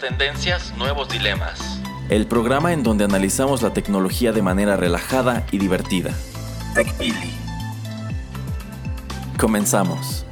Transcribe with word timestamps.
Tendencias, 0.00 0.72
nuevos 0.78 1.10
dilemas. 1.10 1.78
El 2.08 2.26
programa 2.26 2.72
en 2.72 2.82
donde 2.82 3.04
analizamos 3.04 3.60
la 3.60 3.74
tecnología 3.74 4.32
de 4.32 4.40
manera 4.40 4.76
relajada 4.76 5.44
y 5.52 5.58
divertida. 5.58 6.14
TechPili. 6.74 7.34
Comenzamos. 9.38 10.24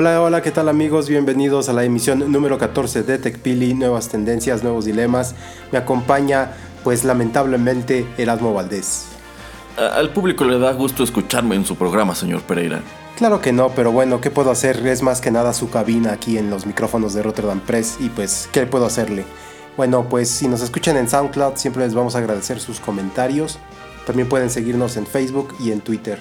Hola, 0.00 0.22
hola, 0.22 0.40
¿qué 0.40 0.50
tal 0.50 0.70
amigos? 0.70 1.10
Bienvenidos 1.10 1.68
a 1.68 1.74
la 1.74 1.84
emisión 1.84 2.32
número 2.32 2.56
14 2.56 3.02
de 3.02 3.18
TechPili, 3.18 3.74
nuevas 3.74 4.08
tendencias, 4.08 4.62
nuevos 4.62 4.86
dilemas. 4.86 5.34
Me 5.72 5.76
acompaña, 5.76 6.52
pues 6.82 7.04
lamentablemente, 7.04 8.06
Erasmo 8.16 8.54
Valdés. 8.54 9.08
Al 9.76 10.10
público 10.14 10.46
le 10.46 10.58
da 10.58 10.72
gusto 10.72 11.04
escucharme 11.04 11.54
en 11.54 11.66
su 11.66 11.76
programa, 11.76 12.14
señor 12.14 12.40
Pereira. 12.40 12.80
Claro 13.18 13.42
que 13.42 13.52
no, 13.52 13.68
pero 13.76 13.92
bueno, 13.92 14.22
¿qué 14.22 14.30
puedo 14.30 14.50
hacer? 14.50 14.86
Es 14.86 15.02
más 15.02 15.20
que 15.20 15.30
nada 15.30 15.52
su 15.52 15.68
cabina 15.68 16.12
aquí 16.12 16.38
en 16.38 16.48
los 16.48 16.64
micrófonos 16.64 17.12
de 17.12 17.22
Rotterdam 17.22 17.60
Press 17.60 17.98
y 18.00 18.08
pues, 18.08 18.48
¿qué 18.52 18.64
puedo 18.64 18.86
hacerle? 18.86 19.26
Bueno, 19.76 20.06
pues 20.08 20.30
si 20.30 20.48
nos 20.48 20.62
escuchan 20.62 20.96
en 20.96 21.10
SoundCloud, 21.10 21.56
siempre 21.56 21.84
les 21.84 21.92
vamos 21.92 22.14
a 22.14 22.20
agradecer 22.20 22.58
sus 22.58 22.80
comentarios. 22.80 23.58
También 24.06 24.30
pueden 24.30 24.48
seguirnos 24.48 24.96
en 24.96 25.06
Facebook 25.06 25.54
y 25.60 25.72
en 25.72 25.82
Twitter. 25.82 26.18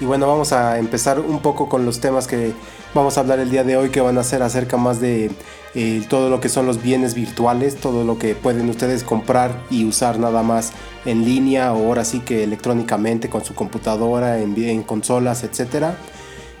Y 0.00 0.04
bueno, 0.04 0.26
vamos 0.26 0.52
a 0.52 0.78
empezar 0.78 1.20
un 1.20 1.40
poco 1.40 1.68
con 1.68 1.86
los 1.86 2.00
temas 2.00 2.26
que 2.26 2.52
vamos 2.94 3.16
a 3.16 3.20
hablar 3.20 3.38
el 3.38 3.50
día 3.50 3.64
de 3.64 3.76
hoy, 3.76 3.88
que 3.88 4.00
van 4.00 4.18
a 4.18 4.24
ser 4.24 4.42
acerca 4.42 4.76
más 4.76 5.00
de 5.00 5.30
eh, 5.74 6.04
todo 6.08 6.28
lo 6.28 6.40
que 6.40 6.50
son 6.50 6.66
los 6.66 6.82
bienes 6.82 7.14
virtuales, 7.14 7.76
todo 7.76 8.04
lo 8.04 8.18
que 8.18 8.34
pueden 8.34 8.68
ustedes 8.68 9.04
comprar 9.04 9.62
y 9.70 9.86
usar 9.86 10.18
nada 10.18 10.42
más 10.42 10.72
en 11.06 11.24
línea 11.24 11.72
o 11.72 11.86
ahora 11.86 12.04
sí 12.04 12.20
que 12.20 12.44
electrónicamente 12.44 13.30
con 13.30 13.44
su 13.44 13.54
computadora, 13.54 14.38
en, 14.38 14.56
en 14.56 14.82
consolas, 14.82 15.44
etcétera. 15.44 15.96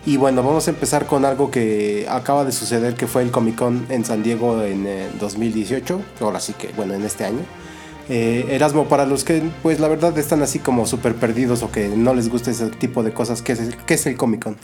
Y 0.06 0.16
bueno, 0.16 0.42
vamos 0.42 0.66
a 0.68 0.70
empezar 0.70 1.06
con 1.06 1.24
algo 1.24 1.50
que 1.50 2.06
acaba 2.08 2.44
de 2.44 2.52
suceder, 2.52 2.94
que 2.94 3.06
fue 3.06 3.22
el 3.22 3.32
Comic 3.32 3.56
Con 3.56 3.86
en 3.90 4.04
San 4.04 4.22
Diego 4.22 4.62
en 4.62 4.86
2018, 5.18 6.00
ahora 6.20 6.38
sí 6.38 6.52
que, 6.52 6.68
bueno, 6.68 6.94
en 6.94 7.02
este 7.02 7.24
año. 7.24 7.40
Eh, 8.08 8.46
Erasmo, 8.50 8.88
para 8.88 9.04
los 9.04 9.24
que, 9.24 9.42
pues 9.62 9.80
la 9.80 9.88
verdad 9.88 10.16
están 10.18 10.42
así 10.42 10.58
como 10.58 10.86
súper 10.86 11.14
perdidos 11.14 11.62
o 11.62 11.72
que 11.72 11.88
no 11.88 12.14
les 12.14 12.28
gusta 12.28 12.50
ese 12.50 12.68
tipo 12.70 13.02
de 13.02 13.12
cosas, 13.12 13.42
¿qué 13.42 13.52
es 13.52 13.60
el, 13.60 13.76
qué 13.76 13.94
es 13.94 14.06
el 14.06 14.16
Comic 14.16 14.44
Con? 14.44 14.56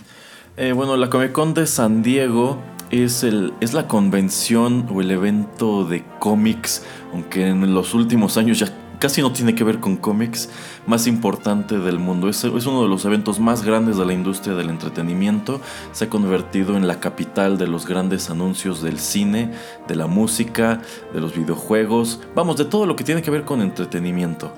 Eh, 0.56 0.72
bueno, 0.72 0.96
la 0.96 1.10
Comic 1.10 1.32
Con 1.32 1.54
de 1.54 1.66
San 1.66 2.02
Diego 2.02 2.58
es, 2.90 3.24
el, 3.24 3.52
es 3.60 3.72
la 3.72 3.88
convención 3.88 4.86
o 4.94 5.00
el 5.00 5.10
evento 5.10 5.84
de 5.84 6.04
cómics, 6.20 6.84
aunque 7.12 7.48
en 7.48 7.74
los 7.74 7.94
últimos 7.94 8.36
años 8.36 8.60
ya 8.60 8.66
casi 9.02 9.20
no 9.20 9.32
tiene 9.32 9.56
que 9.56 9.64
ver 9.64 9.80
con 9.80 9.96
cómics, 9.96 10.48
más 10.86 11.08
importante 11.08 11.80
del 11.80 11.98
mundo. 11.98 12.28
Es, 12.28 12.44
uno 12.44 12.82
de 12.84 12.88
los 12.88 13.04
eventos 13.04 13.40
más 13.40 13.64
grandes 13.64 13.96
de 13.96 14.06
la 14.06 14.12
industria 14.12 14.54
del 14.54 14.70
entretenimiento. 14.70 15.60
Se 15.90 16.04
ha 16.04 16.08
convertido 16.08 16.76
en 16.76 16.86
la 16.86 17.00
capital 17.00 17.58
de 17.58 17.66
los 17.66 17.84
grandes 17.84 18.30
anuncios 18.30 18.80
del 18.80 19.00
cine, 19.00 19.50
de 19.88 19.96
la 19.96 20.06
música, 20.06 20.82
de 21.12 21.20
los 21.20 21.34
videojuegos, 21.34 22.20
vamos, 22.36 22.56
de 22.58 22.64
todo 22.64 22.86
lo 22.86 22.94
que 22.94 23.02
tiene 23.02 23.22
que 23.22 23.32
ver 23.32 23.42
con 23.42 23.60
entretenimiento. 23.60 24.52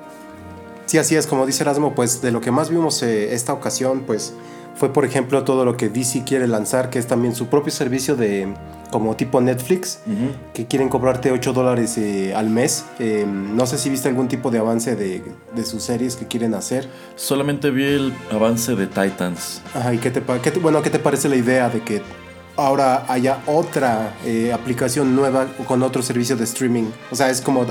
Sí, 0.85 0.99
así 0.99 1.17
es, 1.17 1.27
como 1.27 1.47
dice 1.47 1.63
Erasmo, 1.63 1.95
pues 1.95 2.21
de 2.21 2.31
lo 2.31 2.43
que 2.43 2.51
más 2.51 2.69
vimos 2.69 3.03
eh, 3.03 3.33
esta 3.33 3.55
ocasión, 3.55 4.03
pues 4.07 4.35
fue 4.75 4.93
por 4.93 5.05
ejemplo 5.05 5.45
todo 5.45 5.65
lo 5.65 5.77
que 5.77 5.89
DC 5.89 6.25
quiere 6.25 6.49
lanzar, 6.49 6.91
que 6.91 6.99
es 6.99 7.07
también 7.07 7.35
su 7.35 7.47
propio 7.47 7.73
servicio 7.73 8.17
de 8.17 8.53
como 8.91 9.17
tipo 9.17 9.41
Netflix, 9.41 9.99
uh 10.07 10.11
-huh. 10.11 10.53
que 10.53 10.67
quieren 10.67 10.89
cobrarte 10.89 11.33
8 11.33 11.53
dólares 11.53 11.99
eh, 11.99 12.33
al 12.35 12.49
mes. 12.49 12.85
Eh, 13.01 13.27
no 13.27 13.67
sé 13.67 13.77
si 13.77 13.91
viste 13.91 14.09
algún 14.09 14.29
tipo 14.29 14.51
de 14.53 14.59
avance 14.59 14.95
de, 14.95 15.21
de, 15.53 15.65
sus 15.65 15.83
series 15.83 16.15
que 16.15 16.27
quieren 16.27 16.55
hacer. 16.55 16.89
Solamente 17.17 17.71
vi 17.71 17.85
el 17.85 18.15
avance 18.31 18.77
de 18.77 18.87
Titans. 18.87 19.63
Ajá, 19.75 19.93
¿y 19.93 19.99
qué 19.99 20.13
te, 20.13 20.23
qué 20.43 20.51
te, 20.53 20.61
bueno, 20.61 20.81
qué 20.81 20.91
te 20.91 21.01
parece 21.01 21.29
la 21.29 21.35
idea 21.35 21.69
de 21.69 21.81
que 21.81 22.03
ahora 22.57 23.05
haya 23.09 23.43
otra 23.47 24.15
eh, 24.25 24.53
aplicación 24.53 25.17
nueva 25.17 25.49
con 25.67 25.83
otro 25.83 26.01
servicio 26.01 26.37
de 26.37 26.45
streaming? 26.45 26.85
O 27.11 27.17
sea, 27.17 27.31
es 27.31 27.41
como... 27.41 27.67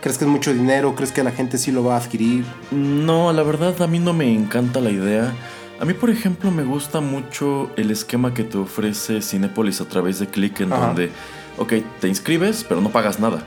¿Crees 0.00 0.16
que 0.16 0.26
es 0.26 0.30
mucho 0.30 0.54
dinero? 0.54 0.94
¿Crees 0.94 1.10
que 1.10 1.24
la 1.24 1.32
gente 1.32 1.58
sí 1.58 1.72
lo 1.72 1.82
va 1.82 1.96
a 1.96 1.98
adquirir? 1.98 2.44
No, 2.70 3.32
la 3.32 3.42
verdad 3.42 3.82
a 3.82 3.88
mí 3.88 3.98
no 3.98 4.12
me 4.12 4.32
encanta 4.32 4.80
la 4.80 4.90
idea. 4.90 5.34
A 5.80 5.84
mí, 5.84 5.94
por 5.94 6.10
ejemplo, 6.10 6.50
me 6.50 6.64
gusta 6.64 7.00
mucho 7.00 7.70
el 7.76 7.90
esquema 7.90 8.34
que 8.34 8.42
te 8.42 8.58
ofrece 8.58 9.22
Cinepolis 9.22 9.80
a 9.80 9.84
través 9.88 10.18
de 10.18 10.26
Click, 10.26 10.60
en 10.60 10.72
Ajá. 10.72 10.86
donde, 10.86 11.10
ok, 11.56 11.74
te 12.00 12.08
inscribes, 12.08 12.64
pero 12.68 12.80
no 12.80 12.90
pagas 12.90 13.20
nada. 13.20 13.44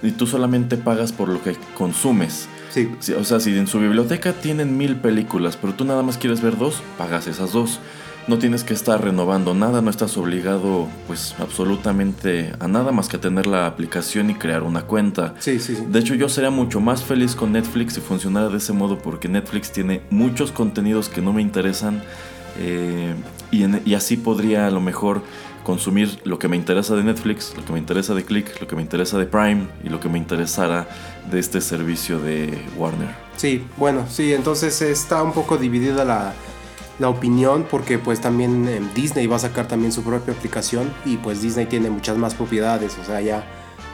Y 0.00 0.12
tú 0.12 0.26
solamente 0.26 0.76
pagas 0.76 1.12
por 1.12 1.28
lo 1.28 1.42
que 1.42 1.56
consumes. 1.76 2.48
Sí. 2.70 2.88
O 3.18 3.24
sea, 3.24 3.40
si 3.40 3.56
en 3.56 3.66
su 3.66 3.80
biblioteca 3.80 4.32
tienen 4.32 4.76
mil 4.76 4.96
películas, 4.96 5.56
pero 5.56 5.74
tú 5.74 5.84
nada 5.84 6.02
más 6.02 6.18
quieres 6.18 6.40
ver 6.40 6.56
dos, 6.56 6.82
pagas 6.96 7.26
esas 7.26 7.52
dos. 7.52 7.80
No 8.28 8.38
tienes 8.38 8.62
que 8.62 8.72
estar 8.72 9.02
renovando 9.02 9.52
nada, 9.52 9.82
no 9.82 9.90
estás 9.90 10.16
obligado 10.16 10.88
pues 11.08 11.34
absolutamente 11.40 12.52
a 12.60 12.68
nada 12.68 12.92
más 12.92 13.08
que 13.08 13.18
tener 13.18 13.46
la 13.46 13.66
aplicación 13.66 14.30
y 14.30 14.34
crear 14.34 14.62
una 14.62 14.82
cuenta. 14.82 15.34
Sí, 15.40 15.58
sí, 15.58 15.74
sí. 15.74 15.84
De 15.88 15.98
hecho 15.98 16.14
yo 16.14 16.28
sería 16.28 16.50
mucho 16.50 16.80
más 16.80 17.02
feliz 17.02 17.34
con 17.34 17.52
Netflix 17.52 17.94
si 17.94 18.00
funcionara 18.00 18.48
de 18.48 18.58
ese 18.58 18.72
modo 18.72 18.98
porque 18.98 19.28
Netflix 19.28 19.72
tiene 19.72 20.02
muchos 20.10 20.52
contenidos 20.52 21.08
que 21.08 21.20
no 21.20 21.32
me 21.32 21.42
interesan 21.42 22.02
eh, 22.58 23.14
y, 23.50 23.64
en, 23.64 23.82
y 23.84 23.94
así 23.94 24.16
podría 24.16 24.68
a 24.68 24.70
lo 24.70 24.80
mejor 24.80 25.22
consumir 25.64 26.20
lo 26.24 26.38
que 26.38 26.48
me 26.48 26.56
interesa 26.56 26.94
de 26.96 27.04
Netflix, 27.04 27.54
lo 27.56 27.64
que 27.64 27.72
me 27.72 27.78
interesa 27.78 28.14
de 28.14 28.24
Click, 28.24 28.60
lo 28.60 28.66
que 28.66 28.76
me 28.76 28.82
interesa 28.82 29.18
de 29.18 29.26
Prime 29.26 29.68
y 29.84 29.88
lo 29.88 30.00
que 30.00 30.08
me 30.08 30.18
interesara 30.18 30.88
de 31.30 31.38
este 31.38 31.60
servicio 31.60 32.18
de 32.18 32.66
Warner. 32.76 33.10
Sí, 33.36 33.64
bueno, 33.76 34.06
sí, 34.08 34.32
entonces 34.32 34.80
está 34.82 35.22
un 35.22 35.32
poco 35.32 35.56
dividida 35.56 36.04
la, 36.04 36.34
la 36.98 37.08
opinión 37.08 37.66
porque 37.70 37.98
pues 37.98 38.20
también 38.20 38.68
eh, 38.68 38.80
Disney 38.94 39.26
va 39.26 39.36
a 39.36 39.40
sacar 39.40 39.68
también 39.68 39.92
su 39.92 40.02
propia 40.02 40.34
aplicación 40.34 40.92
y 41.04 41.16
pues 41.16 41.42
Disney 41.42 41.66
tiene 41.66 41.90
muchas 41.90 42.16
más 42.16 42.34
propiedades, 42.34 42.96
o 42.98 43.04
sea, 43.04 43.20
ya 43.20 43.44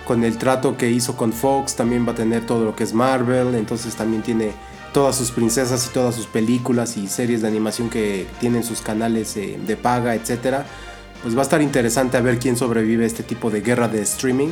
con 0.06 0.24
el 0.24 0.38
trato 0.38 0.76
que 0.76 0.90
hizo 0.90 1.16
con 1.16 1.32
Fox 1.32 1.76
también 1.76 2.06
va 2.06 2.12
a 2.12 2.14
tener 2.14 2.46
todo 2.46 2.64
lo 2.64 2.74
que 2.74 2.84
es 2.84 2.94
Marvel, 2.94 3.54
entonces 3.54 3.94
también 3.94 4.22
tiene 4.22 4.52
todas 4.92 5.16
sus 5.16 5.30
princesas 5.30 5.86
y 5.86 5.92
todas 5.92 6.14
sus 6.14 6.26
películas 6.26 6.96
y 6.96 7.08
series 7.08 7.42
de 7.42 7.48
animación 7.48 7.90
que 7.90 8.26
tienen 8.40 8.64
sus 8.64 8.80
canales 8.80 9.36
eh, 9.36 9.58
de 9.66 9.76
paga, 9.76 10.14
etcétera. 10.14 10.66
Pues 11.22 11.34
va 11.34 11.40
a 11.40 11.42
estar 11.42 11.60
interesante 11.60 12.16
a 12.16 12.20
ver 12.20 12.38
quién 12.38 12.56
sobrevive 12.56 13.04
a 13.04 13.06
este 13.06 13.22
tipo 13.22 13.50
de 13.50 13.60
guerra 13.60 13.88
de 13.88 14.02
streaming. 14.02 14.50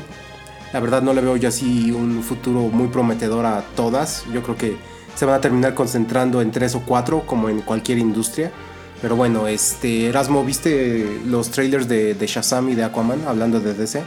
La 0.73 0.81
verdad 0.81 1.01
no 1.01 1.15
le 1.15 1.21
veo 1.21 1.37
ya 1.37 1.49
así 1.49 1.93
un 1.93 2.23
futuro 2.23 2.61
muy 2.69 2.89
prometedor 2.89 3.47
a 3.47 3.63
todas. 3.77 4.25
Yo 4.33 4.43
creo 4.43 4.57
que 4.57 4.77
se 5.16 5.25
van 5.25 5.34
a 5.34 5.41
terminar 5.41 5.75
concentrando 5.75 6.41
en 6.41 6.53
tres 6.53 6.75
o 6.75 6.82
cuatro, 6.82 7.22
como 7.27 7.49
en 7.49 7.62
cualquier 7.62 7.99
industria. 7.99 8.53
Pero 9.03 9.16
bueno, 9.16 9.49
este 9.49 10.07
Erasmo, 10.07 10.45
¿viste 10.45 11.21
los 11.27 11.51
trailers 11.51 11.89
de, 11.89 12.16
Shazam 12.27 12.68
y 12.68 12.74
de 12.74 12.84
Aquaman 12.84 13.22
hablando 13.27 13.59
de 13.59 13.74
DC? 13.74 14.03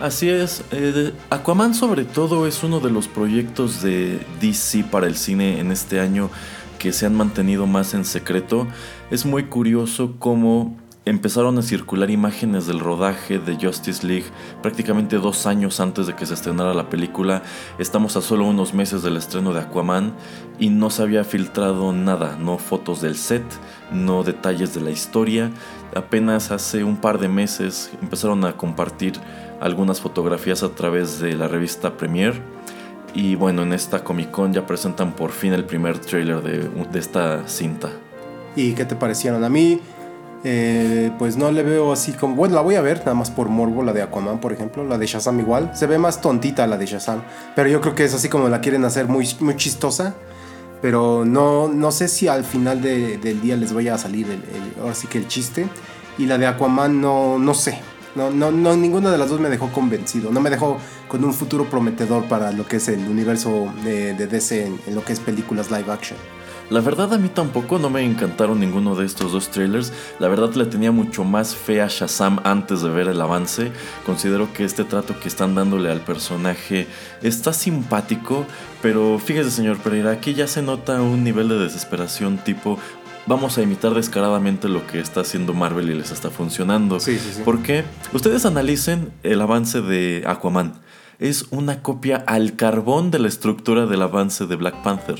Así 0.00 0.28
es, 0.28 0.62
eh, 0.70 1.12
Aquaman 1.30 1.74
sobre 1.74 2.04
todo 2.04 2.46
es 2.46 2.62
uno 2.62 2.78
de 2.78 2.90
los 2.90 3.08
proyectos 3.08 3.82
de 3.82 4.20
DC 4.40 4.84
para 4.84 5.08
el 5.08 5.16
cine 5.16 5.58
en 5.58 5.72
este 5.72 5.98
año 5.98 6.30
que 6.78 6.92
se 6.92 7.06
han 7.06 7.16
mantenido 7.16 7.66
más 7.66 7.94
en 7.94 8.04
secreto. 8.04 8.68
Es 9.10 9.26
muy 9.26 9.44
curioso 9.46 10.14
cómo 10.18 10.76
empezaron 11.08 11.58
a 11.58 11.62
circular 11.62 12.10
imágenes 12.10 12.66
del 12.66 12.80
rodaje 12.80 13.38
de 13.38 13.56
Justice 13.56 14.06
League 14.06 14.26
prácticamente 14.62 15.16
dos 15.16 15.46
años 15.46 15.80
antes 15.80 16.06
de 16.06 16.14
que 16.14 16.26
se 16.26 16.34
estrenara 16.34 16.74
la 16.74 16.88
película. 16.88 17.42
Estamos 17.78 18.16
a 18.16 18.20
solo 18.20 18.44
unos 18.44 18.74
meses 18.74 19.02
del 19.02 19.16
estreno 19.16 19.52
de 19.52 19.60
Aquaman 19.60 20.12
y 20.58 20.68
no 20.68 20.90
se 20.90 21.02
había 21.02 21.24
filtrado 21.24 21.92
nada, 21.92 22.36
no 22.38 22.58
fotos 22.58 23.00
del 23.00 23.16
set, 23.16 23.44
no 23.92 24.22
detalles 24.22 24.74
de 24.74 24.80
la 24.80 24.90
historia. 24.90 25.50
Apenas 25.94 26.50
hace 26.50 26.84
un 26.84 26.96
par 26.96 27.18
de 27.18 27.28
meses 27.28 27.90
empezaron 28.02 28.44
a 28.44 28.56
compartir 28.56 29.14
algunas 29.60 30.00
fotografías 30.00 30.62
a 30.62 30.70
través 30.70 31.20
de 31.20 31.34
la 31.34 31.48
revista 31.48 31.96
Premiere. 31.96 32.40
Y 33.14 33.34
bueno, 33.34 33.62
en 33.62 33.72
esta 33.72 34.04
Comic 34.04 34.30
Con 34.30 34.52
ya 34.52 34.66
presentan 34.66 35.12
por 35.12 35.30
fin 35.30 35.54
el 35.54 35.64
primer 35.64 35.98
trailer 35.98 36.42
de, 36.42 36.68
de 36.68 36.98
esta 36.98 37.48
cinta. 37.48 37.88
¿Y 38.54 38.72
qué 38.72 38.84
te 38.84 38.96
parecieron? 38.96 39.44
A 39.44 39.48
mí 39.48 39.80
eh, 40.44 41.10
pues 41.18 41.36
no 41.36 41.50
le 41.50 41.62
veo 41.62 41.92
así 41.92 42.12
como. 42.12 42.34
Bueno, 42.34 42.54
la 42.54 42.60
voy 42.60 42.76
a 42.76 42.80
ver 42.80 42.98
nada 42.98 43.14
más 43.14 43.30
por 43.30 43.48
morbo, 43.48 43.82
la 43.82 43.92
de 43.92 44.02
Aquaman, 44.02 44.40
por 44.40 44.52
ejemplo. 44.52 44.84
La 44.84 44.98
de 44.98 45.06
Shazam 45.06 45.40
igual. 45.40 45.72
Se 45.74 45.86
ve 45.86 45.98
más 45.98 46.20
tontita 46.20 46.66
la 46.66 46.78
de 46.78 46.86
Shazam. 46.86 47.22
Pero 47.56 47.68
yo 47.68 47.80
creo 47.80 47.94
que 47.94 48.04
es 48.04 48.14
así 48.14 48.28
como 48.28 48.48
la 48.48 48.60
quieren 48.60 48.84
hacer 48.84 49.08
muy, 49.08 49.28
muy 49.40 49.56
chistosa. 49.56 50.14
Pero 50.80 51.24
no, 51.24 51.68
no 51.68 51.90
sé 51.90 52.06
si 52.06 52.28
al 52.28 52.44
final 52.44 52.80
del 52.80 53.40
día 53.40 53.56
les 53.56 53.72
vaya 53.72 53.94
a 53.94 53.98
salir 53.98 54.28
el, 54.30 54.80
ahora 54.80 54.94
sí 54.94 55.08
que 55.08 55.18
el 55.18 55.26
chiste. 55.26 55.68
Y 56.18 56.26
la 56.26 56.38
de 56.38 56.46
Aquaman 56.46 57.00
no, 57.00 57.38
no 57.38 57.54
sé. 57.54 57.80
No, 58.14 58.30
no, 58.30 58.76
ninguna 58.76 59.12
de 59.12 59.18
las 59.18 59.28
dos 59.28 59.40
me 59.40 59.48
dejó 59.48 59.70
convencido. 59.72 60.30
No 60.30 60.40
me 60.40 60.50
dejó 60.50 60.78
con 61.08 61.24
un 61.24 61.32
futuro 61.32 61.64
prometedor 61.66 62.24
para 62.24 62.52
lo 62.52 62.66
que 62.66 62.76
es 62.76 62.88
el 62.88 63.08
universo 63.08 63.72
de, 63.84 64.14
DC 64.14 64.66
en 64.86 64.94
lo 64.94 65.04
que 65.04 65.12
es 65.12 65.20
películas 65.20 65.70
live 65.70 65.92
action. 65.92 66.18
La 66.70 66.80
verdad 66.80 67.14
a 67.14 67.18
mí 67.18 67.30
tampoco 67.30 67.78
no 67.78 67.88
me 67.88 68.04
encantaron 68.04 68.60
ninguno 68.60 68.94
de 68.94 69.06
estos 69.06 69.32
dos 69.32 69.48
trailers. 69.48 69.90
La 70.18 70.28
verdad 70.28 70.52
le 70.52 70.66
tenía 70.66 70.92
mucho 70.92 71.24
más 71.24 71.56
fe 71.56 71.80
a 71.80 71.88
Shazam 71.88 72.40
antes 72.44 72.82
de 72.82 72.90
ver 72.90 73.08
el 73.08 73.20
avance. 73.22 73.72
Considero 74.04 74.52
que 74.52 74.64
este 74.64 74.84
trato 74.84 75.18
que 75.18 75.28
están 75.28 75.54
dándole 75.54 75.90
al 75.90 76.00
personaje 76.00 76.86
está 77.22 77.54
simpático, 77.54 78.44
pero 78.82 79.18
fíjese 79.18 79.50
señor 79.50 79.78
Pereira, 79.78 80.10
aquí 80.10 80.34
ya 80.34 80.46
se 80.46 80.60
nota 80.60 81.00
un 81.00 81.24
nivel 81.24 81.48
de 81.48 81.58
desesperación 81.58 82.36
tipo 82.36 82.78
vamos 83.26 83.58
a 83.58 83.62
imitar 83.62 83.94
descaradamente 83.94 84.68
lo 84.68 84.86
que 84.86 85.00
está 85.00 85.20
haciendo 85.20 85.52
Marvel 85.52 85.90
y 85.90 85.94
les 85.94 86.10
está 86.10 86.30
funcionando. 86.30 86.98
Sí, 86.98 87.18
sí, 87.18 87.32
sí. 87.34 87.42
Porque 87.44 87.84
ustedes 88.12 88.46
analicen 88.46 89.12
el 89.22 89.40
avance 89.40 89.82
de 89.82 90.24
Aquaman. 90.26 90.80
Es 91.18 91.46
una 91.50 91.82
copia 91.82 92.16
al 92.26 92.56
carbón 92.56 93.10
de 93.10 93.18
la 93.18 93.28
estructura 93.28 93.86
del 93.86 94.02
avance 94.02 94.46
de 94.46 94.56
Black 94.56 94.82
Panther. 94.82 95.18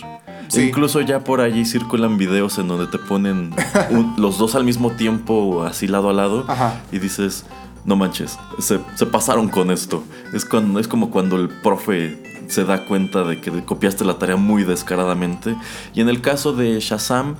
Incluso 0.56 1.00
ya 1.00 1.24
por 1.24 1.40
allí 1.40 1.64
circulan 1.64 2.16
videos 2.16 2.58
en 2.58 2.68
donde 2.68 2.86
te 2.86 2.98
ponen 2.98 3.54
los 4.16 4.38
dos 4.38 4.54
al 4.54 4.64
mismo 4.64 4.92
tiempo, 4.92 5.64
así 5.64 5.86
lado 5.86 6.10
a 6.10 6.12
lado, 6.12 6.46
y 6.92 6.98
dices, 6.98 7.44
no 7.84 7.96
manches, 7.96 8.38
se, 8.58 8.78
pasaron 9.06 9.48
con 9.48 9.70
esto. 9.70 10.02
Es, 10.32 10.44
cuando, 10.44 10.80
es 10.80 10.88
como 10.88 11.10
cuando 11.10 11.36
el 11.36 11.48
profe 11.48 12.44
se 12.48 12.64
da 12.64 12.86
cuenta 12.86 13.24
de 13.24 13.40
que 13.40 13.64
copiaste 13.64 14.04
la 14.04 14.18
tarea 14.18 14.36
muy 14.36 14.64
descaradamente. 14.64 15.54
Y 15.94 16.00
en 16.00 16.08
el 16.08 16.20
caso 16.20 16.52
de 16.52 16.80
Shazam, 16.80 17.36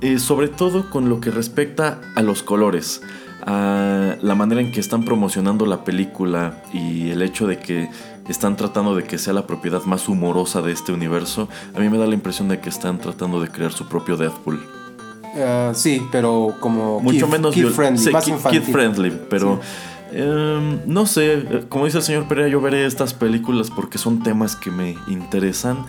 eh, 0.00 0.18
sobre 0.18 0.48
todo 0.48 0.90
con 0.90 1.08
lo 1.08 1.20
que 1.20 1.30
respecta 1.30 2.00
a 2.14 2.22
los 2.22 2.42
colores, 2.42 3.02
a 3.46 4.16
la 4.20 4.34
manera 4.34 4.60
en 4.60 4.72
que 4.72 4.80
están 4.80 5.04
promocionando 5.04 5.64
la 5.66 5.84
película 5.84 6.62
y 6.72 7.10
el 7.10 7.22
hecho 7.22 7.46
de 7.46 7.58
que 7.58 7.88
están 8.32 8.56
tratando 8.56 8.94
de 8.94 9.04
que 9.04 9.18
sea 9.18 9.32
la 9.32 9.46
propiedad 9.46 9.82
más 9.84 10.08
humorosa 10.08 10.62
de 10.62 10.72
este 10.72 10.92
universo, 10.92 11.48
a 11.74 11.80
mí 11.80 11.88
me 11.88 11.98
da 11.98 12.06
la 12.06 12.14
impresión 12.14 12.48
de 12.48 12.60
que 12.60 12.68
están 12.68 12.98
tratando 12.98 13.40
de 13.40 13.48
crear 13.48 13.72
su 13.72 13.86
propio 13.86 14.16
Deadpool. 14.16 14.60
Uh, 15.34 15.74
sí, 15.74 16.06
pero 16.10 16.54
como 16.58 17.00
mucho 17.00 17.28
menos 17.28 17.54
kid 17.54 17.68
friendly, 17.68 18.12
kid, 18.50 18.62
friendly, 18.62 19.12
pero 19.28 19.60
em, 20.10 20.80
no 20.86 21.06
sé, 21.06 21.64
como 21.68 21.84
dice 21.84 21.98
el 21.98 22.04
señor 22.04 22.28
Pereira, 22.28 22.48
yo 22.48 22.60
veré 22.60 22.86
estas 22.86 23.14
películas 23.14 23.70
porque 23.70 23.98
son 23.98 24.22
temas 24.22 24.56
que 24.56 24.70
me 24.70 24.96
interesan. 25.06 25.84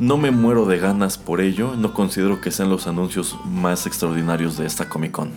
No 0.00 0.16
me 0.16 0.30
muero 0.30 0.64
de 0.64 0.78
ganas 0.78 1.18
por 1.18 1.42
ello, 1.42 1.74
no 1.76 1.92
considero 1.92 2.40
que 2.40 2.50
sean 2.50 2.70
los 2.70 2.86
anuncios 2.86 3.36
más 3.44 3.86
extraordinarios 3.86 4.56
de 4.56 4.66
esta 4.66 4.88
Comic 4.88 5.12
Con. 5.12 5.30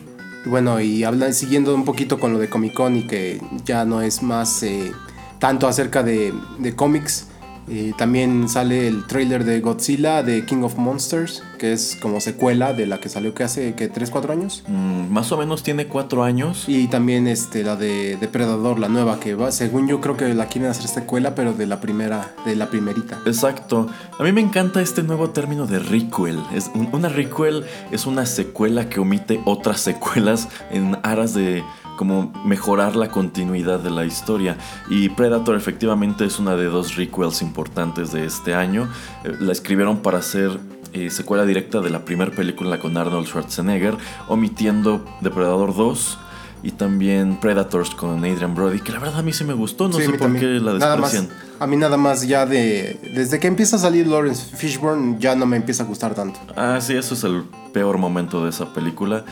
Bueno, 0.46 0.80
y 0.80 1.04
hablan, 1.04 1.34
siguiendo 1.34 1.76
un 1.76 1.86
poquito 1.86 2.20
con 2.20 2.34
lo 2.34 2.40
de 2.40 2.50
Comic 2.50 2.74
Con 2.74 2.96
y 2.96 3.08
que 3.08 3.42
ya 3.66 3.86
no 3.86 4.02
es 4.02 4.24
más 4.24 4.64
eh, 4.64 4.94
tanto 5.44 5.68
acerca 5.68 6.04
de, 6.04 6.34
de 6.60 6.74
cómics. 6.74 7.28
Eh, 7.68 7.92
también 7.98 8.48
sale 8.48 8.88
el 8.88 9.06
trailer 9.07 9.44
de 9.44 9.60
Godzilla 9.60 10.24
de 10.24 10.45
King 10.45 10.63
of 10.63 10.78
Monsters, 10.78 11.44
que 11.57 11.74
es 11.74 11.98
como 12.01 12.22
secuela 12.22 12.72
de 12.72 12.88
la 12.88 13.01
que 13.01 13.10
salió 13.10 13.34
que 13.34 13.44
hace 13.44 13.74
que 13.74 13.90
3, 13.90 14.10
4 14.10 14.31
años. 14.31 14.63
Mm, 14.68 15.12
más 15.12 15.34
o 15.34 15.38
menos 15.38 15.62
tiene 15.62 15.88
4 15.88 16.24
años. 16.24 16.63
Y 16.69 16.88
también 16.88 17.28
este, 17.28 17.62
la 17.62 17.75
de 17.75 18.16
Depredador, 18.16 18.80
la 18.80 18.88
nueva, 18.88 19.19
que 19.19 19.36
va, 19.36 19.51
según 19.51 19.90
yo 19.90 20.00
creo 20.00 20.16
que 20.16 20.34
la 20.34 20.48
quieren 20.48 20.72
hacer 20.72 20.88
secuela, 20.88 21.36
pero 21.36 21.54
de 21.54 21.66
la 21.66 21.81
primera, 21.81 22.34
de 22.45 22.56
la 22.56 22.69
primerita. 22.69 23.19
Exacto. 23.25 23.90
A 24.18 24.24
mí 24.24 24.31
me 24.31 24.40
encanta 24.40 24.81
este 24.81 25.04
nuevo 25.04 25.31
término 25.31 25.68
de 25.68 25.80
requel. 25.80 26.40
Es, 26.56 26.72
una 26.94 27.10
requel 27.10 27.66
es 27.92 28.06
una 28.06 28.25
secuela 28.25 28.88
que 28.88 29.01
omite 29.01 29.42
otras 29.44 29.81
secuelas 29.81 30.48
en 30.72 30.98
aras 31.04 31.34
de 31.34 31.63
como 31.98 32.31
mejorar 32.45 32.95
la 32.95 33.10
continuidad 33.10 33.80
de 33.80 33.90
la 33.90 34.06
historia. 34.06 34.57
Y 34.90 35.10
Predator 35.10 35.56
efectivamente 35.56 36.25
es 36.25 36.40
una 36.40 36.56
de 36.56 36.66
dos 36.66 36.95
requels 36.95 37.42
importantes 37.42 38.12
de 38.12 38.25
este 38.25 38.54
año. 38.54 38.90
Eh, 39.24 39.36
la 39.40 39.51
escribieron 39.51 39.98
para 39.98 40.19
hacer 40.19 40.60
eh, 40.94 41.10
secuela 41.10 41.45
directa 41.45 41.81
de 41.81 41.90
la 41.90 42.06
primera 42.06 42.31
película 42.31 42.80
con 42.80 42.95
Arnold 42.98 43.28
Schwarzenegger, 43.28 43.98
omitiendo 44.28 45.04
Depredador 45.22 45.75
2 45.75 46.19
y 46.63 46.72
también 46.72 47.40
Predators 47.40 47.90
con 47.90 48.19
Adrian 48.24 48.56
Brody, 48.56 48.80
que 48.80 48.92
la 48.94 49.00
verdad 49.00 49.19
a 49.19 49.22
mí 49.22 49.34
sí 49.34 49.44
me 49.44 49.54
gustó, 49.54 49.90
no 49.90 49.98
sé 49.98 50.10
por 50.12 50.34
qué 50.38 50.45
la 50.45 50.74
desprecian. 50.74 51.30
a 51.60 51.68
mí 51.68 51.75
nada 51.75 51.98
más 51.98 52.25
ya 52.25 52.45
de... 52.45 53.00
Desde 53.13 53.40
que 53.40 53.48
empieza 53.48 53.75
a 53.75 53.80
salir 53.80 54.07
Lawrence 54.07 54.56
Fishburne 54.56 55.18
ya 55.19 55.36
no 55.36 55.45
me 55.45 55.57
empieza 55.57 55.84
a 55.84 55.86
gustar 55.86 56.16
tanto. 56.16 56.40
Ah, 56.56 56.80
sí, 56.80 56.95
eso 56.95 57.16
es 57.16 57.24
el 57.25 57.44
peor 57.74 57.98
momento 57.98 58.44
de 58.44 58.51
esa 58.51 58.74
película. 58.74 59.25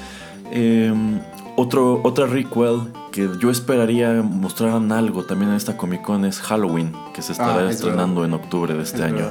Eh, 0.52 0.94
otro, 1.56 2.02
otra 2.04 2.26
requel 2.26 2.92
que 3.12 3.30
yo 3.40 3.50
esperaría 3.50 4.22
mostraran 4.22 4.92
algo 4.92 5.24
también 5.24 5.52
en 5.52 5.58
esta 5.58 5.78
Comic 5.78 6.02
Con 6.02 6.26
es 6.26 6.40
Halloween, 6.40 6.94
que 7.14 7.22
se 7.22 7.34
estará 7.34 7.68
ah, 7.68 7.70
estrenando 7.70 8.26
en 8.26 8.34
octubre 8.34 8.74
de 8.74 8.84
este 8.84 9.04
año. 9.04 9.30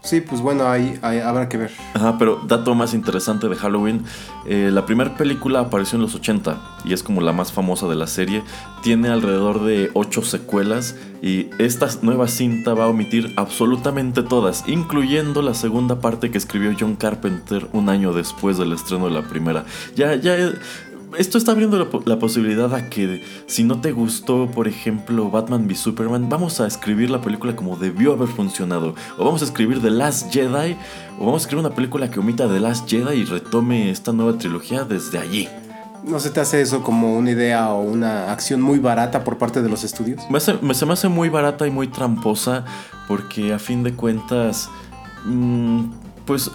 Sí, 0.00 0.20
pues 0.20 0.40
bueno, 0.40 0.68
ahí, 0.68 0.98
habrá 1.02 1.48
que 1.48 1.56
ver. 1.56 1.72
Ajá, 1.92 2.16
pero 2.18 2.40
dato 2.46 2.74
más 2.74 2.94
interesante 2.94 3.48
de 3.48 3.56
Halloween, 3.56 4.04
eh, 4.46 4.70
la 4.72 4.86
primera 4.86 5.16
película 5.16 5.60
apareció 5.60 5.96
en 5.96 6.02
los 6.02 6.14
80 6.14 6.56
y 6.84 6.92
es 6.92 7.02
como 7.02 7.20
la 7.20 7.32
más 7.32 7.52
famosa 7.52 7.88
de 7.88 7.96
la 7.96 8.06
serie. 8.06 8.42
Tiene 8.82 9.08
alrededor 9.08 9.64
de 9.64 9.90
8 9.94 10.22
secuelas 10.22 10.94
y 11.20 11.50
esta 11.58 11.88
nueva 12.02 12.28
cinta 12.28 12.74
va 12.74 12.84
a 12.84 12.88
omitir 12.88 13.34
absolutamente 13.36 14.22
todas, 14.22 14.64
incluyendo 14.68 15.42
la 15.42 15.52
segunda 15.52 16.00
parte 16.00 16.30
que 16.30 16.38
escribió 16.38 16.74
John 16.78 16.94
Carpenter 16.94 17.66
un 17.72 17.88
año 17.88 18.12
después 18.12 18.56
del 18.56 18.72
estreno 18.72 19.06
de 19.06 19.14
la 19.14 19.22
primera. 19.22 19.64
Ya, 19.96 20.14
ya 20.14 20.36
esto 21.16 21.38
está 21.38 21.52
abriendo 21.52 21.78
la, 22.04 22.18
posibilidad 22.18 22.74
a 22.74 22.90
que 22.90 23.22
si 23.46 23.64
no 23.64 23.80
te 23.80 23.92
gustó, 23.92 24.50
por 24.50 24.68
ejemplo, 24.68 25.30
Batman 25.30 25.66
v 25.66 25.74
Superman, 25.74 26.28
vamos 26.28 26.60
a 26.60 26.66
escribir 26.66 27.10
la 27.10 27.20
película 27.20 27.56
como 27.56 27.76
debió 27.76 28.12
haber 28.12 28.28
funcionado. 28.28 28.94
O 29.16 29.24
vamos 29.24 29.42
a 29.42 29.46
escribir 29.46 29.80
The 29.80 29.90
Last 29.90 30.32
Jedi, 30.32 30.76
o 31.18 31.26
vamos 31.26 31.42
a 31.42 31.44
escribir 31.44 31.64
una 31.64 31.74
película 31.74 32.10
que 32.10 32.20
omita 32.20 32.48
The 32.48 32.60
Last 32.60 32.88
Jedi 32.88 33.20
y 33.20 33.24
retome 33.24 33.90
esta 33.90 34.12
nueva 34.12 34.36
trilogía 34.38 34.84
desde 34.84 35.18
allí. 35.18 35.48
¿No 36.04 36.20
se 36.20 36.30
te 36.30 36.40
hace 36.40 36.60
eso 36.60 36.82
como 36.82 37.16
una 37.16 37.30
idea 37.30 37.70
o 37.70 37.82
una 37.82 38.30
acción 38.30 38.60
muy 38.60 38.78
barata 38.78 39.24
por 39.24 39.38
parte 39.38 39.62
de 39.62 39.68
los 39.68 39.84
estudios? 39.84 40.22
Me 40.30 40.40
se 40.40 40.86
me 40.86 40.92
hace 40.92 41.08
muy 41.08 41.28
barata 41.28 41.66
y 41.66 41.70
muy 41.70 41.88
tramposa 41.88 42.64
porque 43.08 43.52
a 43.52 43.58
fin 43.58 43.82
de 43.82 43.94
cuentas, 43.94 44.68
mm, 45.24 45.84
pues 46.24 46.50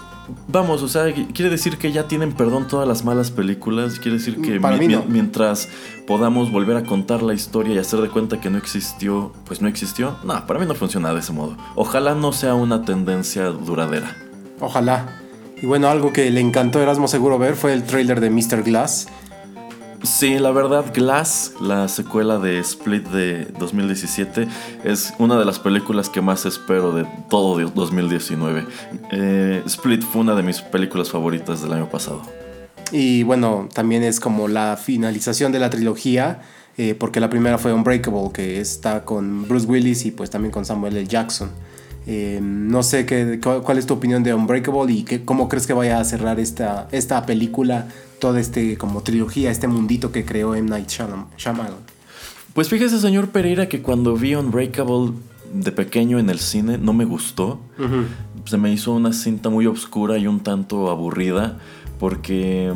Vamos, 0.48 0.82
o 0.82 0.88
sea, 0.88 1.14
quiere 1.34 1.50
decir 1.50 1.78
que 1.78 1.92
ya 1.92 2.08
tienen 2.08 2.34
perdón 2.34 2.68
todas 2.68 2.88
las 2.88 3.04
malas 3.04 3.32
películas. 3.32 4.00
Quiere 4.00 4.18
decir 4.18 4.42
que 4.42 4.60
mientras 5.08 5.70
podamos 6.08 6.52
volver 6.52 6.78
a 6.78 6.84
contar 6.84 7.22
la 7.22 7.34
historia 7.34 7.76
y 7.76 7.78
hacer 7.78 8.00
de 8.02 8.10
cuenta 8.10 8.40
que 8.40 8.50
no 8.50 8.58
existió, 8.58 9.34
pues 9.46 9.62
no 9.62 9.68
existió. 9.68 10.16
No, 10.24 10.46
para 10.48 10.60
mí 10.60 10.66
no 10.66 10.76
funciona 10.76 11.14
de 11.14 11.20
ese 11.20 11.34
modo. 11.34 11.58
Ojalá 11.76 12.16
no 12.16 12.32
sea 12.32 12.56
una 12.56 12.86
tendencia 12.86 13.48
duradera. 13.48 14.16
Ojalá. 14.60 15.20
Y 15.62 15.66
bueno, 15.66 15.88
algo 15.88 16.12
que 16.12 16.30
le 16.30 16.42
encantó 16.42 16.80
a 16.80 16.84
Erasmo 16.84 17.08
seguro 17.08 17.40
ver 17.40 17.56
fue 17.56 17.74
el 17.74 17.84
trailer 17.84 18.20
de 18.20 18.30
Mr. 18.30 18.64
Glass. 18.64 19.08
Sí, 20.04 20.38
la 20.38 20.52
verdad, 20.52 20.94
Glass, 20.94 21.54
la 21.62 21.88
secuela 21.88 22.38
de 22.38 22.60
Split 22.60 23.08
de 23.08 23.46
2017, 23.58 24.50
es 24.84 25.14
una 25.18 25.40
de 25.40 25.46
las 25.46 25.60
películas 25.60 26.10
que 26.10 26.20
más 26.20 26.46
espero 26.46 26.92
de 26.92 27.08
todo 27.30 27.58
2019. 27.58 28.66
Eh, 29.14 29.64
Split 29.66 30.04
fue 30.04 30.22
una 30.22 30.36
de 30.36 30.44
mis 30.44 30.62
películas 30.62 31.10
favoritas 31.10 31.62
del 31.62 31.72
año 31.72 31.90
pasado. 31.90 32.22
Y 32.92 33.24
bueno, 33.24 33.70
también 33.74 34.04
es 34.04 34.20
como 34.20 34.50
la 34.50 34.76
finalización 34.76 35.54
de 35.54 35.60
la 35.60 35.70
trilogía, 35.70 36.42
eh, 36.78 36.96
porque 36.96 37.22
la 37.22 37.30
primera 37.30 37.58
fue 37.58 37.72
Unbreakable, 37.72 38.30
que 38.34 38.60
está 38.60 39.06
con 39.06 39.48
Bruce 39.48 39.66
Willis 39.68 40.06
y 40.06 40.12
pues 40.12 40.30
también 40.30 40.52
con 40.52 40.66
Samuel 40.66 40.98
L. 40.98 41.08
Jackson. 41.08 41.50
Eh, 42.06 42.40
no 42.42 42.84
sé 42.84 43.06
qué, 43.06 43.40
cuál 43.40 43.78
es 43.78 43.86
tu 43.86 43.94
opinión 43.94 44.22
de 44.22 44.34
Unbreakable 44.34 44.92
y 44.92 45.04
qué, 45.04 45.24
cómo 45.24 45.48
crees 45.48 45.66
que 45.66 45.72
vaya 45.72 46.02
a 46.02 46.04
cerrar 46.04 46.42
esta, 46.42 46.90
esta 46.92 47.26
película 47.26 47.88
toda 48.24 48.40
este 48.40 48.78
como 48.78 49.04
trilogía, 49.04 49.52
este 49.52 49.68
mundito 49.68 50.14
que 50.14 50.24
creó 50.24 50.56
M. 50.56 50.70
Night 50.70 50.88
Shyamalan. 50.88 51.76
Pues 52.54 52.70
fíjese, 52.70 52.98
señor 52.98 53.32
Pereira, 53.32 53.68
que 53.68 53.82
cuando 53.82 54.16
vi 54.16 54.34
Unbreakable 54.34 55.12
de 55.54 55.74
pequeño 55.74 56.20
en 56.20 56.30
el 56.30 56.40
cine 56.40 56.78
no 56.78 56.94
me 56.94 57.04
gustó. 57.04 57.60
Se 58.46 58.58
me 58.58 58.72
hizo 58.72 58.94
una 58.94 59.12
cinta 59.12 59.50
muy 59.50 59.68
oscura 59.68 60.18
y 60.18 60.28
un 60.28 60.40
tanto 60.40 60.90
aburrida 60.90 61.60
porque 62.00 62.72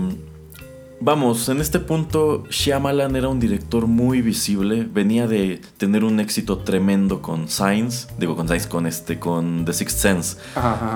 Vamos, 0.99 1.47
en 1.49 1.61
este 1.61 1.79
punto 1.79 2.43
Shyamalan 2.49 3.15
era 3.15 3.27
un 3.27 3.39
director 3.39 3.85
muy 3.85 4.23
visible, 4.23 4.87
venía 4.91 5.27
de 5.27 5.61
tener 5.77 6.03
un 6.03 6.19
éxito 6.19 6.57
tremendo 6.59 7.21
con 7.21 7.47
Science, 7.47 8.07
digo 8.17 8.35
con 8.35 8.47
Science, 8.47 8.67
con 8.67 8.87
este, 8.87 9.19
con 9.19 9.63
The 9.63 9.73
Sixth 9.73 9.97
Sense, 9.97 10.37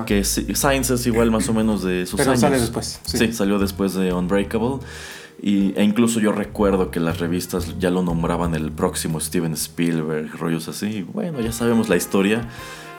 que 0.08 0.24
Science 0.24 0.96
es 0.96 1.06
igual 1.06 1.30
más 1.30 1.48
o 1.50 1.54
menos 1.54 1.84
de 1.84 2.08
sus 2.08 2.18
Pero 2.18 2.32
años. 2.32 2.42
sale 2.42 2.60
después. 2.60 3.00
Sí. 3.04 3.32
salió 3.32 3.60
después 3.60 3.94
de 3.94 4.12
Unbreakable. 4.12 4.80
Y, 5.44 5.74
e 5.76 5.84
incluso 5.84 6.20
yo 6.20 6.32
recuerdo 6.32 6.92
que 6.92 7.00
las 7.00 7.20
revistas 7.20 7.80
ya 7.80 7.90
lo 7.90 8.04
nombraban 8.04 8.54
el 8.54 8.72
próximo 8.72 9.20
Steven 9.20 9.54
Spielberg, 9.54 10.36
rollos 10.38 10.68
así. 10.68 11.04
Bueno, 11.14 11.40
ya 11.42 11.52
sabemos 11.52 11.90
la 11.90 11.96
historia. 11.96 12.48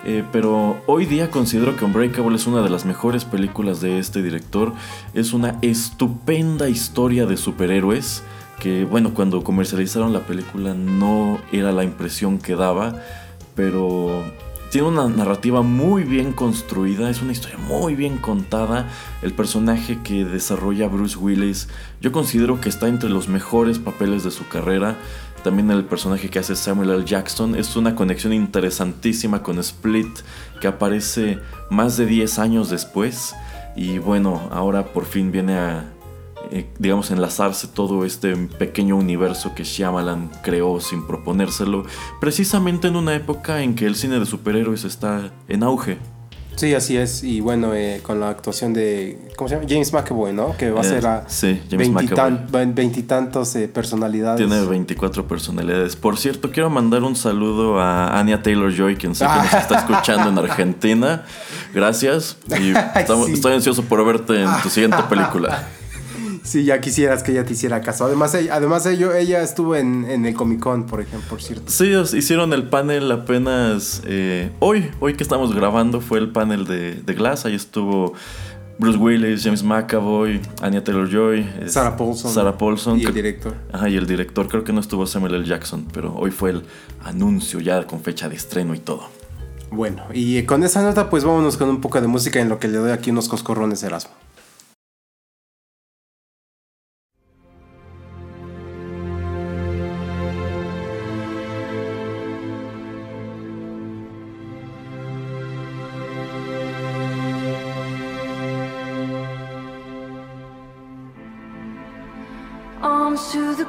Eh, 0.04 0.24
pero 0.32 0.82
hoy 0.86 1.06
día 1.06 1.30
considero 1.30 1.76
que 1.76 1.84
Unbreakable 1.84 2.34
es 2.34 2.46
una 2.46 2.62
de 2.62 2.70
las 2.70 2.84
mejores 2.84 3.24
películas 3.24 3.80
de 3.80 3.98
este 3.98 4.22
director. 4.22 4.72
Es 5.14 5.32
una 5.32 5.58
estupenda 5.62 6.68
historia 6.68 7.26
de 7.26 7.36
superhéroes 7.36 8.22
que, 8.58 8.84
bueno, 8.84 9.14
cuando 9.14 9.42
comercializaron 9.42 10.12
la 10.12 10.20
película 10.20 10.74
no 10.74 11.38
era 11.52 11.72
la 11.72 11.84
impresión 11.84 12.38
que 12.38 12.56
daba, 12.56 13.00
pero 13.54 14.24
tiene 14.72 14.88
una 14.88 15.06
narrativa 15.06 15.60
muy 15.60 16.02
bien 16.04 16.32
construida, 16.32 17.10
es 17.10 17.20
una 17.20 17.32
historia 17.32 17.58
muy 17.58 17.94
bien 17.94 18.16
contada. 18.16 18.88
El 19.20 19.32
personaje 19.34 19.98
que 20.02 20.24
desarrolla 20.24 20.88
Bruce 20.88 21.18
Willis, 21.18 21.68
yo 22.00 22.10
considero 22.10 22.60
que 22.60 22.70
está 22.70 22.88
entre 22.88 23.10
los 23.10 23.28
mejores 23.28 23.78
papeles 23.78 24.24
de 24.24 24.30
su 24.30 24.48
carrera. 24.48 24.96
También 25.42 25.70
el 25.70 25.84
personaje 25.84 26.28
que 26.28 26.38
hace 26.38 26.54
Samuel 26.54 26.90
L. 26.90 27.04
Jackson 27.04 27.56
es 27.56 27.74
una 27.74 27.96
conexión 27.96 28.32
interesantísima 28.32 29.42
con 29.42 29.58
Split, 29.58 30.20
que 30.60 30.68
aparece 30.68 31.38
más 31.68 31.96
de 31.96 32.06
10 32.06 32.38
años 32.38 32.70
después. 32.70 33.34
Y 33.74 33.98
bueno, 33.98 34.48
ahora 34.52 34.92
por 34.92 35.04
fin 35.04 35.32
viene 35.32 35.54
a, 35.54 35.92
eh, 36.52 36.70
digamos, 36.78 37.10
enlazarse 37.10 37.66
todo 37.66 38.04
este 38.04 38.36
pequeño 38.36 38.96
universo 38.96 39.52
que 39.54 39.64
Shyamalan 39.64 40.30
creó 40.42 40.78
sin 40.80 41.06
proponérselo, 41.06 41.84
precisamente 42.20 42.86
en 42.88 42.96
una 42.96 43.14
época 43.14 43.62
en 43.62 43.74
que 43.74 43.86
el 43.86 43.96
cine 43.96 44.20
de 44.20 44.26
superhéroes 44.26 44.84
está 44.84 45.32
en 45.48 45.64
auge. 45.64 45.98
Sí, 46.56 46.74
así 46.74 46.96
es. 46.96 47.24
Y 47.24 47.40
bueno, 47.40 47.74
eh, 47.74 48.00
con 48.02 48.20
la 48.20 48.28
actuación 48.28 48.72
de. 48.72 49.18
¿Cómo 49.36 49.48
se 49.48 49.54
llama? 49.56 49.66
James 49.68 49.92
McAvoy, 49.92 50.32
¿no? 50.32 50.56
Que 50.56 50.70
va 50.70 50.80
a 50.80 50.84
Eh, 50.84 50.88
ser 50.88 51.06
a 51.06 51.24
sí, 51.28 51.60
James 51.70 51.90
veintitantos 52.74 53.56
eh, 53.56 53.68
personalidades. 53.68 54.38
Tiene 54.46 54.64
24 54.64 55.26
personalidades. 55.26 55.96
Por 55.96 56.18
cierto, 56.18 56.50
quiero 56.50 56.70
mandar 56.70 57.02
un 57.02 57.16
saludo 57.16 57.80
a 57.80 58.18
Anya 58.18 58.42
Taylor 58.42 58.72
Joy, 58.72 58.96
quien 58.96 59.14
sé 59.14 59.24
que 59.26 59.34
nos 59.36 59.54
está 59.54 59.78
escuchando 59.78 60.28
en 60.30 60.38
Argentina. 60.50 61.24
Gracias. 61.74 62.36
Y 62.60 62.72
estamos- 62.98 63.26
Sí. 63.26 63.32
estoy 63.34 63.54
ansioso 63.54 63.82
por 63.82 64.04
verte 64.04 64.42
en 64.42 64.48
tu 64.62 64.68
siguiente 64.68 64.98
película. 65.08 65.68
Sí, 66.52 66.64
ya 66.64 66.82
quisieras 66.82 67.22
que 67.22 67.32
ella 67.32 67.44
te 67.46 67.54
hiciera 67.54 67.80
caso. 67.80 68.04
Además, 68.04 68.34
ella, 68.34 68.54
además 68.54 68.84
ella, 68.84 69.18
ella 69.18 69.40
estuvo 69.42 69.74
en, 69.74 70.04
en 70.04 70.26
el 70.26 70.34
Comic 70.34 70.60
Con, 70.60 70.84
por 70.84 71.00
ejemplo, 71.00 71.26
por 71.30 71.40
cierto. 71.42 71.64
Sí, 71.72 71.94
os- 71.94 72.12
hicieron 72.12 72.52
el 72.52 72.64
panel 72.68 73.10
apenas 73.10 74.02
eh, 74.04 74.50
hoy. 74.58 74.90
Hoy 75.00 75.14
que 75.14 75.22
estamos 75.22 75.54
grabando 75.54 76.02
fue 76.02 76.18
el 76.18 76.30
panel 76.30 76.66
de, 76.66 76.96
de 76.96 77.14
Glass. 77.14 77.46
Ahí 77.46 77.54
estuvo 77.54 78.12
Bruce 78.78 78.98
Willis, 78.98 79.42
James 79.44 79.62
McAvoy, 79.62 80.42
Anya 80.60 80.84
Taylor 80.84 81.08
Joy, 81.10 81.48
Sarah 81.68 81.96
Paulson. 81.96 82.30
Sarah 82.30 82.58
Paulson. 82.58 83.00
Y 83.00 83.04
el 83.04 83.14
director. 83.14 83.54
Ajá, 83.72 83.88
y 83.88 83.96
el 83.96 84.06
director. 84.06 84.46
Creo 84.46 84.62
que 84.62 84.74
no 84.74 84.80
estuvo 84.80 85.06
Samuel 85.06 85.34
L. 85.36 85.46
Jackson, 85.46 85.88
pero 85.90 86.14
hoy 86.14 86.32
fue 86.32 86.50
el 86.50 86.64
anuncio 87.02 87.60
ya 87.60 87.86
con 87.86 88.02
fecha 88.02 88.28
de 88.28 88.36
estreno 88.36 88.74
y 88.74 88.78
todo. 88.78 89.04
Bueno, 89.70 90.02
y 90.12 90.42
con 90.42 90.62
esa 90.64 90.82
nota, 90.82 91.08
pues 91.08 91.24
vámonos 91.24 91.56
con 91.56 91.70
un 91.70 91.80
poco 91.80 91.98
de 91.98 92.08
música 92.08 92.40
en 92.40 92.50
lo 92.50 92.58
que 92.58 92.68
le 92.68 92.76
doy 92.76 92.90
aquí 92.90 93.10
unos 93.10 93.26
coscorrones 93.30 93.80
de 93.80 93.86
Erasmo. 93.86 94.10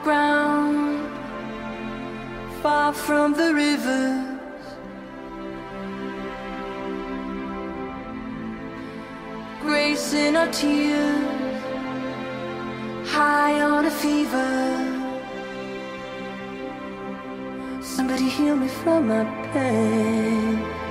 Ground, 0.04 1.08
far 2.62 2.94
from 2.94 3.34
the 3.34 3.54
rivers. 3.54 4.40
Grace 9.62 10.14
in 10.14 10.36
our 10.36 10.52
tears, 10.52 11.64
high 13.08 13.62
on 13.62 13.86
a 13.86 13.92
fever. 13.92 14.54
Somebody 17.82 18.28
heal 18.28 18.58
me 18.58 18.68
from 18.68 19.08
my 19.08 19.24
pain. 19.54 20.83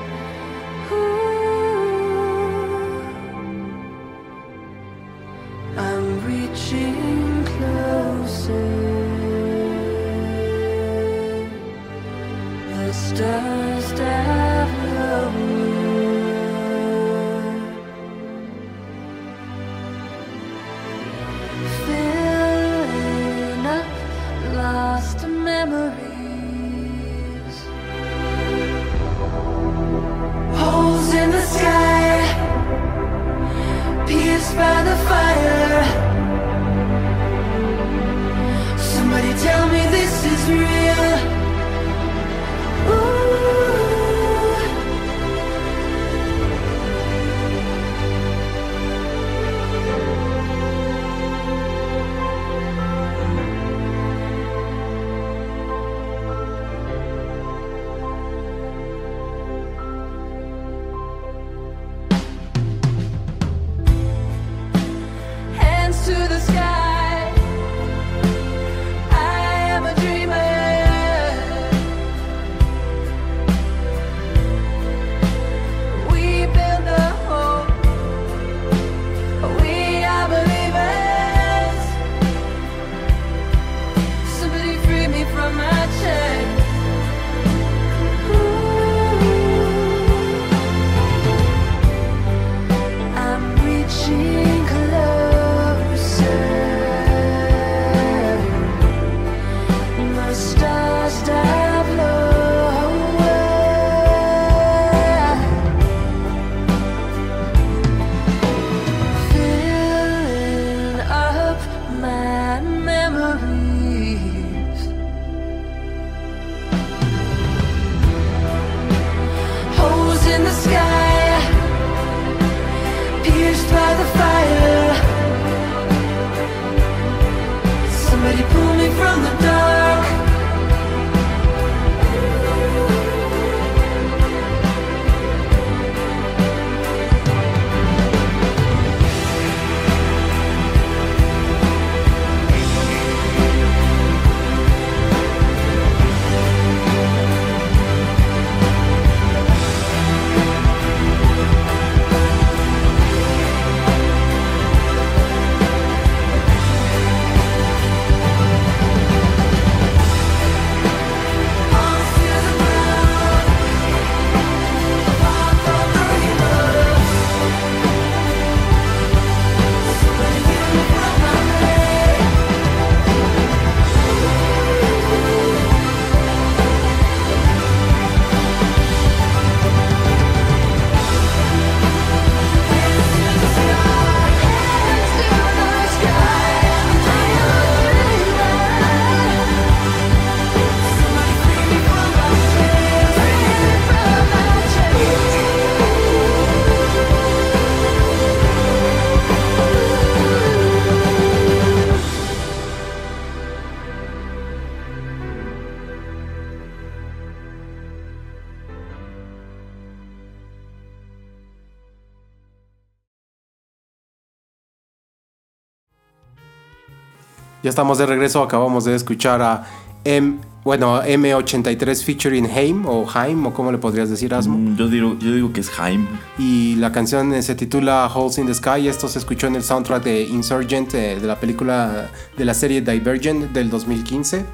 Estamos 217.73 217.97
de 217.97 218.05
regreso, 218.05 218.43
acabamos 218.43 218.85
de 218.85 218.95
escuchar 218.95 219.41
a 219.41 219.67
M, 220.05 220.39
bueno, 220.63 221.03
M83 221.03 222.05
featuring 222.05 222.47
Haim 222.47 222.85
o 222.87 223.07
Haim 223.15 223.47
o 223.47 223.55
cómo 223.55 223.73
le 223.73 223.79
podrías 223.79 224.11
decir 224.11 224.35
Asmo. 224.35 224.59
Mm, 224.59 224.77
Yo 224.77 224.89
digo, 224.89 225.17
yo 225.19 225.33
digo 225.33 225.53
que 225.55 225.61
es 225.61 225.71
Jaime. 225.71 226.07
Y 226.39 226.77
la 226.77 226.93
canción 226.93 227.33
eh, 227.33 227.43
se 227.43 227.55
titula 227.55 228.11
Holes 228.15 228.37
in 228.37 228.47
the 228.47 228.55
Sky. 228.55 228.89
Esto 228.89 229.09
se 229.09 229.19
escuchó 229.19 229.47
en 229.47 229.57
el 229.57 229.63
soundtrack 229.63 230.05
de 230.05 230.23
Insurgent, 230.23 230.93
eh, 230.95 231.19
de 231.19 231.27
la 231.27 231.41
película 231.41 232.11
de 232.37 232.45
la 232.45 232.53
serie 232.53 232.83
Divergent 232.83 233.53
del 233.53 233.71
2015. 233.71 234.45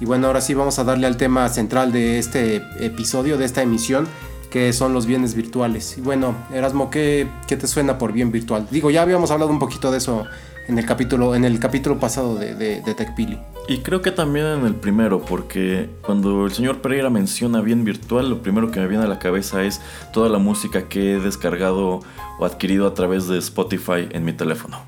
Y 0.00 0.04
bueno, 0.04 0.26
ahora 0.26 0.42
sí 0.42 0.52
vamos 0.52 0.78
a 0.78 0.84
darle 0.84 1.06
al 1.06 1.16
tema 1.16 1.48
central 1.48 1.92
de 1.92 2.18
este 2.18 2.56
episodio, 2.78 3.38
de 3.38 3.46
esta 3.46 3.62
emisión, 3.62 4.06
que 4.50 4.72
son 4.74 4.92
los 4.92 5.06
bienes 5.06 5.34
virtuales. 5.34 5.96
Y 5.96 6.02
bueno, 6.02 6.34
Erasmo, 6.52 6.90
¿qué, 6.90 7.26
qué 7.48 7.56
te 7.56 7.66
suena 7.66 7.96
por 7.96 8.12
bien 8.12 8.30
virtual? 8.30 8.66
Digo, 8.70 8.90
ya 8.90 9.02
habíamos 9.02 9.30
hablado 9.30 9.50
un 9.50 9.58
poquito 9.58 9.90
de 9.90 9.98
eso 9.98 10.26
en 10.70 10.78
el 10.78 10.86
capítulo, 10.86 11.34
en 11.34 11.44
el 11.44 11.58
capítulo 11.60 11.98
pasado 11.98 12.36
de, 12.36 12.54
de, 12.54 12.80
de 12.80 12.94
TechPili. 12.94 13.38
Y 13.68 13.78
creo 13.78 14.00
que 14.00 14.10
también 14.10 14.46
en 14.46 14.64
el 14.66 14.74
primero, 14.74 15.20
porque 15.24 15.90
cuando 16.02 16.46
el 16.46 16.52
señor 16.52 16.80
Pereira 16.80 17.10
menciona 17.10 17.60
bien 17.60 17.84
virtual, 17.84 18.30
lo 18.30 18.42
primero 18.42 18.70
que 18.70 18.80
me 18.80 18.86
viene 18.88 19.04
a 19.04 19.08
la 19.08 19.18
cabeza 19.18 19.62
es 19.62 19.80
toda 20.12 20.28
la 20.28 20.38
música 20.38 20.88
que 20.88 21.14
he 21.14 21.20
descargado 21.20 22.00
o 22.38 22.44
adquirido 22.44 22.86
a 22.86 22.94
través 22.94 23.28
de 23.28 23.38
Spotify 23.38 24.08
en 24.10 24.24
mi 24.24 24.32
teléfono, 24.32 24.78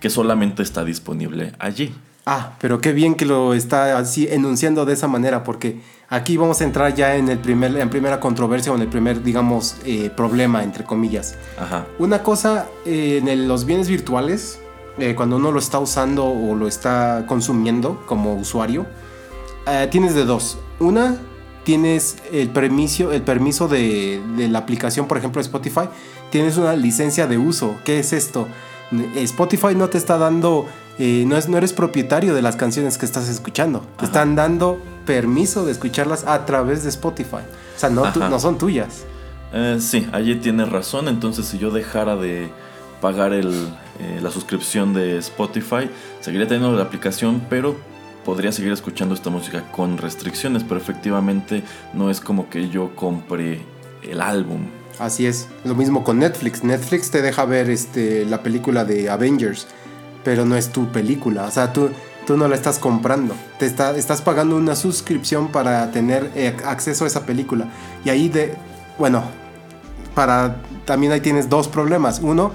que 0.00 0.08
solamente 0.08 0.62
está 0.62 0.84
disponible 0.84 1.52
allí. 1.58 1.94
Ah, 2.26 2.54
pero 2.58 2.80
qué 2.80 2.92
bien 2.92 3.14
que 3.16 3.26
lo 3.26 3.52
está 3.52 3.98
así 3.98 4.26
enunciando 4.30 4.86
de 4.86 4.94
esa 4.94 5.06
manera, 5.08 5.44
porque 5.44 5.82
aquí 6.08 6.38
vamos 6.38 6.60
a 6.62 6.64
entrar 6.64 6.94
ya 6.94 7.16
en 7.16 7.28
el 7.28 7.38
primer, 7.38 7.76
en 7.76 7.90
primera 7.90 8.18
controversia 8.18 8.72
o 8.72 8.76
en 8.76 8.80
el 8.80 8.88
primer, 8.88 9.22
digamos, 9.22 9.76
eh, 9.84 10.10
problema, 10.16 10.64
entre 10.64 10.84
comillas. 10.84 11.36
Ajá. 11.60 11.84
Una 11.98 12.22
cosa, 12.22 12.66
eh, 12.86 13.18
en 13.20 13.28
el- 13.28 13.46
los 13.46 13.66
bienes 13.66 13.88
virtuales, 13.88 14.58
eh, 14.98 15.14
cuando 15.14 15.36
uno 15.36 15.52
lo 15.52 15.58
está 15.58 15.78
usando 15.78 16.26
o 16.26 16.54
lo 16.54 16.68
está 16.68 17.24
consumiendo 17.26 18.02
como 18.06 18.34
usuario, 18.34 18.86
eh, 19.66 19.88
tienes 19.90 20.14
de 20.14 20.24
dos. 20.24 20.58
Una, 20.80 21.16
tienes 21.64 22.16
el 22.32 22.50
permiso, 22.50 23.12
el 23.12 23.22
permiso 23.22 23.68
de, 23.68 24.22
de 24.36 24.48
la 24.48 24.60
aplicación, 24.60 25.06
por 25.06 25.18
ejemplo, 25.18 25.40
Spotify. 25.40 25.88
Tienes 26.30 26.56
una 26.56 26.74
licencia 26.76 27.26
de 27.26 27.38
uso. 27.38 27.76
¿Qué 27.84 27.98
es 27.98 28.12
esto? 28.12 28.46
Spotify 29.16 29.74
no 29.74 29.88
te 29.88 29.98
está 29.98 30.18
dando, 30.18 30.66
eh, 30.98 31.24
no, 31.26 31.36
es, 31.36 31.48
no 31.48 31.58
eres 31.58 31.72
propietario 31.72 32.34
de 32.34 32.42
las 32.42 32.56
canciones 32.56 32.98
que 32.98 33.06
estás 33.06 33.28
escuchando. 33.28 33.84
Te 33.98 34.04
están 34.04 34.36
dando 34.36 34.80
permiso 35.06 35.64
de 35.64 35.72
escucharlas 35.72 36.24
a 36.26 36.44
través 36.46 36.82
de 36.82 36.90
Spotify. 36.90 37.42
O 37.76 37.78
sea, 37.78 37.90
no, 37.90 38.38
son 38.38 38.58
tuyas. 38.58 39.04
Eh, 39.52 39.78
sí, 39.80 40.06
allí 40.12 40.36
tienes 40.36 40.68
razón. 40.68 41.08
Entonces, 41.08 41.46
si 41.46 41.58
yo 41.58 41.70
dejara 41.70 42.16
de 42.16 42.50
pagar 43.00 43.32
el, 43.32 43.68
eh, 44.00 44.20
la 44.22 44.30
suscripción 44.30 44.92
de 44.92 45.18
Spotify, 45.18 45.90
seguiría 46.20 46.48
teniendo 46.48 46.76
la 46.76 46.84
aplicación, 46.84 47.42
pero 47.48 47.76
podría 48.24 48.52
seguir 48.52 48.72
escuchando 48.72 49.14
esta 49.14 49.30
música 49.30 49.70
con 49.70 49.98
restricciones. 49.98 50.64
Pero 50.64 50.80
efectivamente, 50.80 51.62
no 51.92 52.10
es 52.10 52.20
como 52.20 52.48
que 52.48 52.68
yo 52.68 52.94
compre 52.96 53.60
el 54.02 54.20
álbum. 54.20 54.62
Así 54.98 55.26
es. 55.26 55.48
Lo 55.64 55.74
mismo 55.74 56.04
con 56.04 56.18
Netflix. 56.18 56.64
Netflix 56.64 57.10
te 57.10 57.22
deja 57.22 57.44
ver 57.44 57.70
este, 57.70 58.24
la 58.24 58.42
película 58.42 58.84
de 58.84 59.10
Avengers, 59.10 59.66
pero 60.24 60.44
no 60.44 60.56
es 60.56 60.70
tu 60.70 60.88
película. 60.88 61.44
O 61.44 61.50
sea, 61.50 61.72
tú, 61.72 61.90
tú 62.26 62.36
no 62.36 62.48
la 62.48 62.54
estás 62.54 62.78
comprando. 62.78 63.34
Te 63.58 63.66
está, 63.66 63.96
estás 63.96 64.22
pagando 64.22 64.56
una 64.56 64.76
suscripción 64.76 65.48
para 65.48 65.90
tener 65.90 66.30
eh, 66.34 66.56
acceso 66.64 67.04
a 67.04 67.06
esa 67.08 67.26
película. 67.26 67.68
Y 68.04 68.10
ahí 68.10 68.28
de, 68.28 68.54
bueno, 68.98 69.24
para 70.14 70.56
también 70.84 71.12
ahí 71.12 71.20
tienes 71.20 71.48
dos 71.48 71.68
problemas. 71.68 72.20
Uno, 72.22 72.52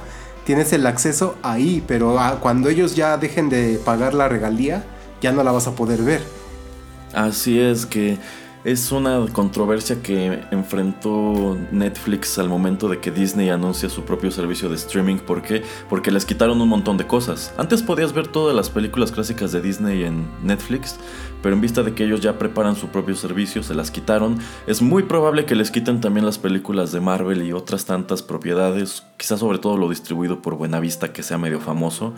tienes 0.49 0.73
el 0.73 0.87
acceso 0.87 1.37
ahí, 1.43 1.83
pero 1.85 2.17
ah, 2.17 2.39
cuando 2.41 2.69
ellos 2.69 2.95
ya 2.95 3.17
dejen 3.17 3.49
de 3.49 3.79
pagar 3.85 4.15
la 4.15 4.27
regalía, 4.27 4.83
ya 5.21 5.31
no 5.31 5.43
la 5.43 5.51
vas 5.51 5.67
a 5.67 5.75
poder 5.75 6.01
ver. 6.01 6.23
Así 7.13 7.59
es 7.59 7.85
que 7.85 8.17
es 8.63 8.91
una 8.91 9.27
controversia 9.31 10.01
que 10.01 10.41
enfrentó 10.49 11.55
Netflix 11.71 12.39
al 12.39 12.49
momento 12.49 12.89
de 12.89 12.99
que 12.99 13.11
Disney 13.11 13.51
anuncia 13.51 13.89
su 13.89 14.05
propio 14.05 14.31
servicio 14.31 14.69
de 14.69 14.75
streaming. 14.75 15.17
¿Por 15.17 15.43
qué? 15.43 15.61
Porque 15.87 16.09
les 16.09 16.25
quitaron 16.25 16.59
un 16.59 16.67
montón 16.67 16.97
de 16.97 17.05
cosas. 17.05 17.53
Antes 17.59 17.83
podías 17.83 18.11
ver 18.11 18.27
todas 18.27 18.55
las 18.55 18.71
películas 18.71 19.11
clásicas 19.11 19.51
de 19.51 19.61
Disney 19.61 20.03
en 20.03 20.27
Netflix, 20.41 20.95
pero 21.41 21.55
en 21.55 21.61
vista 21.61 21.83
de 21.83 21.93
que 21.93 22.03
ellos 22.03 22.21
ya 22.21 22.37
preparan 22.37 22.75
su 22.75 22.89
propio 22.89 23.15
servicio, 23.15 23.63
se 23.63 23.73
las 23.73 23.91
quitaron. 23.91 24.37
Es 24.67 24.81
muy 24.81 25.03
probable 25.03 25.45
que 25.45 25.55
les 25.55 25.71
quiten 25.71 26.01
también 26.01 26.25
las 26.25 26.37
películas 26.37 26.91
de 26.91 26.99
Marvel 26.99 27.43
y 27.43 27.53
otras 27.53 27.85
tantas 27.85 28.21
propiedades, 28.23 29.05
quizás 29.17 29.39
sobre 29.39 29.59
todo 29.59 29.77
lo 29.77 29.89
distribuido 29.89 30.41
por 30.41 30.55
Buenavista, 30.55 31.13
que 31.13 31.23
sea 31.23 31.37
medio 31.37 31.59
famoso. 31.59 32.13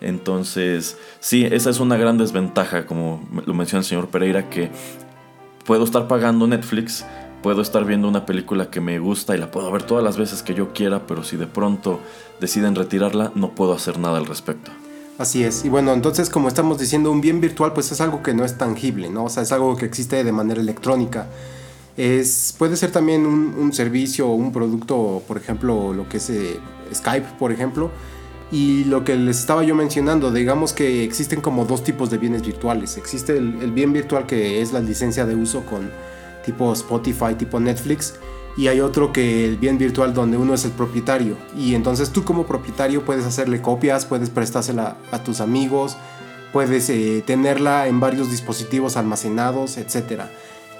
Entonces, 0.00 0.98
sí, 1.20 1.44
esa 1.44 1.70
es 1.70 1.80
una 1.80 1.96
gran 1.96 2.18
desventaja, 2.18 2.86
como 2.86 3.26
lo 3.46 3.54
menciona 3.54 3.80
el 3.80 3.86
señor 3.86 4.08
Pereira, 4.08 4.50
que 4.50 4.70
puedo 5.64 5.84
estar 5.84 6.06
pagando 6.06 6.46
Netflix, 6.46 7.04
puedo 7.42 7.62
estar 7.62 7.84
viendo 7.84 8.08
una 8.08 8.26
película 8.26 8.70
que 8.70 8.80
me 8.80 8.98
gusta 8.98 9.34
y 9.34 9.38
la 9.38 9.50
puedo 9.50 9.70
ver 9.70 9.84
todas 9.84 10.04
las 10.04 10.16
veces 10.18 10.42
que 10.42 10.54
yo 10.54 10.72
quiera, 10.72 11.06
pero 11.06 11.22
si 11.22 11.36
de 11.36 11.46
pronto 11.46 12.00
deciden 12.40 12.74
retirarla, 12.74 13.32
no 13.34 13.54
puedo 13.54 13.72
hacer 13.72 13.98
nada 13.98 14.18
al 14.18 14.26
respecto. 14.26 14.70
Así 15.18 15.44
es. 15.44 15.64
Y 15.64 15.70
bueno, 15.70 15.92
entonces 15.94 16.28
como 16.28 16.48
estamos 16.48 16.78
diciendo, 16.78 17.10
un 17.10 17.20
bien 17.20 17.40
virtual 17.40 17.72
pues 17.72 17.90
es 17.90 18.00
algo 18.00 18.22
que 18.22 18.34
no 18.34 18.44
es 18.44 18.58
tangible, 18.58 19.08
¿no? 19.08 19.24
O 19.24 19.28
sea, 19.30 19.42
es 19.42 19.52
algo 19.52 19.76
que 19.76 19.86
existe 19.86 20.22
de 20.22 20.32
manera 20.32 20.60
electrónica. 20.60 21.26
Es, 21.96 22.54
puede 22.58 22.76
ser 22.76 22.92
también 22.92 23.24
un, 23.24 23.72
servicio 23.72 24.28
o 24.28 24.34
un 24.34 24.52
producto, 24.52 25.22
por 25.26 25.38
ejemplo, 25.38 25.94
lo 25.94 26.06
que 26.08 26.18
es 26.18 26.28
eh, 26.28 26.60
Skype, 26.94 27.26
por 27.38 27.50
ejemplo. 27.52 27.90
Y 28.52 28.84
lo 28.84 29.04
que 29.04 29.16
les 29.16 29.40
estaba 29.40 29.64
yo 29.64 29.74
mencionando, 29.74 30.30
digamos 30.30 30.72
que 30.72 31.02
existen 31.02 31.40
como 31.40 31.64
dos 31.64 31.82
tipos 31.82 32.10
de 32.10 32.18
bienes 32.18 32.42
virtuales. 32.42 32.96
Existe 32.98 33.36
el 33.38 33.72
bien 33.72 33.92
virtual 33.92 34.26
que 34.26 34.60
es 34.60 34.72
la 34.72 34.80
licencia 34.80 35.24
de 35.24 35.34
uso 35.34 35.64
con 35.64 35.90
tipo 36.44 36.72
Spotify, 36.74 37.34
tipo 37.36 37.58
Netflix. 37.58 38.14
Y 38.56 38.68
hay 38.68 38.80
otro 38.80 39.12
que 39.12 39.44
el 39.44 39.56
bien 39.56 39.76
virtual 39.76 40.14
donde 40.14 40.36
uno 40.36 40.54
es 40.54 40.64
el 40.64 40.70
propietario. 40.70 41.36
Y 41.56 41.74
entonces 41.74 42.10
tú 42.10 42.24
como 42.24 42.46
propietario 42.46 43.04
puedes 43.04 43.24
hacerle 43.26 43.60
copias, 43.60 44.06
puedes 44.06 44.30
prestársela 44.30 44.96
a 45.10 45.22
tus 45.22 45.40
amigos, 45.40 45.96
puedes 46.52 46.88
eh, 46.88 47.22
tenerla 47.26 47.86
en 47.86 48.00
varios 48.00 48.30
dispositivos 48.30 48.96
almacenados, 48.96 49.76
etc. 49.76 50.22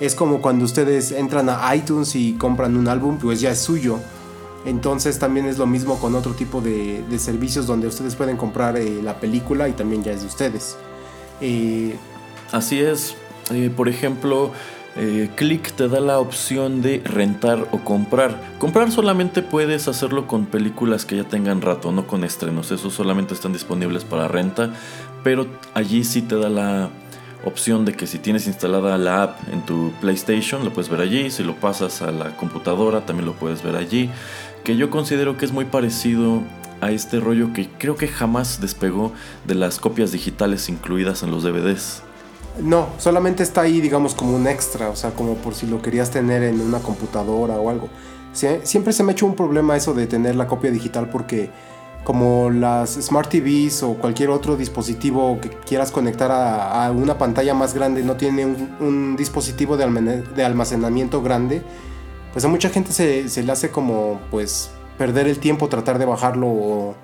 Es 0.01 0.15
como 0.15 0.41
cuando 0.41 0.65
ustedes 0.65 1.13
entran 1.13 1.51
a 1.51 1.75
iTunes 1.75 2.17
y 2.17 2.35
compran 2.35 2.77
un 2.77 2.89
álbum, 2.89 3.19
pues 3.19 3.41
ya 3.41 3.51
es 3.51 3.61
suyo. 3.61 3.99
Entonces 4.65 5.19
también 5.19 5.47
es 5.47 5.59
lo 5.59 5.67
mismo 5.67 5.99
con 5.99 6.15
otro 6.15 6.33
tipo 6.33 6.61
de, 6.61 7.05
servicios 7.19 7.67
donde 7.67 7.87
ustedes 7.87 8.17
pueden 8.17 8.37
comprar 8.37 8.77
eh, 8.77 9.01
la 9.03 9.21
película 9.21 9.69
y 9.69 9.73
también 9.73 10.03
ya 10.03 10.13
es 10.13 10.23
de 10.23 10.27
ustedes. 10.27 10.77
Eh, 11.41 11.97
Así 12.53 12.81
es, 12.81 13.17
por 13.77 13.89
ejemplo, 13.89 14.53
eh, 14.99 15.29
Click 15.37 15.73
te 15.73 15.89
da 15.89 16.01
la 16.01 16.19
opción 16.19 16.81
de 16.81 17.03
rentar 17.05 17.69
o 17.71 17.79
comprar. 17.81 18.41
Comprar 18.59 18.91
solamente 18.91 19.43
puedes 19.43 19.89
hacerlo 19.89 20.27
con 20.27 20.47
películas 20.47 21.05
que 21.05 21.17
ya 21.17 21.25
tengan 21.25 21.61
rato, 21.61 21.93
no 21.93 22.07
con 22.07 22.25
estrenos. 22.25 22.71
Esos 22.71 22.95
solamente 22.95 23.35
están 23.35 23.53
disponibles 23.53 24.05
para 24.05 24.27
renta, 24.27 24.71
pero 25.23 25.47
allí 25.75 26.03
sí 26.05 26.23
te 26.23 26.37
da 26.37 26.49
la 26.49 26.91
opción 27.45 27.85
de 27.85 27.93
que 27.93 28.07
si 28.07 28.19
tienes 28.19 28.47
instalada 28.47 28.97
la 28.97 29.23
app 29.23 29.49
en 29.53 29.65
tu 29.67 29.93
PlayStation, 30.01 30.65
lo 30.65 30.73
puedes 30.73 30.91
ver 30.91 31.01
allí. 31.01 31.31
Si 31.31 31.45
lo 31.45 31.55
pasas 31.57 32.01
a 32.01 32.11
la 32.11 32.37
computadora, 32.37 33.05
también 33.05 33.27
lo 33.27 33.35
puedes 33.35 33.63
ver 33.63 33.77
allí. 33.77 34.11
Que 34.65 34.77
yo 34.77 34.89
considero 34.89 35.37
que 35.37 35.45
es 35.45 35.53
muy 35.53 35.67
parecido 35.67 36.43
a 36.81 36.91
este 36.91 37.21
rollo 37.21 37.53
que 37.53 37.69
creo 37.69 37.97
que 37.97 38.09
jamás 38.09 38.61
despegó 38.61 39.13
de 39.47 39.55
las 39.55 39.79
copias 39.79 40.13
digitales 40.13 40.69
incluidas 40.69 41.23
en 41.23 41.31
los 41.31 41.43
DVDs. 41.43 42.03
No, 42.63 42.89
solamente 42.99 43.43
está 43.43 43.63
ahí, 43.63 43.81
digamos, 43.81 44.15
como 44.15 44.35
un 44.35 44.47
extra, 44.47 44.89
o 44.89 44.97
sea, 44.97 45.11
como 45.11 45.35
por 45.35 45.55
si 45.55 45.67
lo 45.67 45.83
querías 45.83 46.11
tener 46.11 46.43
en 46.43 46.61
una 46.61 46.79
computadora 46.79 47.55
o 47.57 47.69
algo. 47.69 47.89
Sie- 48.35 48.61
Siempre 48.65 48.93
se 48.93 49.03
me 49.03 49.11
ha 49.11 49.15
hecho 49.15 49.27
un 49.27 49.35
problema 49.35 49.77
eso 49.77 49.93
de 49.95 50.07
tener 50.07 50.37
la 50.37 50.47
copia 50.47 50.71
digital 50.71 51.11
porque 51.11 51.51
como 52.05 52.51
las 52.51 52.91
Smart 52.95 53.29
TVs 53.29 53.83
o 53.83 53.95
cualquier 53.95 54.31
otro 54.31 54.57
dispositivo 54.57 55.39
que 55.41 55.51
quieras 55.51 55.91
conectar 55.91 56.31
a, 56.31 56.91
una 56.93 57.19
pantalla 57.19 57.53
más 57.53 57.75
grande 57.75 58.05
no 58.05 58.15
tiene 58.17 58.47
un, 58.47 59.17
dispositivo 59.17 59.77
de 59.77 60.45
almacenamiento 60.45 61.21
grande, 61.21 61.63
pues 62.33 62.45
a 62.45 62.49
mucha 62.49 62.69
gente 62.69 62.93
se, 62.93 63.29
se 63.29 63.43
le 63.43 63.51
hace 63.51 63.71
como 63.71 64.21
pues 64.31 64.71
perder 64.99 65.27
el 65.27 65.39
tiempo 65.41 65.69
tratar 65.69 65.99
de 65.99 66.05
bajarlo 66.05 66.47
o 66.47 66.95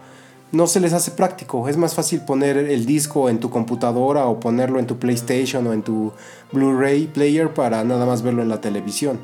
no 0.52 0.66
se 0.66 0.80
les 0.80 0.92
hace 0.92 1.10
práctico. 1.12 1.68
Es 1.68 1.76
más 1.76 1.94
fácil 1.94 2.20
poner 2.20 2.56
el 2.56 2.86
disco 2.86 3.28
en 3.28 3.40
tu 3.40 3.50
computadora 3.50 4.26
o 4.26 4.38
ponerlo 4.38 4.78
en 4.78 4.86
tu 4.86 4.98
PlayStation 4.98 5.66
o 5.66 5.72
en 5.72 5.82
tu 5.82 6.12
Blu-ray 6.52 7.06
player 7.06 7.52
para 7.54 7.82
nada 7.84 8.04
más 8.06 8.22
verlo 8.22 8.42
en 8.42 8.48
la 8.48 8.60
televisión. 8.60 9.18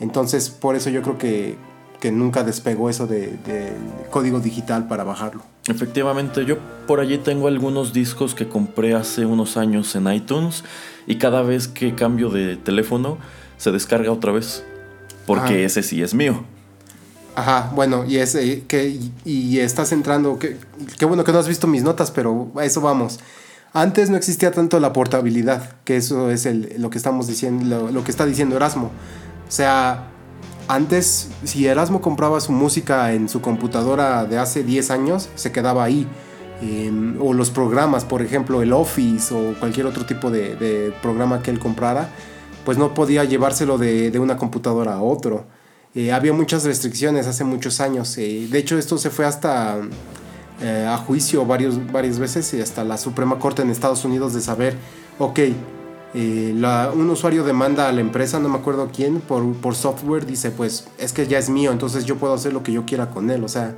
Entonces, 0.00 0.50
por 0.50 0.74
eso 0.74 0.90
yo 0.90 1.02
creo 1.02 1.18
que, 1.18 1.56
que 2.00 2.10
nunca 2.10 2.42
despegó 2.44 2.90
eso 2.90 3.06
de, 3.06 3.36
de 3.46 3.72
código 4.10 4.40
digital 4.40 4.88
para 4.88 5.04
bajarlo. 5.04 5.42
Efectivamente, 5.68 6.44
yo 6.44 6.56
por 6.86 7.00
allí 7.00 7.18
tengo 7.18 7.46
algunos 7.48 7.92
discos 7.92 8.34
que 8.34 8.48
compré 8.48 8.94
hace 8.94 9.24
unos 9.26 9.56
años 9.56 9.94
en 9.96 10.12
iTunes 10.12 10.64
y 11.06 11.16
cada 11.16 11.42
vez 11.42 11.68
que 11.68 11.94
cambio 11.94 12.30
de 12.30 12.56
teléfono 12.56 13.18
se 13.56 13.70
descarga 13.70 14.10
otra 14.10 14.32
vez. 14.32 14.64
Porque 15.26 15.54
Ah. 15.54 15.66
ese 15.66 15.82
sí 15.82 16.02
es 16.02 16.12
mío. 16.14 16.44
Ajá, 17.36 17.72
bueno, 17.74 18.04
y, 18.06 18.18
es, 18.18 18.36
que, 18.68 19.00
y, 19.24 19.58
estás 19.58 19.90
entrando, 19.92 20.38
que- 20.38 20.56
qué 20.98 21.04
bueno 21.04 21.24
que 21.24 21.32
no 21.32 21.38
has 21.40 21.48
visto 21.48 21.66
mis 21.66 21.82
notas, 21.82 22.10
pero 22.12 22.48
a 22.56 22.64
eso 22.64 22.80
vamos. 22.80 23.18
Antes 23.72 24.08
no 24.08 24.16
existía 24.16 24.52
tanto 24.52 24.78
la 24.78 24.92
portabilidad, 24.92 25.72
que 25.84 25.96
eso 25.96 26.30
es 26.30 26.46
el, 26.46 26.74
lo 26.78 26.90
que 26.90 26.98
estamos 26.98 27.26
diciendo, 27.26 27.64
lo, 27.64 27.90
lo 27.90 28.04
que 28.04 28.12
está 28.12 28.24
diciendo 28.24 28.54
Erasmo. 28.54 28.92
O 29.48 29.50
sea, 29.50 30.04
antes, 30.68 31.30
si 31.42 31.66
Erasmo 31.66 32.00
compraba 32.00 32.40
su 32.40 32.52
música 32.52 33.12
en 33.12 33.28
su 33.28 33.40
computadora 33.40 34.24
de 34.26 34.38
hace 34.38 34.62
10 34.62 34.90
años, 34.92 35.28
se 35.34 35.50
quedaba 35.50 35.82
ahí. 35.82 36.06
Em, 36.62 37.20
o 37.20 37.32
los 37.34 37.50
programas, 37.50 38.04
por 38.04 38.22
ejemplo, 38.22 38.62
el 38.62 38.72
Office 38.72 39.34
o 39.34 39.54
cualquier 39.58 39.86
otro 39.86 40.06
tipo 40.06 40.30
de, 40.30 40.54
de 40.54 40.92
programa 41.02 41.42
que 41.42 41.50
él 41.50 41.58
comprara, 41.58 42.10
pues 42.64 42.78
no 42.78 42.94
podía 42.94 43.24
llevárselo 43.24 43.76
de, 43.76 44.12
de 44.12 44.18
una 44.20 44.36
computadora 44.36 44.94
a 44.94 45.02
otro. 45.02 45.46
Eh, 45.94 46.12
había 46.12 46.32
muchas 46.32 46.64
restricciones 46.64 47.26
hace 47.26 47.44
muchos 47.44 47.80
años. 47.80 48.16
eh, 48.18 48.48
de 48.50 48.58
hecho, 48.58 48.78
esto 48.78 48.98
se 48.98 49.10
fue 49.10 49.24
hasta 49.26 49.78
eh, 50.60 50.86
a 50.88 50.96
juicio 50.98 51.44
varios, 51.46 51.90
varias 51.92 52.18
veces 52.18 52.52
y 52.54 52.60
hasta 52.60 52.84
la 52.84 52.96
Suprema 52.98 53.38
Corte 53.38 53.62
en 53.62 53.70
Estados 53.70 54.04
Unidos 54.04 54.34
de 54.34 54.40
saber, 54.40 54.76
ok, 55.18 55.38
eh, 56.14 56.52
la- 56.56 56.90
un 56.94 57.10
usuario 57.10 57.44
demanda 57.44 57.88
a 57.88 57.92
la 57.92 58.00
empresa, 58.00 58.38
no 58.38 58.48
me 58.48 58.56
acuerdo 58.58 58.88
quién, 58.94 59.20
por, 59.20 59.52
por 59.56 59.74
software, 59.74 60.26
dice, 60.26 60.50
pues 60.50 60.86
es 60.98 61.12
que 61.12 61.26
ya 61.26 61.38
es 61.38 61.48
mío, 61.50 61.72
entonces 61.72 62.04
yo 62.04 62.16
puedo 62.16 62.34
hacer 62.34 62.52
lo 62.52 62.62
que 62.62 62.72
yo 62.72 62.84
quiera 62.86 63.10
con 63.10 63.30
él. 63.30 63.42
O 63.44 63.48
sea, 63.48 63.74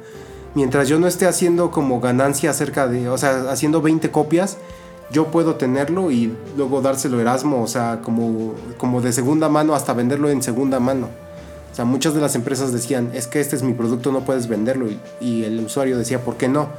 mientras 0.54 0.88
yo 0.88 0.98
no 0.98 1.06
esté 1.06 1.26
haciendo 1.26 1.70
como 1.70 2.00
ganancia 2.00 2.50
acerca 2.50 2.88
de, 2.88 3.08
o 3.08 3.18
sea, 3.18 3.50
haciendo 3.50 3.80
20 3.82 4.10
copias, 4.10 4.56
yo 5.10 5.26
puedo 5.30 5.54
tenerlo 5.56 6.10
y 6.10 6.32
luego 6.56 6.80
dárselo 6.82 7.20
Erasmo, 7.20 7.62
o 7.62 7.66
sea, 7.68 8.00
como, 8.02 8.54
como 8.78 9.00
de 9.00 9.12
segunda 9.12 9.48
mano 9.48 9.74
hasta 9.74 9.92
venderlo 9.94 10.28
en 10.30 10.42
segunda 10.42 10.78
mano. 10.80 11.08
O 11.76 11.80
sea, 11.84 11.84
muchas 11.84 12.14
de 12.14 12.22
las 12.22 12.34
empresas 12.34 12.72
decían, 12.72 13.10
es 13.12 13.26
que 13.26 13.38
este 13.38 13.54
es 13.54 13.62
mi 13.62 13.74
producto, 13.74 14.10
no 14.10 14.22
puedes 14.22 14.48
venderlo. 14.48 14.88
Y, 15.20 15.44
el 15.44 15.60
usuario 15.60 15.98
decía, 15.98 16.24
¿por 16.24 16.38
qué 16.38 16.48
no? 16.48 16.70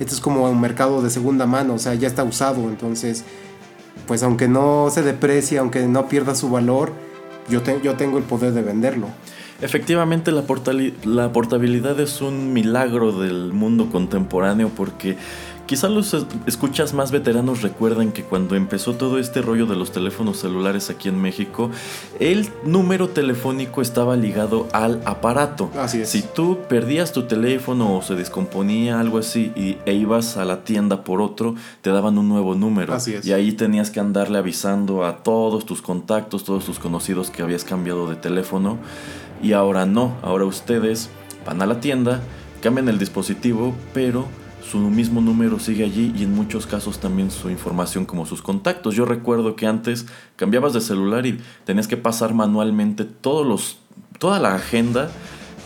Este 0.00 0.14
es 0.14 0.20
como 0.20 0.48
un 0.48 0.58
mercado 0.62 1.02
de 1.02 1.10
segunda 1.10 1.44
mano, 1.44 1.74
o 1.74 1.78
sea, 1.78 1.92
ya 1.92 2.08
está 2.08 2.24
usado. 2.24 2.62
Entonces, 2.62 3.22
pues 4.06 4.22
aunque 4.22 4.48
no 4.48 4.88
se 4.90 5.02
deprecie, 5.02 5.58
aunque 5.58 5.86
no 5.86 6.08
pierda 6.08 6.34
su 6.34 6.48
valor, 6.48 6.92
yo, 7.50 7.60
yo 7.82 7.96
tengo 7.96 8.16
el 8.16 8.24
poder 8.24 8.54
de 8.54 8.62
venderlo. 8.62 9.08
Efectivamente, 9.60 10.32
la, 10.32 10.42
la 11.04 11.32
portabilidad 11.32 12.00
es 12.00 12.22
un 12.22 12.54
milagro 12.54 13.12
del 13.12 13.52
mundo 13.52 13.90
contemporáneo 13.92 14.70
porque 14.74 15.18
quizá 15.66 15.88
los 15.88 16.14
es- 16.14 16.26
escuchas 16.46 16.94
más 16.94 17.10
veteranos 17.10 17.62
recuerdan 17.62 18.12
que 18.12 18.22
cuando 18.22 18.54
empezó 18.54 18.94
todo 18.94 19.18
este 19.18 19.42
rollo 19.42 19.66
de 19.66 19.76
los 19.76 19.90
teléfonos 19.92 20.38
celulares 20.38 20.90
aquí 20.90 21.08
en 21.08 21.20
México, 21.20 21.70
el 22.20 22.48
número 22.64 23.08
telefónico 23.08 23.82
estaba 23.82 24.16
ligado 24.16 24.68
al 24.72 25.00
aparato. 25.04 25.70
Así 25.78 26.02
es. 26.02 26.08
Si 26.08 26.22
tú 26.22 26.58
perdías 26.68 27.12
tu 27.12 27.24
teléfono 27.24 27.96
o 27.96 28.02
se 28.02 28.14
descomponía 28.14 29.00
algo 29.00 29.18
así 29.18 29.52
y, 29.56 29.78
e 29.86 29.94
ibas 29.94 30.36
a 30.36 30.44
la 30.44 30.64
tienda 30.64 31.02
por 31.04 31.20
otro, 31.20 31.54
te 31.82 31.90
daban 31.90 32.16
un 32.18 32.28
nuevo 32.28 32.54
número. 32.54 32.94
Así 32.94 33.14
es. 33.14 33.26
Y 33.26 33.32
ahí 33.32 33.52
tenías 33.52 33.90
que 33.90 34.00
andarle 34.00 34.38
avisando 34.38 35.04
a 35.04 35.18
todos 35.24 35.66
tus 35.66 35.82
contactos, 35.82 36.44
todos 36.44 36.64
tus 36.64 36.78
conocidos 36.78 37.30
que 37.30 37.42
habías 37.42 37.64
cambiado 37.64 38.08
de 38.08 38.16
teléfono. 38.16 38.78
Y 39.42 39.52
ahora 39.52 39.84
no, 39.84 40.14
ahora 40.22 40.44
ustedes 40.44 41.10
van 41.44 41.60
a 41.60 41.66
la 41.66 41.80
tienda, 41.80 42.20
cambian 42.62 42.88
el 42.88 42.98
dispositivo, 42.98 43.74
pero 43.92 44.26
su 44.70 44.78
mismo 44.78 45.20
número 45.20 45.58
sigue 45.58 45.84
allí 45.84 46.12
y 46.16 46.24
en 46.24 46.34
muchos 46.34 46.66
casos 46.66 46.98
también 46.98 47.30
su 47.30 47.50
información 47.50 48.04
como 48.04 48.26
sus 48.26 48.42
contactos. 48.42 48.94
Yo 48.94 49.04
recuerdo 49.04 49.54
que 49.56 49.66
antes 49.66 50.06
cambiabas 50.36 50.72
de 50.72 50.80
celular 50.80 51.24
y 51.26 51.38
tenías 51.64 51.86
que 51.88 51.96
pasar 51.96 52.34
manualmente 52.34 53.04
todos 53.04 53.46
los, 53.46 53.78
toda 54.18 54.38
la 54.40 54.54
agenda 54.54 55.10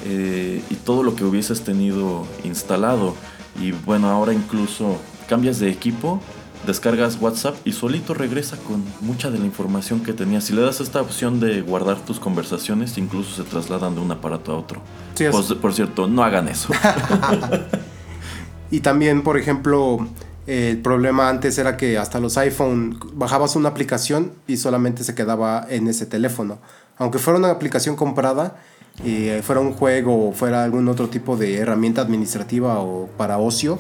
eh, 0.05 0.63
y 0.71 0.75
todo 0.75 1.03
lo 1.03 1.15
que 1.17 1.25
hubieses 1.25 1.63
tenido 1.63 2.27
instalado. 2.45 3.15
Y 3.61 3.73
bueno, 3.73 4.11
ahora 4.11 4.33
incluso 4.33 4.99
cambias 5.29 5.59
de 5.61 5.71
equipo, 5.71 6.21
descargas 6.67 7.17
WhatsApp 7.21 7.57
y 7.65 7.73
solito 7.73 8.13
regresa 8.15 8.57
con 8.59 8.85
mucha 9.01 9.31
de 9.31 9.39
la 9.39 9.47
información 9.47 10.01
que 10.01 10.13
tenías. 10.13 10.45
Si 10.45 10.53
le 10.53 10.61
das 10.63 10.81
esta 10.81 11.01
opción 11.01 11.41
de 11.41 11.63
guardar 11.63 11.99
tus 12.05 12.21
conversaciones, 12.21 12.99
incluso 12.99 13.35
se 13.43 13.49
trasladan 13.49 13.95
de 13.95 14.01
un 14.03 14.13
aparato 14.13 14.53
a 14.53 14.59
otro. 14.59 14.83
Sí, 15.15 15.25
es- 15.25 15.31
Por, 15.35 15.57
por 15.59 15.73
cierto, 15.73 16.07
no 16.07 16.23
hagan 16.23 16.49
eso. 16.49 16.69
Y 18.71 18.81
también, 18.81 19.23
por 19.23 19.37
ejemplo, 19.37 20.07
el 20.47 20.79
problema 20.79 21.29
antes 21.29 21.59
era 21.59 21.77
que 21.77 21.99
hasta 21.99 22.21
los 22.21 22.37
iPhone 22.39 22.99
bajabas 23.15 23.57
una 23.57 23.69
aplicación 23.69 24.33
y 24.47 24.57
solamente 24.57 25.05
se 25.05 25.15
quedaba 25.15 25.67
en 25.69 25.89
ese 25.89 26.07
teléfono. 26.07 26.59
Aunque 26.97 27.19
fuera 27.19 27.39
una 27.39 27.51
aplicación 27.51 27.97
comprada, 27.97 28.57
eh, 29.05 29.41
fuera 29.43 29.61
un 29.61 29.73
juego 29.73 30.29
o 30.29 30.33
fuera 30.33 30.65
algún 30.65 30.89
otro 30.89 31.09
tipo 31.09 31.37
de 31.37 31.59
herramienta 31.59 32.03
administrativa 32.03 32.81
o 32.81 33.09
para 33.17 33.39
ocio, 33.39 33.79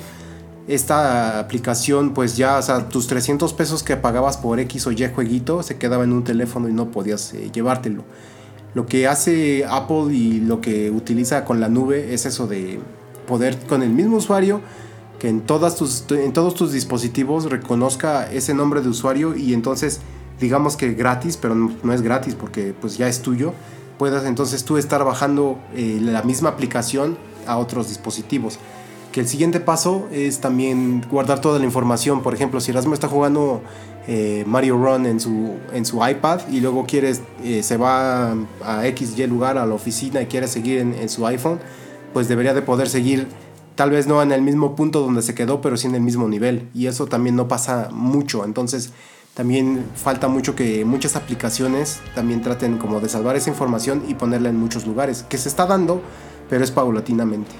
esta 0.68 1.40
aplicación, 1.40 2.14
pues 2.14 2.37
ya, 2.37 2.59
o 2.59 2.62
sea, 2.62 2.88
tus 2.88 3.07
300 3.09 3.53
pesos 3.55 3.83
que 3.83 3.96
pagabas 3.96 4.37
por 4.37 4.61
X 4.61 4.87
o 4.87 4.92
Y 4.92 5.09
jueguito 5.12 5.62
se 5.62 5.76
quedaba 5.76 6.05
en 6.05 6.12
un 6.12 6.22
teléfono 6.22 6.68
y 6.68 6.72
no 6.72 6.90
podías 6.90 7.35
eh, 7.35 7.50
llevártelo. 7.53 8.05
Lo 8.74 8.87
que 8.87 9.09
hace 9.09 9.64
Apple 9.68 10.14
y 10.14 10.40
lo 10.40 10.61
que 10.61 10.90
utiliza 10.90 11.44
con 11.44 11.59
la 11.59 11.68
nube 11.68 12.14
es 12.14 12.24
eso 12.24 12.46
de 12.46 12.79
poder 13.30 13.56
con 13.66 13.82
el 13.82 13.90
mismo 13.90 14.16
usuario 14.16 14.60
que 15.20 15.28
en, 15.28 15.42
todas 15.42 15.76
tus, 15.76 16.04
en 16.10 16.32
todos 16.32 16.54
tus 16.54 16.72
dispositivos 16.72 17.48
reconozca 17.48 18.30
ese 18.32 18.54
nombre 18.54 18.80
de 18.80 18.88
usuario 18.88 19.36
y 19.36 19.54
entonces 19.54 20.00
digamos 20.40 20.76
que 20.76 20.94
gratis, 20.94 21.36
pero 21.36 21.54
no, 21.54 21.92
es 21.92 22.02
gratis 22.02 22.34
porque 22.34 22.74
pues 22.80 22.98
ya 22.98 23.06
es 23.06 23.22
tuyo, 23.22 23.52
puedas 23.98 24.24
entonces 24.24 24.64
tú 24.64 24.78
estar 24.78 25.04
bajando 25.04 25.58
eh, 25.76 25.98
la 26.02 26.22
misma 26.22 26.48
aplicación 26.48 27.16
a 27.46 27.58
otros 27.58 27.88
dispositivos. 27.88 28.58
Que 29.12 29.20
el 29.20 29.28
siguiente 29.28 29.60
paso 29.60 30.08
es 30.10 30.40
también 30.40 31.04
guardar 31.10 31.40
toda 31.40 31.58
la 31.58 31.64
información. 31.64 32.22
Por 32.22 32.32
ejemplo, 32.32 32.60
si 32.60 32.70
Erasmo 32.70 32.94
está 32.94 33.08
jugando 33.08 33.60
eh, 34.06 34.44
Mario 34.46 34.76
Run 34.76 35.04
en 35.04 35.20
su, 35.20 35.56
en 35.72 35.84
su 35.84 36.06
iPad 36.06 36.40
y 36.48 36.60
luego 36.60 36.86
quieres, 36.86 37.20
eh, 37.42 37.62
se 37.62 37.76
va 37.76 38.32
a 38.64 38.82
XY 38.84 39.26
lugar, 39.26 39.58
a 39.58 39.66
la 39.66 39.74
oficina 39.74 40.22
y 40.22 40.26
quiere 40.26 40.48
seguir 40.48 40.78
en, 40.78 40.94
en 40.94 41.08
su 41.08 41.26
iPhone, 41.26 41.58
pues 42.12 42.29
debería 42.29 42.55
de 42.55 42.62
poder 42.62 42.88
seguir, 42.88 43.27
tal 43.75 43.90
vez 43.90 44.07
no 44.07 44.23
en 44.23 44.33
el 44.33 44.42
mismo 44.42 44.77
punto 44.77 45.01
donde 45.01 45.23
se 45.23 45.35
quedó, 45.35 45.61
pero 45.61 45.77
sí 45.77 45.87
en 45.87 45.94
el 45.94 46.03
mismo 46.03 46.29
nivel. 46.29 46.68
Y 46.75 46.87
eso 46.87 47.07
también 47.07 47.37
no 47.37 47.49
pasa 47.49 47.88
mucho. 47.92 48.44
Entonces, 48.44 48.92
también 49.35 49.85
falta 49.94 50.29
mucho 50.29 50.55
que 50.57 50.85
muchas 50.85 51.16
aplicaciones 51.16 52.01
también 52.14 52.42
traten 52.42 52.79
como 52.79 53.01
de 53.01 53.09
salvar 53.09 53.37
esa 53.37 53.49
información 53.49 54.03
y 54.09 54.14
ponerla 54.14 54.49
en 54.49 54.57
muchos 54.57 54.87
lugares, 54.87 55.25
que 55.29 55.38
se 55.38 55.49
está 55.49 55.66
dando, 55.66 56.03
pero 56.49 56.64
es 56.64 56.70
paulatinamente. 56.70 57.51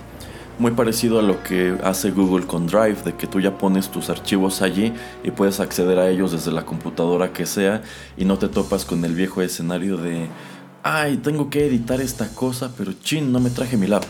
Muy 0.59 0.73
parecido 0.73 1.21
a 1.21 1.23
lo 1.23 1.43
que 1.43 1.79
hace 1.83 2.11
Google 2.11 2.47
con 2.47 2.67
Drive, 2.67 3.03
de 3.05 3.15
que 3.15 3.27
tú 3.27 3.41
ya 3.41 3.57
pones 3.57 3.89
tus 3.89 4.11
archivos 4.11 4.61
allí 4.61 4.93
y 5.25 5.31
puedes 5.31 5.59
acceder 5.59 5.99
a 5.99 6.11
ellos 6.11 6.33
desde 6.33 6.53
la 6.53 6.67
computadora 6.67 7.33
que 7.33 7.47
sea 7.47 7.83
y 8.19 8.27
no 8.27 8.37
te 8.37 8.49
topas 8.49 8.85
con 8.85 9.03
el 9.07 9.15
viejo 9.15 9.41
escenario 9.41 9.97
de, 9.97 10.27
ay, 10.83 11.17
tengo 11.19 11.49
que 11.49 11.67
editar 11.67 12.01
esta 12.03 12.29
cosa, 12.35 12.73
pero 12.77 12.93
chin, 12.93 13.33
no 13.33 13.41
me 13.41 13.49
traje 13.49 13.79
mi 13.79 13.87
lap. 13.87 14.05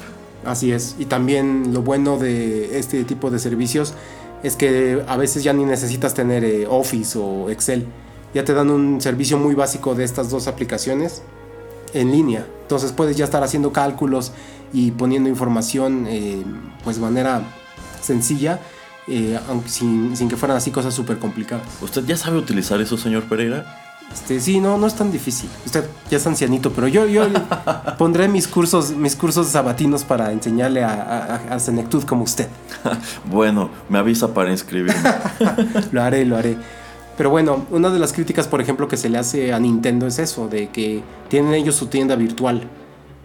Así 0.44 0.72
es. 0.72 0.96
Y 0.98 1.06
también 1.06 1.74
lo 1.74 1.82
bueno 1.82 2.18
de 2.18 2.78
este 2.78 3.04
tipo 3.04 3.30
de 3.30 3.38
servicios 3.38 3.94
es 4.42 4.56
que 4.56 5.02
a 5.06 5.16
veces 5.16 5.44
ya 5.44 5.52
ni 5.52 5.64
necesitas 5.64 6.14
tener 6.14 6.44
eh, 6.44 6.66
Office 6.68 7.18
o 7.18 7.50
Excel. 7.50 7.86
Ya 8.32 8.44
te 8.44 8.54
dan 8.54 8.70
un 8.70 9.00
servicio 9.00 9.38
muy 9.38 9.54
básico 9.54 9.94
de 9.94 10.04
estas 10.04 10.30
dos 10.30 10.46
aplicaciones 10.46 11.22
en 11.92 12.10
línea. 12.10 12.46
Entonces 12.62 12.92
puedes 12.92 13.16
ya 13.16 13.24
estar 13.24 13.42
haciendo 13.42 13.72
cálculos 13.72 14.32
y 14.72 14.92
poniendo 14.92 15.28
información 15.28 16.06
eh, 16.08 16.42
pues 16.84 16.96
de 16.96 17.02
manera 17.02 17.42
sencilla, 18.00 18.60
eh, 19.08 19.38
sin, 19.66 20.16
sin 20.16 20.28
que 20.28 20.36
fueran 20.36 20.56
así 20.56 20.70
cosas 20.70 20.94
súper 20.94 21.18
complicadas. 21.18 21.66
¿Usted 21.82 22.04
ya 22.04 22.16
sabe 22.16 22.38
utilizar 22.38 22.80
eso, 22.80 22.96
señor 22.96 23.24
Pereira? 23.24 23.89
Este, 24.12 24.40
sí, 24.40 24.60
no, 24.60 24.76
no 24.76 24.86
es 24.86 24.94
tan 24.94 25.12
difícil. 25.12 25.48
Usted 25.64 25.84
ya 26.10 26.16
es 26.16 26.26
ancianito, 26.26 26.72
pero 26.72 26.88
yo, 26.88 27.06
yo 27.06 27.26
pondré 27.98 28.28
mis 28.28 28.48
cursos, 28.48 28.90
mis 28.90 29.14
cursos 29.14 29.46
sabatinos 29.48 30.04
para 30.04 30.32
enseñarle 30.32 30.82
a, 30.82 30.92
a, 31.50 31.54
a 31.54 31.60
senectud 31.60 32.02
como 32.04 32.24
usted. 32.24 32.48
Bueno, 33.30 33.70
me 33.88 33.98
avisa 33.98 34.34
para 34.34 34.50
inscribirme. 34.50 35.00
lo 35.92 36.02
haré, 36.02 36.24
lo 36.24 36.36
haré. 36.36 36.56
Pero 37.16 37.30
bueno, 37.30 37.66
una 37.70 37.90
de 37.90 37.98
las 37.98 38.12
críticas, 38.12 38.48
por 38.48 38.60
ejemplo, 38.60 38.88
que 38.88 38.96
se 38.96 39.10
le 39.10 39.18
hace 39.18 39.52
a 39.52 39.60
Nintendo 39.60 40.06
es 40.06 40.18
eso, 40.18 40.48
de 40.48 40.70
que 40.70 41.02
tienen 41.28 41.52
ellos 41.52 41.74
su 41.74 41.86
tienda 41.88 42.16
virtual. 42.16 42.62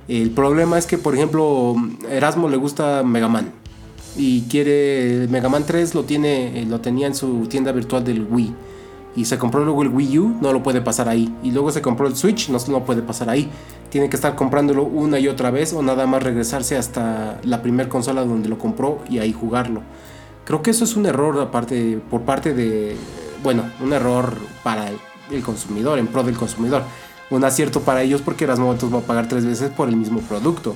El 0.07 0.31
problema 0.31 0.77
es 0.77 0.85
que, 0.85 0.97
por 0.97 1.15
ejemplo, 1.15 1.75
Erasmo 2.09 2.49
le 2.49 2.57
gusta 2.57 3.03
Mega 3.03 3.27
Man. 3.27 3.51
Y 4.17 4.41
quiere. 4.43 5.27
Mega 5.29 5.49
Man 5.49 5.63
3 5.65 5.95
lo, 5.95 6.03
tiene, 6.03 6.65
lo 6.67 6.81
tenía 6.81 7.07
en 7.07 7.15
su 7.15 7.47
tienda 7.47 7.71
virtual 7.71 8.03
del 8.03 8.27
Wii. 8.29 8.53
Y 9.15 9.25
se 9.25 9.37
compró 9.37 9.63
luego 9.63 9.81
el 9.81 9.89
Wii 9.89 10.19
U, 10.19 10.37
no 10.41 10.51
lo 10.51 10.61
puede 10.61 10.81
pasar 10.81 11.07
ahí. 11.07 11.33
Y 11.41 11.51
luego 11.51 11.71
se 11.71 11.81
compró 11.81 12.07
el 12.07 12.15
Switch, 12.15 12.49
no 12.49 12.59
lo 12.67 12.83
puede 12.83 13.01
pasar 13.01 13.29
ahí. 13.29 13.49
Tiene 13.89 14.09
que 14.09 14.17
estar 14.17 14.35
comprándolo 14.35 14.83
una 14.83 15.19
y 15.19 15.27
otra 15.29 15.51
vez 15.51 15.71
o 15.73 15.81
nada 15.81 16.05
más 16.05 16.21
regresarse 16.21 16.75
hasta 16.75 17.39
la 17.43 17.61
primer 17.61 17.87
consola 17.87 18.25
donde 18.25 18.49
lo 18.49 18.57
compró 18.57 18.99
y 19.09 19.19
ahí 19.19 19.31
jugarlo. 19.31 19.81
Creo 20.43 20.61
que 20.61 20.71
eso 20.71 20.83
es 20.83 20.97
un 20.97 21.05
error 21.05 21.39
aparte 21.39 21.99
por 22.09 22.21
parte 22.21 22.53
de, 22.53 22.97
bueno, 23.41 23.63
un 23.81 23.93
error 23.93 24.35
para 24.63 24.89
el, 25.31 25.41
consumidor, 25.43 25.97
en 25.97 26.07
pro 26.07 26.23
del 26.23 26.35
consumidor. 26.35 26.83
Un 27.29 27.43
acierto 27.45 27.81
para 27.81 28.03
ellos 28.03 28.21
porque 28.21 28.43
Erasmo 28.43 28.71
entonces 28.71 28.95
va 28.95 29.01
a 29.01 29.07
pagar 29.07 29.29
tres 29.29 29.45
veces 29.45 29.71
por 29.71 29.87
el 29.87 29.95
mismo 29.95 30.19
producto. 30.19 30.75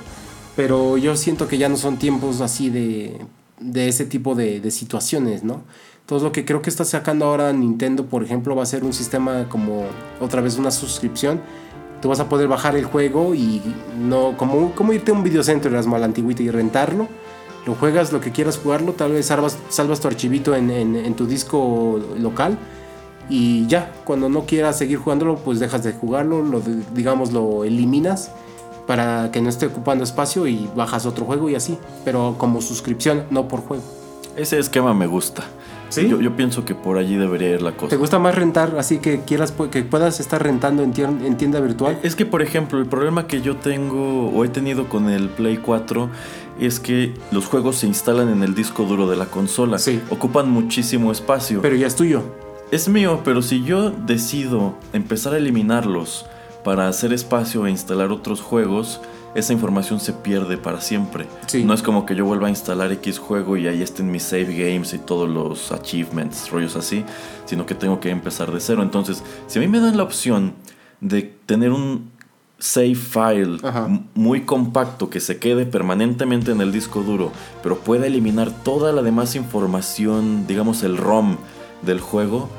Pero 0.55 0.97
yo 0.97 1.15
siento 1.17 1.47
que 1.47 1.57
ya 1.57 1.67
no 1.67 1.75
son 1.75 1.97
tiempos 1.97 2.39
así 2.39 2.69
de, 2.69 3.19
de 3.59 3.89
ese 3.89 4.05
tipo 4.05 4.33
de 4.33 4.71
situaciones, 4.71 5.43
¿no? 5.43 5.61
Entonces 6.09 6.23
lo 6.23 6.31
que 6.31 6.43
creo 6.43 6.59
que 6.63 6.71
está 6.71 6.85
sacando 6.85 7.25
ahora 7.25 7.53
Nintendo, 7.53 8.03
por 8.07 8.23
ejemplo, 8.23 8.55
va 8.55 8.63
a 8.63 8.65
ser 8.65 8.83
un 8.83 8.93
sistema 8.93 9.45
como 9.47 9.83
otra 10.19 10.41
vez 10.41 10.57
una 10.57 10.71
suscripción. 10.71 11.39
Tú 12.01 12.09
vas 12.09 12.19
a 12.19 12.27
poder 12.27 12.47
bajar 12.47 12.75
el 12.75 12.85
juego 12.85 13.35
y 13.35 13.61
no 13.95 14.35
como, 14.35 14.71
como 14.71 14.91
irte 14.91 15.11
a 15.11 15.13
un 15.13 15.21
videocentro, 15.21 15.69
eras 15.69 15.85
mal 15.85 16.03
antiguito 16.03 16.41
y 16.41 16.49
rentarlo. 16.49 17.07
Lo 17.67 17.75
juegas 17.75 18.11
lo 18.11 18.21
que 18.21 18.31
quieras 18.31 18.57
jugarlo, 18.57 18.93
tal 18.93 19.11
vez 19.11 19.27
salvas, 19.27 19.59
salvas 19.69 19.99
tu 19.99 20.07
archivito 20.07 20.55
en, 20.55 20.71
en- 20.71 20.95
en 20.95 21.13
tu 21.13 21.27
disco 21.27 21.99
local 22.17 22.57
y 23.29 23.67
ya, 23.67 23.91
cuando 24.03 24.29
no 24.29 24.45
quieras 24.47 24.79
seguir 24.79 24.97
jugándolo, 24.97 25.35
pues 25.35 25.59
dejas 25.59 25.83
de 25.83 25.93
jugarlo, 25.93 26.41
lo 26.41 26.59
digamos 26.95 27.31
lo 27.33 27.65
eliminas 27.65 28.31
para 28.87 29.29
que 29.31 29.41
no 29.41 29.49
esté 29.49 29.67
ocupando 29.67 30.03
espacio 30.03 30.47
y 30.47 30.67
bajas 30.75 31.05
otro 31.05 31.25
juego 31.25 31.51
y 31.51 31.53
así, 31.53 31.77
pero 32.03 32.33
como 32.39 32.61
suscripción, 32.61 33.25
no 33.29 33.47
por 33.47 33.59
juego. 33.59 33.83
Ese 34.35 34.57
esquema 34.57 34.95
me 34.95 35.05
gusta. 35.05 35.43
¿Sí? 35.89 36.07
Yo, 36.07 36.21
yo 36.21 36.35
pienso 36.35 36.65
que 36.65 36.75
por 36.75 36.97
allí 36.97 37.15
debería 37.15 37.49
ir 37.49 37.61
la 37.61 37.71
cosa. 37.73 37.89
¿Te 37.89 37.95
gusta 37.97 38.19
más 38.19 38.35
rentar 38.35 38.75
así 38.77 38.99
que 38.99 39.21
quieras 39.21 39.55
pu- 39.57 39.69
que 39.69 39.83
puedas 39.83 40.19
estar 40.19 40.41
rentando 40.41 40.83
en, 40.83 40.93
tier- 40.93 41.25
en 41.25 41.35
tienda 41.37 41.59
virtual? 41.59 41.97
Es 42.03 42.15
que, 42.15 42.25
por 42.25 42.41
ejemplo, 42.41 42.79
el 42.79 42.85
problema 42.85 43.25
que 43.27 43.41
yo 43.41 43.55
tengo 43.55 44.29
o 44.29 44.45
he 44.45 44.49
tenido 44.49 44.87
con 44.87 45.09
el 45.09 45.29
Play 45.29 45.57
4 45.57 46.09
es 46.59 46.79
que 46.79 47.13
los 47.31 47.45
juegos 47.47 47.77
se 47.77 47.87
instalan 47.87 48.29
en 48.29 48.43
el 48.43 48.53
disco 48.53 48.83
duro 48.83 49.07
de 49.09 49.15
la 49.15 49.25
consola. 49.25 49.79
Sí. 49.79 49.99
Ocupan 50.09 50.49
muchísimo 50.51 51.11
espacio. 51.11 51.61
Pero 51.61 51.75
ya 51.75 51.87
es 51.87 51.95
tuyo. 51.95 52.21
Es 52.71 52.87
mío, 52.87 53.21
pero 53.25 53.41
si 53.41 53.63
yo 53.63 53.89
decido 53.89 54.75
empezar 54.93 55.33
a 55.33 55.37
eliminarlos 55.37 56.25
para 56.63 56.87
hacer 56.87 57.13
espacio 57.13 57.65
e 57.65 57.71
instalar 57.71 58.11
otros 58.11 58.41
juegos, 58.41 59.01
esa 59.35 59.53
información 59.53 59.99
se 59.99 60.13
pierde 60.13 60.57
para 60.57 60.81
siempre. 60.81 61.27
Sí. 61.47 61.63
No 61.63 61.73
es 61.73 61.81
como 61.83 62.05
que 62.05 62.15
yo 62.15 62.25
vuelva 62.25 62.47
a 62.47 62.49
instalar 62.49 62.91
X 62.93 63.19
juego 63.19 63.57
y 63.57 63.67
ahí 63.67 63.81
estén 63.81 64.09
mis 64.11 64.23
save 64.23 64.45
games 64.55 64.93
y 64.93 64.97
todos 64.97 65.29
los 65.29 65.71
achievements, 65.71 66.49
rollos 66.49 66.75
así, 66.75 67.05
sino 67.45 67.65
que 67.65 67.75
tengo 67.75 67.99
que 67.99 68.09
empezar 68.09 68.51
de 68.51 68.59
cero. 68.59 68.81
Entonces, 68.83 69.23
si 69.47 69.59
a 69.59 69.61
mí 69.61 69.67
me 69.67 69.79
dan 69.79 69.97
la 69.97 70.03
opción 70.03 70.53
de 71.01 71.21
tener 71.45 71.71
un 71.71 72.11
save 72.57 72.95
file 72.95 73.57
Ajá. 73.63 73.87
muy 74.15 74.41
compacto 74.41 75.09
que 75.09 75.21
se 75.21 75.37
quede 75.37 75.65
permanentemente 75.65 76.51
en 76.51 76.59
el 76.59 76.71
disco 76.73 77.03
duro, 77.03 77.31
pero 77.63 77.77
pueda 77.79 78.05
eliminar 78.07 78.51
toda 78.51 78.91
la 78.91 79.01
demás 79.01 79.35
información, 79.35 80.45
digamos 80.47 80.83
el 80.83 80.97
ROM 80.97 81.37
del 81.83 82.01
juego, 82.01 82.49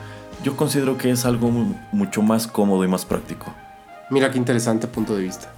yo 0.43 0.57
considero 0.57 0.97
que 0.97 1.11
es 1.11 1.27
algo 1.27 1.51
mu- 1.51 1.75
mucho 1.93 2.23
más 2.23 2.47
cómodo 2.47 2.83
y 2.85 2.89
más 2.89 3.05
práctico. 3.05 3.53
Mira 4.09 4.31
qué 4.31 4.39
interesante 4.39 4.87
punto 4.87 5.15
de 5.15 5.23
vista. 5.25 5.53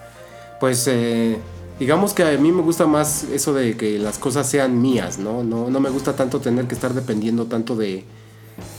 Pues 0.62 0.86
eh, 0.86 1.38
digamos 1.80 2.14
que 2.14 2.22
a 2.22 2.38
mí 2.38 2.52
me 2.52 2.62
gusta 2.62 2.86
más 2.86 3.24
eso 3.24 3.52
de 3.52 3.76
que 3.76 3.98
las 3.98 4.16
cosas 4.16 4.48
sean 4.48 4.80
mías, 4.80 5.18
¿no? 5.18 5.42
No, 5.42 5.68
no 5.68 5.80
me 5.80 5.90
gusta 5.90 6.14
tanto 6.14 6.38
tener 6.38 6.68
que 6.68 6.76
estar 6.76 6.94
dependiendo 6.94 7.46
tanto 7.46 7.74
de, 7.74 8.04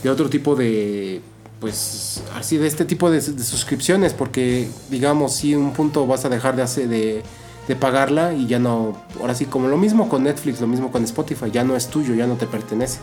de 0.02 0.08
otro 0.08 0.30
tipo 0.30 0.56
de, 0.56 1.20
pues 1.60 2.22
así 2.36 2.56
de 2.56 2.68
este 2.68 2.86
tipo 2.86 3.10
de, 3.10 3.20
de 3.20 3.44
suscripciones, 3.44 4.14
porque 4.14 4.66
digamos 4.88 5.34
si 5.34 5.54
un 5.54 5.74
punto 5.74 6.06
vas 6.06 6.24
a 6.24 6.30
dejar 6.30 6.56
de 6.56 6.62
hacer 6.62 6.88
de, 6.88 7.22
de 7.68 7.76
pagarla 7.76 8.32
y 8.32 8.46
ya 8.46 8.58
no, 8.58 8.96
ahora 9.20 9.34
sí 9.34 9.44
como 9.44 9.68
lo 9.68 9.76
mismo 9.76 10.08
con 10.08 10.22
Netflix, 10.22 10.62
lo 10.62 10.66
mismo 10.66 10.90
con 10.90 11.04
Spotify, 11.04 11.50
ya 11.50 11.64
no 11.64 11.76
es 11.76 11.88
tuyo, 11.88 12.14
ya 12.14 12.26
no 12.26 12.36
te 12.36 12.46
pertenece. 12.46 13.00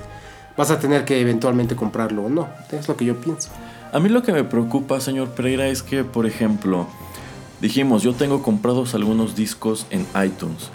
Vas 0.58 0.72
a 0.72 0.80
tener 0.80 1.06
que 1.06 1.22
eventualmente 1.22 1.76
comprarlo 1.76 2.24
o 2.24 2.30
no, 2.30 2.48
es 2.72 2.88
lo 2.88 2.98
que 2.98 3.06
yo 3.06 3.15
pienso. 3.22 3.50
A 3.94 4.00
mí 4.00 4.10
lo 4.10 4.24
que 4.24 4.32
me 4.32 4.44
preocupa, 4.44 5.00
señor 5.02 5.30
Pereira, 5.30 5.67
es 5.67 5.84
que, 5.84 6.04
por 6.04 6.26
ejemplo, 6.26 6.88
dijimos, 7.62 8.04
yo 8.04 8.13
tengo 8.13 8.41
comprados 8.43 8.95
algunos 8.95 9.36
discos 9.36 9.86
en 9.89 10.06
iTunes. 10.26 10.69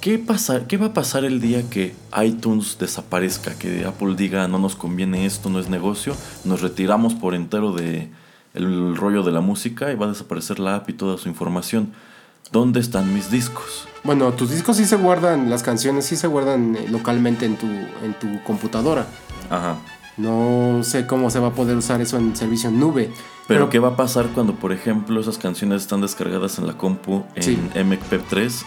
¿Qué, 0.00 0.18
pasa, 0.18 0.66
¿Qué 0.66 0.76
va 0.76 0.86
a 0.86 0.92
pasar 0.92 1.24
el 1.24 1.40
día 1.40 1.70
que 1.70 1.94
iTunes 2.22 2.76
desaparezca? 2.78 3.54
Que 3.54 3.86
Apple 3.86 4.16
diga, 4.16 4.46
no 4.48 4.58
nos 4.58 4.76
conviene 4.76 5.24
esto, 5.24 5.48
no 5.48 5.58
es 5.58 5.70
negocio, 5.70 6.14
nos 6.44 6.60
retiramos 6.60 7.14
por 7.14 7.34
entero 7.34 7.72
de 7.72 8.10
el 8.52 8.96
rollo 8.96 9.22
de 9.22 9.32
la 9.32 9.40
música 9.40 9.90
y 9.90 9.96
va 9.96 10.06
a 10.06 10.10
desaparecer 10.10 10.60
la 10.60 10.76
app 10.76 10.90
y 10.90 10.92
toda 10.92 11.16
su 11.18 11.28
información. 11.28 11.92
¿Dónde 12.52 12.80
están 12.80 13.14
mis 13.14 13.30
discos? 13.30 13.88
Bueno, 14.04 14.30
tus 14.32 14.50
discos 14.50 14.76
sí 14.76 14.84
se 14.84 14.96
guardan, 14.96 15.48
las 15.48 15.62
canciones 15.62 16.04
sí 16.04 16.16
se 16.16 16.26
guardan 16.26 16.76
eh, 16.76 16.86
localmente 16.90 17.46
en 17.46 17.56
tu, 17.56 17.66
en 17.66 18.14
tu 18.20 18.42
computadora. 18.44 19.06
Ajá. 19.50 19.78
No 20.16 20.80
sé 20.82 21.06
cómo 21.06 21.30
se 21.30 21.38
va 21.40 21.48
a 21.48 21.52
poder 21.52 21.76
usar 21.76 22.00
eso 22.00 22.16
en 22.16 22.36
servicio 22.36 22.68
en 22.68 22.78
nube. 22.78 23.10
Pero, 23.48 23.68
¿qué 23.68 23.78
va 23.78 23.88
a 23.88 23.96
pasar 23.96 24.28
cuando, 24.34 24.54
por 24.54 24.72
ejemplo, 24.72 25.20
esas 25.20 25.38
canciones 25.38 25.82
están 25.82 26.00
descargadas 26.00 26.58
en 26.58 26.66
la 26.66 26.78
compu 26.78 27.24
en 27.34 27.42
Sí. 27.42 27.58
MP3 27.74 28.64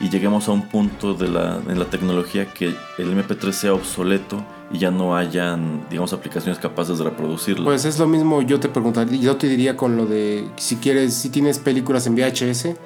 y 0.00 0.10
lleguemos 0.10 0.48
a 0.48 0.52
un 0.52 0.62
punto 0.68 1.14
de 1.14 1.28
la, 1.28 1.60
en 1.68 1.78
la 1.78 1.86
tecnología 1.86 2.52
que 2.52 2.66
el 2.98 3.16
MP3 3.16 3.52
sea 3.52 3.72
obsoleto 3.74 4.44
y 4.70 4.78
ya 4.78 4.90
no 4.90 5.16
hayan, 5.16 5.80
digamos, 5.88 6.12
aplicaciones 6.12 6.58
capaces 6.58 6.98
de 6.98 7.04
reproducirlo? 7.04 7.64
Pues 7.64 7.84
es 7.84 7.98
lo 7.98 8.06
mismo, 8.06 8.42
yo 8.42 8.60
te 8.60 8.68
preguntaría, 8.68 9.18
yo 9.18 9.36
te 9.36 9.48
diría 9.48 9.76
con 9.76 9.96
lo 9.96 10.04
de 10.04 10.46
si 10.56 10.76
quieres, 10.76 11.14
si 11.14 11.30
tienes 11.30 11.58
películas 11.58 12.06
en 12.06 12.14
VHS, 12.14 12.76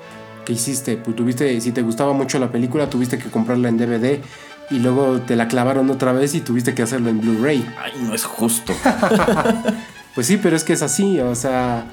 ¿qué 0.44 0.52
hiciste? 0.52 0.96
Pues 0.96 1.16
tuviste, 1.16 1.60
si 1.60 1.72
te 1.72 1.82
gustaba 1.82 2.12
mucho 2.12 2.38
la 2.38 2.52
película, 2.52 2.88
tuviste 2.88 3.18
que 3.18 3.30
comprarla 3.30 3.68
en 3.68 3.78
DVD 3.78 4.20
y 4.72 4.78
luego 4.78 5.20
te 5.20 5.36
la 5.36 5.48
clavaron 5.48 5.90
otra 5.90 6.12
vez 6.12 6.34
y 6.34 6.40
tuviste 6.40 6.74
que 6.74 6.82
hacerlo 6.82 7.10
en 7.10 7.20
Blu-ray. 7.20 7.66
Ay, 7.78 7.92
no 8.02 8.14
es 8.14 8.24
justo. 8.24 8.72
Pues 10.14 10.26
sí, 10.26 10.36
pero 10.36 10.54
es 10.54 10.62
que 10.62 10.74
es 10.74 10.82
así, 10.82 11.20
o 11.20 11.34
sea, 11.34 11.86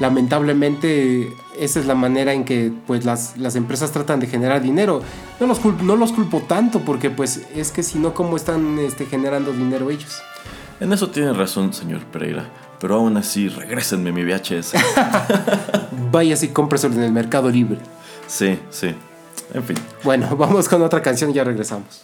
lamentablemente 0.00 1.30
esa 1.58 1.78
es 1.78 1.84
la 1.84 1.94
manera 1.94 2.32
en 2.32 2.46
que 2.46 2.72
pues 2.86 3.04
las, 3.04 3.36
las 3.36 3.54
empresas 3.54 3.92
tratan 3.92 4.18
de 4.18 4.26
generar 4.26 4.62
dinero. 4.62 5.02
No 5.40 5.46
los, 5.46 5.58
culpo, 5.58 5.82
no 5.82 5.94
los 5.94 6.12
culpo 6.12 6.40
tanto 6.40 6.80
porque 6.80 7.10
pues 7.10 7.42
es 7.54 7.72
que 7.72 7.82
si 7.82 7.98
no, 7.98 8.14
¿cómo 8.14 8.36
están 8.36 8.78
este, 8.78 9.04
generando 9.04 9.52
dinero 9.52 9.90
ellos? 9.90 10.22
en 10.80 10.90
eso 10.90 11.10
tiene 11.10 11.34
razón, 11.34 11.74
señor 11.74 12.00
Pereira. 12.06 12.48
Pero 12.80 12.94
aún 12.94 13.18
así, 13.18 13.50
regrésenme 13.50 14.10
mi 14.10 14.24
VHS. 14.24 14.72
Vayas 16.10 16.42
y 16.44 16.48
cómpreselo 16.48 16.94
en 16.94 17.02
el 17.02 17.12
mercado 17.12 17.50
libre. 17.50 17.78
sí, 18.26 18.58
sí. 18.70 18.94
En 19.54 19.64
fin. 19.64 19.76
Bueno, 20.02 20.36
vamos 20.36 20.68
con 20.68 20.82
otra 20.82 21.02
canción 21.02 21.30
y 21.30 21.34
ya 21.34 21.44
regresamos. 21.44 22.02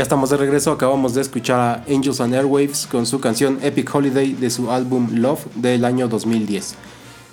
Ya 0.00 0.04
estamos 0.04 0.30
de 0.30 0.38
regreso, 0.38 0.72
acabamos 0.72 1.12
de 1.12 1.20
escuchar 1.20 1.60
a 1.60 1.84
Angels 1.86 2.22
and 2.22 2.34
Airwaves 2.34 2.86
con 2.86 3.04
su 3.04 3.20
canción 3.20 3.58
Epic 3.60 3.94
Holiday 3.94 4.32
de 4.32 4.48
su 4.48 4.70
álbum 4.70 5.10
Love 5.16 5.44
del 5.56 5.84
año 5.84 6.08
2010. 6.08 6.74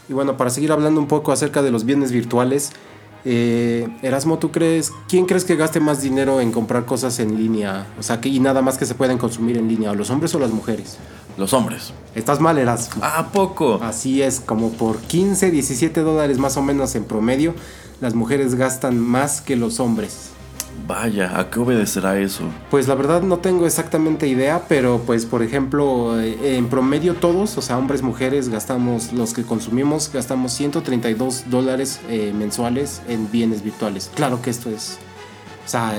Y 0.10 0.12
bueno, 0.12 0.36
para 0.36 0.49
seguir 0.49 0.73
hablando 0.73 0.99
un 0.99 1.08
poco 1.08 1.32
acerca 1.32 1.62
de 1.62 1.71
los 1.71 1.86
bienes 1.86 2.12
virtuales, 2.12 2.73
eh, 3.23 3.87
Erasmo, 4.02 4.37
¿tú 4.37 4.52
crees, 4.52 4.92
quién 5.08 5.27
crees 5.27 5.46
que 5.46 5.56
gaste 5.56 5.79
más 5.79 6.02
dinero 6.02 6.42
en 6.42 6.52
comprar 6.52 6.83
cosas 6.83 7.19
en 7.19 7.37
línea? 7.37 7.87
O 7.98 8.04
sea, 8.04 8.19
que, 8.19 8.27
y 8.27 8.42
nada 8.42 8.62
más 8.62 8.77
que 8.77 8.85
se 8.85 8.96
pueden 8.96 9.17
consumir 9.17 9.58
en 9.58 9.69
línea, 9.69 9.94
los 9.94 10.10
hombres 10.10 10.35
o 10.35 10.39
las 10.39 10.52
mujeres? 10.52 10.98
Los 11.37 11.54
hombres. 11.54 11.94
Estás 12.15 12.42
mal, 12.42 12.58
Erasmo. 12.58 13.02
¿A 13.02 13.31
poco? 13.31 13.79
Así 13.81 14.21
es, 14.21 14.42
como 14.42 14.73
por 14.73 14.98
15, 14.98 15.52
17 15.52 16.02
dólares 16.02 16.37
más 16.37 16.58
o 16.58 16.62
menos 16.62 16.96
en 16.96 17.06
promedio, 17.06 17.54
las 18.02 18.13
mujeres 18.13 18.56
gastan 18.56 19.00
más 19.00 19.39
que 19.39 19.56
los 19.56 19.79
hombres. 19.79 20.31
Vaya, 20.86 21.40
¿a 21.40 21.50
qué 21.50 21.60
obedecerá 21.60 22.19
eso? 22.19 22.44
Pues 22.69 22.88
la 22.88 22.96
verdad 22.96 23.21
no 23.21 23.40
tengo 23.40 23.65
exactamente 23.65 24.28
idea, 24.28 24.63
pero 24.67 25.02
pues 25.06 25.25
por 25.25 25.42
ejemplo, 25.44 26.19
eh, 26.19 26.58
en 26.58 26.67
promedio 26.67 27.15
todos, 27.15 27.58
o 27.58 27.62
sea, 27.62 27.78
hombres, 27.78 28.02
mujeres, 28.02 28.50
gastamos, 28.50 29.12
los 29.13 29.34
que 29.34 29.44
consumimos, 29.44 30.12
gastamos 30.13 30.54
132 30.54 31.50
dólares 31.50 32.00
eh, 32.10 32.34
mensuales 32.38 33.02
en 33.08 33.30
bienes 33.32 33.63
virtuales. 33.63 34.12
Claro 34.15 34.42
que 34.42 34.50
esto 34.50 34.69
es, 34.69 35.00
o 35.65 35.69
sea, 35.69 35.94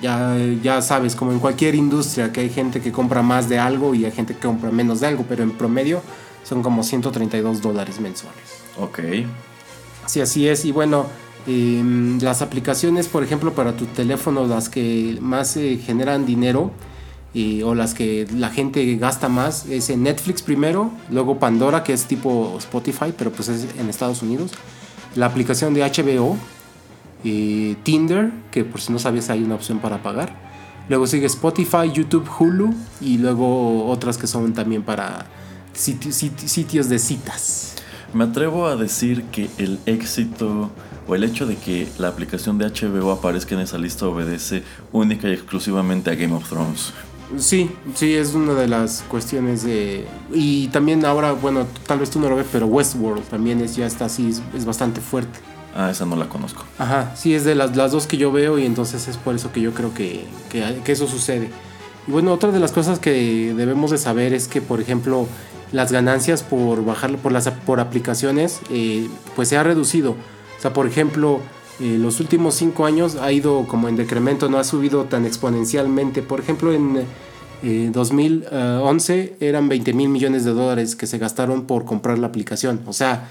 ya, 0.00 0.36
ya 0.62 0.80
sabes, 0.82 1.16
como 1.16 1.32
en 1.32 1.38
cualquier 1.38 1.74
industria, 1.74 2.32
que 2.32 2.40
hay 2.40 2.50
gente 2.50 2.80
que 2.80 2.92
compra 2.92 3.22
más 3.22 3.48
de 3.48 3.58
algo 3.58 3.94
y 3.94 4.04
hay 4.04 4.12
gente 4.12 4.34
que 4.34 4.40
compra 4.40 4.70
menos 4.70 5.00
de 5.00 5.08
algo, 5.08 5.24
pero 5.28 5.42
en 5.42 5.52
promedio 5.52 6.00
son 6.44 6.62
como 6.62 6.82
132 6.82 7.60
dólares 7.60 8.00
mensuales. 8.00 8.62
Ok. 8.78 9.00
Sí, 10.06 10.20
así 10.20 10.48
es. 10.48 10.64
Y 10.64 10.72
bueno, 10.72 11.06
eh, 11.46 11.82
las 12.20 12.42
aplicaciones, 12.42 13.08
por 13.08 13.22
ejemplo, 13.24 13.52
para 13.54 13.76
tu 13.76 13.86
teléfono, 13.86 14.46
las 14.46 14.68
que 14.68 15.18
más 15.20 15.56
eh, 15.56 15.78
generan 15.84 16.24
dinero 16.26 16.70
eh, 17.34 17.62
o 17.64 17.74
las 17.74 17.94
que 17.94 18.26
la 18.36 18.50
gente 18.50 18.96
gasta 18.96 19.28
más, 19.28 19.66
es 19.66 19.88
en 19.90 20.02
Netflix 20.02 20.42
primero, 20.42 20.90
luego 21.10 21.38
Pandora, 21.38 21.82
que 21.82 21.92
es 21.94 22.04
tipo 22.04 22.54
Spotify, 22.58 23.12
pero 23.16 23.32
pues 23.32 23.48
es 23.48 23.66
en 23.78 23.88
Estados 23.88 24.22
Unidos. 24.22 24.52
La 25.16 25.26
aplicación 25.26 25.74
de 25.74 25.82
HBO, 25.82 26.36
eh, 27.24 27.76
Tinder, 27.82 28.32
que 28.50 28.64
por 28.64 28.80
si 28.80 28.92
no 28.92 28.98
sabías 28.98 29.30
hay 29.30 29.42
una 29.42 29.54
opción 29.54 29.78
para 29.78 30.02
pagar. 30.02 30.34
Luego 30.88 31.06
sigue 31.06 31.26
Spotify, 31.26 31.90
YouTube, 31.92 32.28
Hulu 32.38 32.74
y 33.00 33.18
luego 33.18 33.86
otras 33.86 34.18
que 34.18 34.26
son 34.26 34.52
también 34.52 34.82
para 34.82 35.26
siti- 35.74 36.10
siti- 36.12 36.48
sitios 36.48 36.88
de 36.88 36.98
citas. 36.98 37.74
Me 38.12 38.24
atrevo 38.24 38.66
a 38.66 38.76
decir 38.76 39.22
que 39.32 39.48
el 39.58 39.78
éxito 39.86 40.70
o 41.06 41.14
el 41.14 41.24
hecho 41.24 41.46
de 41.46 41.56
que 41.56 41.88
la 41.98 42.08
aplicación 42.08 42.58
de 42.58 42.66
HBO 42.66 43.10
aparezca 43.10 43.54
en 43.54 43.60
esa 43.60 43.78
lista 43.78 44.06
obedece 44.06 44.62
única 44.92 45.28
y 45.28 45.32
exclusivamente 45.32 46.10
a 46.10 46.14
Game 46.14 46.34
of 46.34 46.48
Thrones. 46.48 46.92
Sí, 47.38 47.70
sí, 47.94 48.14
es 48.14 48.34
una 48.34 48.52
de 48.52 48.68
las 48.68 49.04
cuestiones 49.08 49.62
de... 49.62 50.06
Y 50.32 50.68
también 50.68 51.04
ahora, 51.04 51.32
bueno, 51.32 51.66
tal 51.86 51.98
vez 51.98 52.10
tú 52.10 52.20
no 52.20 52.28
lo 52.28 52.36
ves, 52.36 52.46
pero 52.52 52.66
Westworld 52.66 53.24
también 53.24 53.60
es, 53.60 53.74
ya 53.74 53.86
está 53.86 54.04
así, 54.04 54.28
es, 54.28 54.42
es 54.54 54.64
bastante 54.66 55.00
fuerte. 55.00 55.38
Ah, 55.74 55.90
esa 55.90 56.04
no 56.04 56.16
la 56.16 56.28
conozco. 56.28 56.64
Ajá, 56.78 57.12
sí, 57.16 57.34
es 57.34 57.44
de 57.44 57.54
las, 57.54 57.74
las 57.74 57.92
dos 57.92 58.06
que 58.06 58.18
yo 58.18 58.30
veo 58.30 58.58
y 58.58 58.66
entonces 58.66 59.08
es 59.08 59.16
por 59.16 59.34
eso 59.34 59.50
que 59.52 59.62
yo 59.62 59.72
creo 59.72 59.94
que, 59.94 60.26
que, 60.50 60.80
que 60.84 60.92
eso 60.92 61.08
sucede. 61.08 61.50
Y 62.06 62.10
bueno, 62.10 62.32
otra 62.32 62.50
de 62.50 62.60
las 62.60 62.72
cosas 62.72 62.98
que 62.98 63.54
debemos 63.56 63.90
de 63.90 63.98
saber 63.98 64.34
es 64.34 64.48
que, 64.48 64.60
por 64.60 64.80
ejemplo, 64.80 65.26
las 65.72 65.90
ganancias 65.90 66.42
por 66.42 66.84
bajar 66.84 67.16
por 67.16 67.32
las 67.32 67.48
por 67.48 67.80
aplicaciones, 67.80 68.60
eh, 68.70 69.08
pues 69.34 69.48
se 69.48 69.56
ha 69.56 69.62
reducido. 69.62 70.16
O 70.62 70.68
sea, 70.70 70.72
por 70.72 70.86
ejemplo, 70.86 71.40
eh, 71.80 71.98
los 71.98 72.20
últimos 72.20 72.54
cinco 72.54 72.86
años 72.86 73.16
ha 73.16 73.32
ido 73.32 73.66
como 73.66 73.88
en 73.88 73.96
decremento, 73.96 74.48
no 74.48 74.58
ha 74.58 74.62
subido 74.62 75.06
tan 75.06 75.26
exponencialmente. 75.26 76.22
Por 76.22 76.38
ejemplo, 76.38 76.72
en 76.72 77.04
eh, 77.64 77.90
2011 77.92 79.38
eran 79.40 79.68
20 79.68 79.92
mil 79.92 80.08
millones 80.08 80.44
de 80.44 80.52
dólares 80.52 80.94
que 80.94 81.08
se 81.08 81.18
gastaron 81.18 81.66
por 81.66 81.84
comprar 81.84 82.20
la 82.20 82.28
aplicación. 82.28 82.80
O 82.86 82.92
sea, 82.92 83.28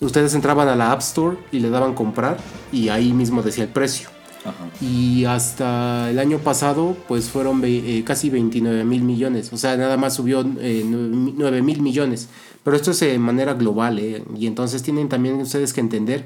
ustedes 0.00 0.34
entraban 0.34 0.66
a 0.66 0.74
la 0.74 0.90
App 0.90 0.98
Store 0.98 1.36
y 1.52 1.60
le 1.60 1.70
daban 1.70 1.94
comprar 1.94 2.38
y 2.72 2.88
ahí 2.88 3.12
mismo 3.12 3.44
decía 3.44 3.62
el 3.62 3.70
precio. 3.70 4.08
Ajá. 4.44 4.66
Y 4.80 5.26
hasta 5.26 6.10
el 6.10 6.18
año 6.18 6.38
pasado, 6.38 6.96
pues 7.06 7.30
fueron 7.30 7.62
eh, 7.64 8.02
casi 8.04 8.30
29 8.30 8.82
mil 8.82 9.02
millones. 9.02 9.52
O 9.52 9.56
sea, 9.56 9.76
nada 9.76 9.96
más 9.96 10.14
subió 10.14 10.44
eh, 10.58 10.82
9 10.84 11.62
mil 11.62 11.82
millones. 11.82 12.28
Pero 12.64 12.76
esto 12.76 12.90
es 12.90 13.00
de 13.00 13.18
manera 13.18 13.54
global, 13.54 13.98
¿eh? 13.98 14.24
Y 14.36 14.46
entonces 14.46 14.82
tienen 14.82 15.08
también 15.10 15.36
ustedes 15.36 15.72
que 15.74 15.80
entender 15.80 16.24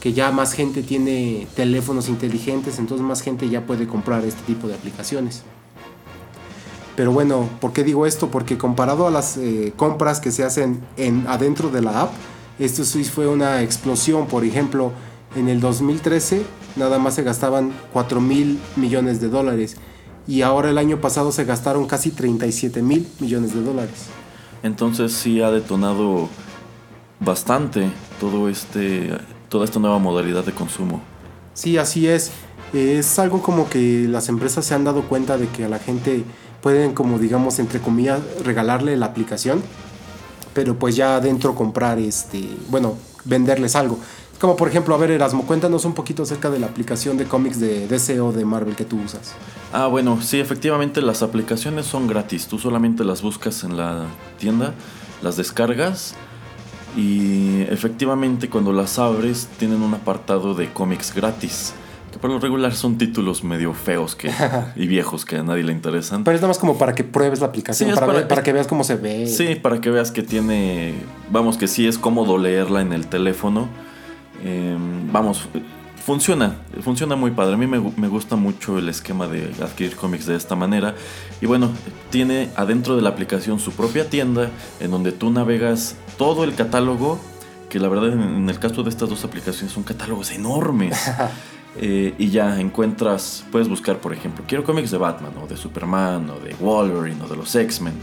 que 0.00 0.12
ya 0.12 0.30
más 0.30 0.52
gente 0.52 0.82
tiene 0.82 1.46
teléfonos 1.56 2.08
inteligentes, 2.08 2.78
entonces 2.78 3.06
más 3.06 3.20
gente 3.20 3.48
ya 3.48 3.66
puede 3.66 3.86
comprar 3.86 4.24
este 4.24 4.42
tipo 4.42 4.68
de 4.68 4.74
aplicaciones. 4.74 5.42
Pero 6.94 7.12
bueno, 7.12 7.48
¿por 7.60 7.72
qué 7.72 7.84
digo 7.84 8.06
esto? 8.06 8.28
Porque 8.28 8.58
comparado 8.58 9.06
a 9.06 9.10
las 9.10 9.36
eh, 9.36 9.72
compras 9.76 10.20
que 10.20 10.32
se 10.32 10.42
hacen 10.44 10.80
en, 10.96 11.26
adentro 11.28 11.68
de 11.68 11.82
la 11.82 12.02
app, 12.02 12.12
esto 12.58 12.84
sí 12.84 13.04
fue 13.04 13.28
una 13.28 13.62
explosión. 13.62 14.26
Por 14.26 14.44
ejemplo, 14.44 14.92
en 15.36 15.48
el 15.48 15.60
2013 15.60 16.42
nada 16.76 16.98
más 16.98 17.14
se 17.14 17.22
gastaban 17.22 17.72
4 17.92 18.20
mil 18.20 18.58
millones 18.76 19.20
de 19.20 19.28
dólares 19.28 19.76
y 20.26 20.42
ahora 20.42 20.70
el 20.70 20.78
año 20.78 21.00
pasado 21.00 21.32
se 21.32 21.44
gastaron 21.44 21.86
casi 21.86 22.10
37 22.10 22.82
mil 22.82 23.06
millones 23.20 23.54
de 23.54 23.62
dólares. 23.62 24.06
Entonces 24.62 25.12
sí 25.12 25.40
ha 25.40 25.50
detonado 25.50 26.28
bastante 27.20 27.90
todo 28.20 28.48
este, 28.48 29.16
toda 29.48 29.64
esta 29.64 29.78
nueva 29.78 29.98
modalidad 29.98 30.44
de 30.44 30.52
consumo. 30.52 31.00
Sí, 31.54 31.78
así 31.78 32.06
es. 32.06 32.30
Es 32.72 33.18
algo 33.18 33.42
como 33.42 33.68
que 33.68 34.06
las 34.08 34.28
empresas 34.28 34.64
se 34.64 34.74
han 34.74 34.84
dado 34.84 35.02
cuenta 35.02 35.38
de 35.38 35.48
que 35.48 35.64
a 35.64 35.68
la 35.68 35.78
gente 35.78 36.24
pueden 36.62 36.92
como 36.92 37.18
digamos 37.18 37.58
entre 37.58 37.80
comillas 37.80 38.20
regalarle 38.44 38.96
la 38.96 39.06
aplicación, 39.06 39.62
pero 40.52 40.78
pues 40.78 40.96
ya 40.96 41.16
adentro 41.16 41.54
comprar 41.54 41.98
este, 41.98 42.48
bueno, 42.68 42.96
venderles 43.24 43.74
algo. 43.76 43.98
Como 44.40 44.54
por 44.54 44.68
ejemplo, 44.68 44.94
a 44.94 44.98
ver 44.98 45.10
Erasmo, 45.10 45.46
cuéntanos 45.46 45.84
un 45.84 45.94
poquito 45.94 46.22
acerca 46.22 46.48
de 46.48 46.60
la 46.60 46.66
aplicación 46.66 47.16
de 47.16 47.24
cómics 47.24 47.58
de 47.58 47.88
DC 47.88 48.20
o 48.20 48.30
de 48.30 48.44
Marvel 48.44 48.76
que 48.76 48.84
tú 48.84 49.00
usas. 49.04 49.32
Ah, 49.72 49.88
bueno, 49.88 50.20
sí, 50.22 50.38
efectivamente 50.38 51.02
las 51.02 51.22
aplicaciones 51.22 51.86
son 51.86 52.06
gratis. 52.06 52.46
Tú 52.46 52.58
solamente 52.58 53.02
las 53.02 53.20
buscas 53.20 53.64
en 53.64 53.76
la 53.76 54.06
tienda, 54.38 54.74
las 55.22 55.36
descargas 55.36 56.14
y 56.96 57.62
efectivamente 57.68 58.48
cuando 58.48 58.72
las 58.72 58.98
abres 58.98 59.48
tienen 59.58 59.82
un 59.82 59.94
apartado 59.94 60.54
de 60.54 60.68
cómics 60.72 61.14
gratis. 61.14 61.74
Que 62.12 62.18
por 62.18 62.30
lo 62.30 62.38
regular 62.38 62.74
son 62.74 62.96
títulos 62.96 63.44
medio 63.44 63.74
feos 63.74 64.16
que, 64.16 64.30
y 64.76 64.86
viejos 64.86 65.26
que 65.26 65.36
a 65.36 65.42
nadie 65.42 65.62
le 65.62 65.72
interesan. 65.72 66.24
Pero 66.24 66.34
es 66.36 66.40
nada 66.40 66.48
más 66.48 66.58
como 66.58 66.78
para 66.78 66.94
que 66.94 67.04
pruebes 67.04 67.40
la 67.40 67.46
aplicación, 67.48 67.90
Sí, 67.90 67.94
para, 67.94 68.06
para- 68.06 68.18
ver- 68.20 68.28
para 68.28 68.42
que 68.42 68.52
veas 68.54 68.66
cómo 68.66 68.82
se 68.82 68.96
ve. 68.96 69.26
Sí, 69.26 69.56
para 69.56 69.80
que 69.80 69.90
veas 69.90 70.10
que 70.10 70.22
tiene, 70.22 70.94
vamos, 71.30 71.58
que 71.58 71.68
sí 71.68 71.86
es 71.86 71.98
cómodo 71.98 72.38
leerla 72.38 72.80
en 72.80 72.94
el 72.94 73.06
teléfono. 73.08 73.68
Eh, 74.42 74.74
vamos, 75.12 75.46
funciona, 76.04 76.56
funciona 76.82 77.14
muy 77.14 77.32
padre. 77.32 77.54
A 77.54 77.56
mí 77.58 77.66
me 77.66 78.08
gusta 78.08 78.36
mucho 78.36 78.78
el 78.78 78.88
esquema 78.88 79.28
de 79.28 79.52
adquirir 79.62 79.94
cómics 79.94 80.24
de 80.24 80.36
esta 80.36 80.56
manera. 80.56 80.94
Y 81.42 81.46
bueno, 81.46 81.70
tiene 82.08 82.48
adentro 82.56 82.96
de 82.96 83.02
la 83.02 83.10
aplicación 83.10 83.60
su 83.60 83.72
propia 83.72 84.08
tienda 84.08 84.48
en 84.80 84.90
donde 84.90 85.12
tú 85.12 85.28
navegas 85.30 85.94
todo 86.18 86.44
el 86.44 86.54
catálogo, 86.54 87.18
que 87.70 87.80
la 87.80 87.88
verdad 87.88 88.12
en, 88.12 88.50
el 88.50 88.58
caso 88.58 88.82
de 88.82 88.90
estas 88.90 89.08
dos 89.08 89.24
aplicaciones 89.24 89.72
son 89.72 89.84
catálogos 89.84 90.30
enormes. 90.32 91.10
Eh, 91.80 92.14
y 92.18 92.30
ya 92.30 92.58
encuentras, 92.58 93.44
puedes 93.52 93.68
buscar, 93.68 93.98
por 93.98 94.12
ejemplo, 94.12 94.42
quiero 94.48 94.64
cómics 94.64 94.90
de 94.90 94.98
Batman, 94.98 95.32
o 95.40 95.46
de 95.46 95.56
Superman, 95.56 96.28
o 96.28 96.40
de 96.40 96.54
Wolverine, 96.54 97.22
o 97.22 97.28
de 97.28 97.36
los 97.36 97.54
X-Men. 97.54 97.94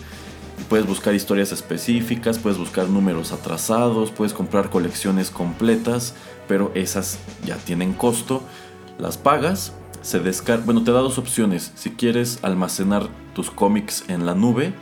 Puedes 0.70 0.88
buscar 0.88 1.14
historias 1.14 1.52
específicas, 1.52 2.40
puedes 2.40 2.58
buscar 2.58 2.88
números 2.88 3.34
atrasados, 3.34 4.12
puedes 4.12 4.34
comprar 4.34 4.70
colecciones 4.70 5.30
completas, 5.30 6.14
pero 6.48 6.72
esas 6.74 7.20
ya 7.44 7.58
tienen 7.58 7.92
costo. 7.92 8.44
Las 8.98 9.18
pagas, 9.18 9.74
se 10.02 10.20
descarga. 10.20 10.64
Bueno, 10.64 10.84
te 10.84 10.92
da 10.94 11.00
dos 11.00 11.18
opciones. 11.18 11.74
Si 11.76 11.90
quieres 11.90 12.40
almacenar 12.44 13.10
tus 13.34 13.52
cómics 13.52 14.06
en 14.08 14.26
la 14.26 14.36
nube, 14.36 14.74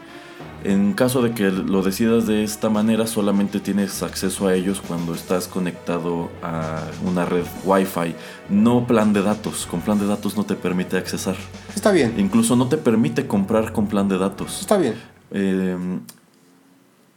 en 0.63 0.93
caso 0.93 1.21
de 1.21 1.31
que 1.31 1.51
lo 1.51 1.81
decidas 1.81 2.25
de 2.27 2.43
esta 2.43 2.69
manera, 2.69 3.07
solamente 3.07 3.59
tienes 3.59 4.01
acceso 4.03 4.47
a 4.47 4.55
ellos 4.55 4.81
cuando 4.85 5.13
estás 5.13 5.47
conectado 5.47 6.29
a 6.41 6.81
una 7.05 7.25
red 7.25 7.45
Wi-Fi, 7.65 8.15
no 8.49 8.87
plan 8.87 9.13
de 9.13 9.21
datos. 9.21 9.65
Con 9.65 9.81
plan 9.81 9.99
de 9.99 10.05
datos 10.05 10.37
no 10.37 10.45
te 10.45 10.55
permite 10.55 10.97
accesar. 10.97 11.35
Está 11.75 11.91
bien, 11.91 12.13
Incluso 12.17 12.55
no 12.55 12.67
te 12.67 12.77
permite 12.77 13.27
comprar 13.27 13.73
con 13.73 13.87
plan 13.87 14.07
de 14.07 14.17
datos. 14.17 14.61
está 14.61 14.77
bien. 14.77 14.95
Eh, 15.31 15.77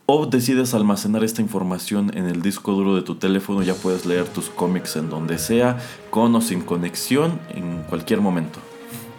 o 0.07 0.27
decides 0.27 0.73
almacenar 0.73 1.25
esta 1.25 1.43
información 1.43 2.17
en 2.17 2.27
el 2.27 2.41
disco 2.41 2.73
duro 2.73 2.95
de 2.95 3.03
tu 3.03 3.17
teléfono, 3.17 3.63
ya 3.63 3.75
puedes 3.75 4.07
leer 4.07 4.27
tus 4.27 4.49
cómics 4.49 4.95
en 4.95 5.11
donde 5.11 5.37
sea, 5.39 5.79
con 6.11 6.35
o 6.37 6.41
sin 6.41 6.61
conexión, 6.61 7.41
en 7.55 7.83
cualquier 7.89 8.21
momento. 8.21 8.61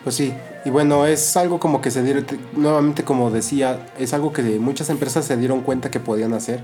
Pues 0.06 0.16
sí, 0.16 0.34
y 0.68 0.70
bueno, 0.70 1.06
es 1.06 1.38
algo 1.38 1.62
como 1.62 1.80
que 1.80 1.92
se 1.92 2.04
dieron, 2.04 2.26
nuevamente 2.52 3.06
como 3.06 3.32
decía, 3.32 3.88
es 3.98 4.14
algo 4.14 4.34
que 4.34 4.42
muchas 4.60 4.90
empresas 4.90 5.24
se 5.24 5.38
dieron 5.38 5.62
cuenta 5.62 5.90
que 5.90 6.02
podían 6.02 6.34
hacer. 6.34 6.60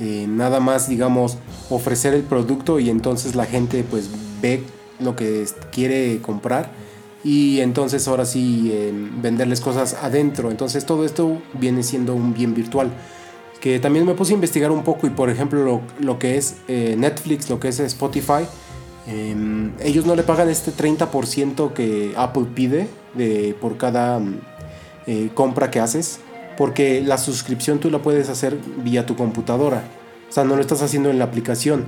Eh, 0.00 0.26
nada 0.28 0.58
más, 0.58 0.88
digamos, 0.88 1.38
ofrecer 1.70 2.12
el 2.12 2.22
producto 2.22 2.80
y 2.80 2.90
entonces 2.90 3.36
la 3.36 3.46
gente 3.46 3.84
pues 3.88 4.10
ve 4.42 4.64
lo 4.98 5.14
que 5.14 5.46
quiere 5.70 6.20
comprar 6.22 6.72
y 7.22 7.60
entonces 7.60 8.08
ahora 8.08 8.26
sí 8.26 8.70
eh, 8.72 8.92
venderles 9.22 9.60
cosas 9.60 9.96
adentro. 10.02 10.50
Entonces 10.50 10.84
todo 10.84 11.04
esto 11.04 11.40
viene 11.52 11.84
siendo 11.84 12.16
un 12.16 12.34
bien 12.34 12.52
virtual. 12.52 12.90
Que 13.60 13.78
también 13.78 14.06
me 14.06 14.14
puse 14.14 14.32
a 14.32 14.34
investigar 14.34 14.72
un 14.72 14.82
poco 14.82 15.06
y 15.06 15.10
por 15.10 15.30
ejemplo 15.30 15.64
lo, 15.64 15.82
lo 16.00 16.18
que 16.18 16.36
es 16.36 16.56
eh, 16.66 16.96
Netflix, 16.98 17.48
lo 17.48 17.60
que 17.60 17.68
es 17.68 17.78
Spotify, 17.78 18.42
em, 19.06 19.72
ellos 19.80 20.06
no 20.06 20.16
le 20.16 20.22
pagan 20.22 20.48
este 20.48 20.72
30% 20.72 21.72
que 21.72 22.12
Apple 22.16 22.46
pide 22.54 22.88
de, 23.14 23.56
por 23.60 23.76
cada 23.76 24.18
mm, 24.18 24.40
eh, 25.06 25.30
compra 25.34 25.70
que 25.70 25.80
haces, 25.80 26.20
porque 26.56 27.02
la 27.02 27.18
suscripción 27.18 27.78
tú 27.78 27.90
la 27.90 28.00
puedes 28.00 28.28
hacer 28.28 28.58
vía 28.82 29.06
tu 29.06 29.16
computadora. 29.16 29.84
O 30.28 30.32
sea, 30.32 30.44
no 30.44 30.56
lo 30.56 30.60
estás 30.60 30.82
haciendo 30.82 31.10
en 31.10 31.18
la 31.18 31.26
aplicación. 31.26 31.86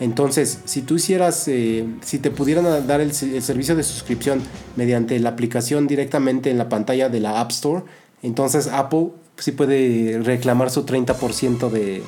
Entonces, 0.00 0.60
si 0.64 0.82
tú 0.82 0.96
hicieras, 0.96 1.46
eh, 1.46 1.86
si 2.02 2.18
te 2.18 2.30
pudieran 2.30 2.64
dar 2.86 3.00
el, 3.00 3.10
el, 3.10 3.42
servicio 3.42 3.76
de 3.76 3.82
suscripción 3.84 4.40
mediante 4.76 5.18
la 5.20 5.30
aplicación 5.30 5.86
directamente 5.86 6.50
en 6.50 6.58
la 6.58 6.68
pantalla 6.68 7.08
de 7.08 7.20
la 7.20 7.40
App 7.40 7.52
Store, 7.52 7.84
entonces 8.22 8.68
Apple 8.68 9.10
sí 9.36 9.52
puede 9.52 10.20
reclamar 10.22 10.70
su 10.70 10.84
30% 10.84 11.70
de, 11.70 12.02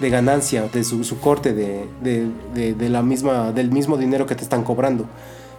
de 0.00 0.10
ganancia, 0.10 0.68
de 0.68 0.84
su, 0.84 1.04
su 1.04 1.20
corte 1.20 1.52
de, 1.52 1.86
de, 2.02 2.74
de, 2.74 2.88
la 2.88 3.02
misma, 3.02 3.52
del 3.52 3.70
mismo 3.70 3.96
dinero 3.96 4.26
que 4.26 4.34
te 4.34 4.42
están 4.42 4.64
cobrando. 4.64 5.06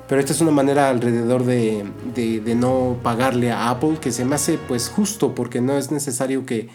Pero 0.07 0.19
esta 0.19 0.33
es 0.33 0.41
una 0.41 0.51
manera 0.51 0.89
alrededor 0.89 1.45
de, 1.45 1.85
no 2.55 2.97
pagarle 3.01 3.51
a 3.51 3.69
Apple 3.69 3.97
que 4.01 4.11
se 4.11 4.25
me 4.25 4.35
hace 4.35 4.57
pues 4.67 4.89
justo 4.89 5.33
porque 5.33 5.61
no 5.61 5.77
es 5.77 5.91
necesario 5.91 6.45
que 6.45 6.69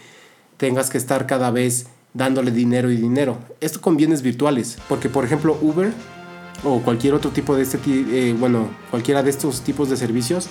tengas 0.57 0.89
que 0.89 0.97
estar 0.97 1.27
cada 1.27 1.51
vez 1.51 1.87
dándole 2.13 2.51
dinero 2.51 2.91
y 2.91 2.97
dinero. 2.97 3.37
Esto 3.61 3.81
con 3.81 3.97
bienes 3.97 4.23
virtuales, 4.23 4.77
porque 4.89 5.09
por 5.09 5.25
ejemplo 5.25 5.57
Uber 5.61 5.93
o 6.63 6.81
cualquier 6.81 7.13
otro 7.13 7.31
tipo 7.31 7.55
de 7.55 7.63
este, 7.63 7.79
eh, 7.85 8.35
bueno, 8.37 8.67
cualquiera 8.89 9.23
de 9.23 9.29
estos 9.29 9.61
tipos 9.61 9.89
de 9.89 9.95
servicios, 9.95 10.49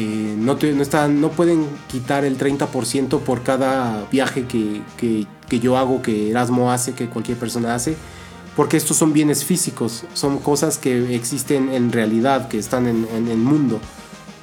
no, 0.00 0.54
no, 0.54 0.82
están, 0.82 1.20
no 1.20 1.30
pueden 1.30 1.66
quitar 1.90 2.24
el 2.24 2.38
30% 2.38 3.20
por 3.20 3.42
cada 3.42 4.06
viaje 4.10 4.46
que, 4.46 4.82
que, 4.96 5.26
que, 5.48 5.60
yo 5.60 5.76
hago, 5.76 6.02
que 6.02 6.30
Erasmo 6.30 6.70
hace, 6.70 6.92
que 6.92 7.08
cualquier 7.08 7.38
persona 7.38 7.74
hace, 7.74 7.96
porque 8.56 8.76
estos 8.76 8.96
son 8.96 9.12
bienes 9.12 9.44
físicos, 9.44 10.04
son 10.14 10.38
cosas 10.38 10.78
que 10.78 11.14
existen 11.14 11.72
en 11.72 11.92
realidad, 11.92 12.48
que 12.48 12.58
están 12.58 12.86
en, 12.86 13.06
en 13.14 13.28
el 13.28 13.38
mundo. 13.38 13.80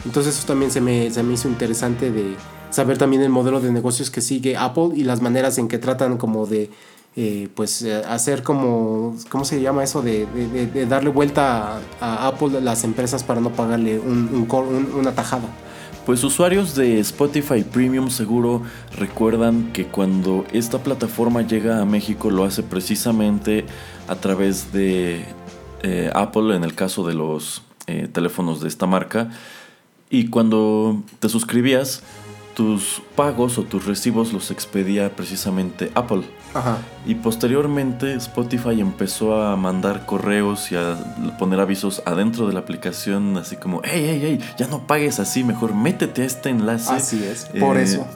Entonces 0.06 0.38
eso 0.38 0.48
también 0.48 0.72
se 0.72 0.82
me, 0.82 1.12
se 1.12 1.24
me 1.24 1.34
hizo 1.34 1.48
interesante 1.48 2.12
de, 2.12 2.36
saber 2.74 2.98
también 2.98 3.22
el 3.22 3.30
modelo 3.30 3.62
de 3.62 3.72
negocios 3.72 4.10
que 4.10 4.22
sigue 4.22 4.58
Apple 4.58 4.90
y 4.96 5.04
las 5.04 5.22
maneras 5.22 5.58
en 5.58 5.68
que 5.68 5.78
tratan 5.78 6.18
como 6.18 6.48
de 6.48 6.72
eh, 7.16 7.50
pues 7.54 7.82
eh, 7.84 8.02
hacer 8.08 8.44
como, 8.44 9.16
¿cómo 9.30 9.46
se 9.46 9.62
llama 9.62 9.84
eso? 9.84 10.02
De, 10.02 10.26
darle 10.88 11.10
vuelta 11.10 11.78
a, 11.78 11.82
a, 12.00 12.28
Apple 12.28 12.62
las 12.62 12.84
empresas 12.84 13.24
para 13.24 13.42
no 13.42 13.52
pagarle 13.52 14.00
un, 14.00 14.48
una 14.96 15.12
tajada. 15.14 15.48
Pues 16.06 16.22
usuarios 16.26 16.76
de 16.76 17.00
Spotify 17.00 17.64
Premium 17.64 18.10
seguro 18.10 18.62
recuerdan 18.98 19.72
que 19.72 19.86
cuando 19.86 20.44
esta 20.52 20.80
plataforma 20.84 21.44
llega 21.44 21.80
a 21.80 21.86
México 21.86 22.30
lo 22.30 22.44
hace 22.44 22.62
precisamente 22.62 23.66
a 24.10 24.16
través 24.16 24.74
de 24.74 25.24
eh, 25.82 26.10
Apple 26.14 26.56
en 26.58 26.66
el 26.66 26.76
caso 26.76 27.08
de 27.08 27.14
los 27.14 27.62
eh, 27.88 28.10
teléfonos 28.12 28.60
de 28.60 28.68
esta 28.68 28.86
marca. 28.86 29.30
Y 30.10 30.28
cuando 30.28 31.02
te 31.20 31.30
suscribías 31.30 32.04
tus 32.54 33.02
pagos 33.16 33.58
o 33.58 33.64
tus 33.64 33.86
recibos 33.86 34.34
los 34.34 34.52
expedía 34.52 35.16
precisamente 35.16 35.90
Apple. 35.96 36.24
Ajá. 36.54 36.78
Y 37.06 37.16
posteriormente 37.16 38.14
Spotify 38.16 38.80
empezó 38.80 39.42
a 39.42 39.56
mandar 39.56 40.06
correos 40.06 40.72
y 40.72 40.76
a 40.76 40.96
poner 41.40 41.60
avisos 41.60 42.02
adentro 42.06 42.48
de 42.48 42.54
la 42.54 42.60
aplicación, 42.60 43.38
así 43.38 43.56
como, 43.56 43.82
hey, 43.84 44.06
hey, 44.06 44.20
hey, 44.22 44.40
ya 44.58 44.68
no 44.68 44.86
pagues 44.88 45.20
así, 45.20 45.44
mejor 45.44 45.74
métete 45.74 46.22
a 46.22 46.26
este 46.26 46.50
enlace. 46.50 46.94
Así 46.94 47.24
es, 47.24 47.46
por 47.60 47.78
eh, 47.78 47.84
eso. 47.84 48.08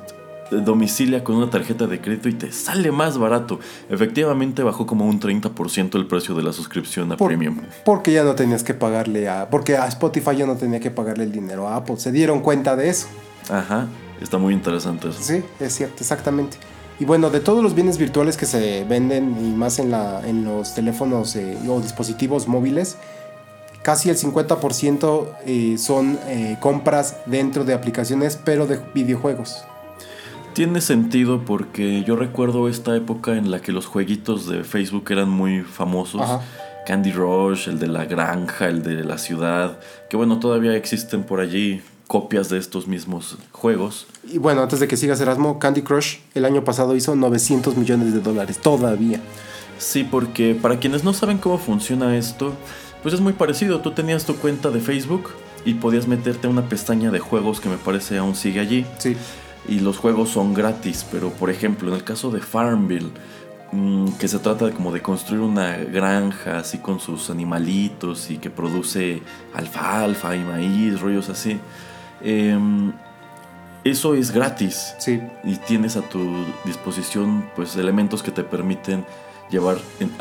Domicilia 0.51 1.25
con 1.25 1.35
una 1.35 1.49
tarjeta 1.49 1.88
de 1.88 1.99
crédito 1.99 2.29
y 2.29 2.33
te 2.33 2.53
sale 2.53 2.91
más 2.91 3.17
barato. 3.17 3.59
Efectivamente 3.89 4.63
bajó 4.63 4.85
como 4.85 5.05
un 5.05 5.19
30% 5.19 5.95
el 5.95 6.07
precio 6.07 6.35
de 6.35 6.43
la 6.43 6.53
suscripción 6.53 7.11
a 7.11 7.17
por, 7.17 7.27
Premium. 7.27 7.59
Porque 7.83 8.13
ya 8.13 8.23
no 8.23 8.33
tenías 8.35 8.63
que 8.63 8.73
pagarle 8.73 9.27
a. 9.27 9.49
Porque 9.49 9.75
a 9.75 9.88
Spotify 9.88 10.38
ya 10.38 10.45
no 10.45 10.55
tenía 10.55 10.79
que 10.79 10.89
pagarle 10.89 11.25
el 11.25 11.33
dinero 11.33 11.67
a 11.67 11.75
Apple. 11.75 11.97
Se 11.97 12.13
dieron 12.13 12.39
cuenta 12.39 12.77
de 12.77 12.89
eso. 12.89 13.07
Ajá. 13.49 13.88
Está 14.21 14.38
muy 14.38 14.53
interesante 14.53 15.09
eso. 15.09 15.21
Sí, 15.21 15.43
es 15.59 15.75
cierto, 15.75 15.97
exactamente. 15.99 16.57
Y 17.00 17.06
bueno, 17.06 17.30
de 17.30 17.39
todos 17.39 17.64
los 17.64 17.76
bienes 17.76 17.98
virtuales 17.98 18.38
que 18.38 18.45
se 18.45 18.84
venden, 18.84 19.38
y 19.39 19.56
más 19.56 19.78
en, 19.80 19.91
la, 19.91 20.28
en 20.28 20.43
los 20.45 20.74
teléfonos 20.74 21.36
eh, 21.36 21.58
o 21.70 21.80
dispositivos 21.80 22.48
móviles, 22.48 22.98
casi 23.84 24.10
el 24.10 24.18
50% 24.18 25.28
eh, 25.45 25.78
son 25.78 26.18
eh, 26.26 26.58
compras 26.60 27.18
dentro 27.28 27.66
de 27.66 27.74
aplicaciones, 27.74 28.39
pero 28.43 28.66
de 28.66 28.80
videojuegos. 28.95 29.64
Tiene 30.54 30.82
sentido 30.82 31.45
porque 31.45 32.04
yo 32.04 32.16
recuerdo 32.16 32.68
esta 32.68 32.95
época 32.95 33.38
en 33.38 33.52
la 33.52 33.62
que 33.62 33.72
los 33.72 33.86
jueguitos 33.86 34.48
de 34.48 34.64
Facebook 34.64 35.06
eran 35.12 35.30
muy 35.30 35.62
famosos. 35.62 36.22
Ajá. 36.22 36.41
Candy 36.88 37.12
Rush, 37.12 37.68
el 37.68 37.80
de 37.80 37.88
la 37.88 38.06
granja, 38.06 38.70
el 38.70 38.82
de 38.82 39.04
la 39.04 39.18
ciudad, 39.18 39.78
que 40.10 40.16
bueno, 40.16 40.39
todavía 40.39 40.74
existen 40.74 41.24
por 41.24 41.41
allí 41.41 41.82
copias 42.08 42.49
de 42.49 42.58
estos 42.58 42.88
mismos 42.88 43.38
juegos. 43.51 44.08
Y 44.24 44.38
bueno, 44.38 44.62
antes 44.64 44.80
de 44.80 44.88
que 44.88 44.97
sigas 44.97 45.22
Erasmo, 45.22 45.60
Candy 45.60 45.82
Crush 45.82 46.18
el 46.34 46.45
año 46.45 46.64
pasado 46.64 46.95
hizo 46.95 47.16
900 47.16 47.78
millones 47.78 48.14
de 48.14 48.22
dólares, 48.22 48.58
todavía. 48.58 49.22
Sí, 49.78 50.03
porque 50.03 50.58
para 50.60 50.80
quienes 50.80 51.03
no 51.03 51.14
saben 51.14 51.38
cómo 51.38 51.58
funciona 51.58 52.18
esto, 52.18 52.53
pues 53.03 53.14
es 53.14 53.22
muy 53.22 53.34
parecido. 53.34 53.82
Tú 53.82 53.91
tenías 53.91 54.26
tu 54.26 54.36
cuenta 54.38 54.70
de 54.70 54.80
Facebook 54.80 55.30
y 55.66 55.76
podías 55.76 56.08
meterte 56.08 56.47
a 56.47 56.49
una 56.49 56.68
pestaña 56.68 57.12
de 57.12 57.20
juegos 57.20 57.60
que 57.60 57.70
me 57.70 57.78
parece 57.78 58.18
aún 58.18 58.36
sigue 58.36 58.60
allí. 58.60 58.86
Sí. 58.97 59.16
Y 59.68 59.82
los 59.82 59.97
juegos 59.97 60.30
son 60.30 60.53
gratis, 60.53 61.05
pero 61.12 61.30
por 61.30 61.49
ejemplo, 61.49 61.89
en 61.89 61.95
el 61.95 62.03
caso 62.03 62.32
de 62.32 62.39
Farmville, 62.39 63.12
mmm, 63.74 64.14
que 64.14 64.28
se 64.28 64.39
trata 64.39 64.66
de 64.66 64.72
como 64.72 64.93
de 64.93 65.01
construir 65.01 65.41
una 65.41 65.76
granja 65.78 66.60
así 66.60 66.78
con 66.78 66.99
sus 66.99 67.30
animalitos 67.30 68.32
y 68.32 68.38
que 68.38 68.49
produce 68.49 69.22
alfalfa 69.53 70.36
y 70.36 70.39
maíz, 70.39 71.01
rollos 71.01 71.30
así. 71.30 71.60
Eh, 72.22 72.57
eso 73.84 74.15
es 74.15 74.32
gratis. 74.32 74.95
Sí. 74.97 75.22
Y 75.43 75.55
tienes 75.55 75.95
a 75.95 76.01
tu 76.01 76.45
disposición 76.65 77.49
pues 77.55 77.76
elementos 77.78 78.22
que 78.22 78.32
te 78.32 78.43
permiten 78.43 79.05
llevar 79.49 79.78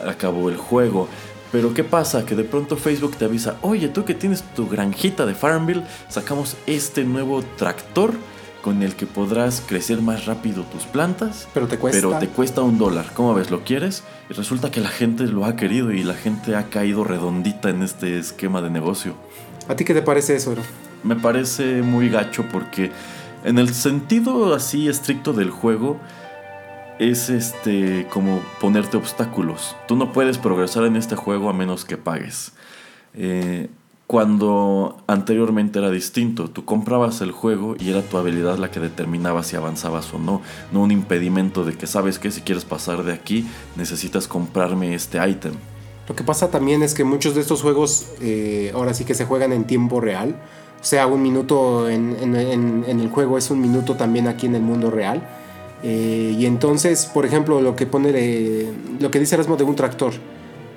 a 0.06 0.14
cabo 0.14 0.48
el 0.50 0.56
juego. 0.56 1.08
Pero 1.52 1.74
¿qué 1.74 1.84
pasa? 1.84 2.24
Que 2.24 2.34
de 2.34 2.44
pronto 2.44 2.76
Facebook 2.76 3.16
te 3.16 3.24
avisa, 3.24 3.56
oye, 3.62 3.88
tú 3.88 4.04
que 4.04 4.14
tienes 4.14 4.42
tu 4.54 4.68
granjita 4.68 5.26
de 5.26 5.34
Farmville, 5.34 5.82
sacamos 6.08 6.56
este 6.66 7.04
nuevo 7.04 7.42
tractor 7.56 8.14
con 8.62 8.82
el 8.82 8.96
que 8.96 9.06
podrás 9.06 9.62
crecer 9.66 10.02
más 10.02 10.26
rápido 10.26 10.64
tus 10.64 10.84
plantas. 10.84 11.48
Pero 11.54 11.68
te 11.68 11.78
cuesta. 11.78 12.00
Pero 12.00 12.18
te 12.18 12.28
cuesta 12.28 12.62
un 12.62 12.78
dólar. 12.78 13.12
¿Cómo 13.14 13.32
ves? 13.32 13.50
¿Lo 13.50 13.62
quieres? 13.62 14.02
Y 14.28 14.34
resulta 14.34 14.70
que 14.70 14.80
la 14.80 14.88
gente 14.88 15.24
lo 15.24 15.44
ha 15.44 15.56
querido 15.56 15.92
y 15.92 16.02
la 16.02 16.14
gente 16.14 16.56
ha 16.56 16.64
caído 16.64 17.04
redondita 17.04 17.70
en 17.70 17.82
este 17.82 18.18
esquema 18.18 18.60
de 18.62 18.70
negocio. 18.70 19.14
¿A 19.68 19.76
ti 19.76 19.84
qué 19.84 19.94
te 19.94 20.02
parece 20.02 20.36
eso, 20.36 20.52
Ero? 20.52 20.62
Me 21.02 21.16
parece 21.16 21.82
muy 21.82 22.08
gacho 22.08 22.44
porque 22.50 22.90
en 23.44 23.58
el 23.58 23.72
sentido 23.74 24.54
así 24.54 24.88
estricto 24.88 25.32
del 25.32 25.50
juego 25.50 25.98
es 26.98 27.28
este 27.28 28.06
como 28.10 28.40
ponerte 28.60 28.96
obstáculos. 28.96 29.76
Tú 29.86 29.96
no 29.96 30.12
puedes 30.12 30.38
progresar 30.38 30.84
en 30.84 30.96
este 30.96 31.16
juego 31.16 31.48
a 31.48 31.52
menos 31.52 31.84
que 31.84 31.96
pagues. 31.96 32.52
Eh, 33.14 33.68
cuando 34.06 35.02
anteriormente 35.08 35.80
era 35.80 35.90
distinto, 35.90 36.48
tú 36.48 36.64
comprabas 36.64 37.20
el 37.22 37.32
juego 37.32 37.74
y 37.78 37.90
era 37.90 38.02
tu 38.02 38.16
habilidad 38.18 38.56
la 38.56 38.70
que 38.70 38.78
determinaba 38.78 39.42
si 39.42 39.56
avanzabas 39.56 40.14
o 40.14 40.18
no, 40.18 40.42
no 40.70 40.82
un 40.82 40.92
impedimento 40.92 41.64
de 41.64 41.74
que 41.74 41.88
sabes 41.88 42.20
que 42.20 42.30
si 42.30 42.42
quieres 42.42 42.64
pasar 42.64 43.02
de 43.02 43.12
aquí 43.12 43.48
necesitas 43.74 44.28
comprarme 44.28 44.94
este 44.94 45.18
ítem. 45.28 45.54
Lo 46.08 46.14
que 46.14 46.22
pasa 46.22 46.52
también 46.52 46.84
es 46.84 46.94
que 46.94 47.02
muchos 47.02 47.34
de 47.34 47.40
estos 47.40 47.62
juegos 47.62 48.06
eh, 48.20 48.70
ahora 48.74 48.94
sí 48.94 49.04
que 49.04 49.14
se 49.14 49.24
juegan 49.24 49.52
en 49.52 49.66
tiempo 49.66 50.00
real. 50.00 50.36
Sea, 50.86 51.08
un 51.08 51.20
minuto 51.20 51.90
en, 51.90 52.16
en, 52.22 53.00
el 53.00 53.08
juego 53.08 53.38
es 53.38 53.50
un 53.50 53.60
minuto 53.60 53.96
también 53.96 54.28
aquí 54.28 54.46
en 54.46 54.54
el 54.54 54.62
mundo 54.62 54.88
real. 54.88 55.20
Eh, 55.82 56.36
y 56.38 56.46
entonces, 56.46 57.06
por 57.06 57.26
ejemplo, 57.26 57.60
lo 57.60 57.74
que 57.74 57.86
pone 57.86 58.12
lo 59.00 59.10
que 59.10 59.18
dice 59.18 59.34
Erasmo 59.34 59.56
de 59.56 59.64
un 59.64 59.74
tractor. 59.74 60.12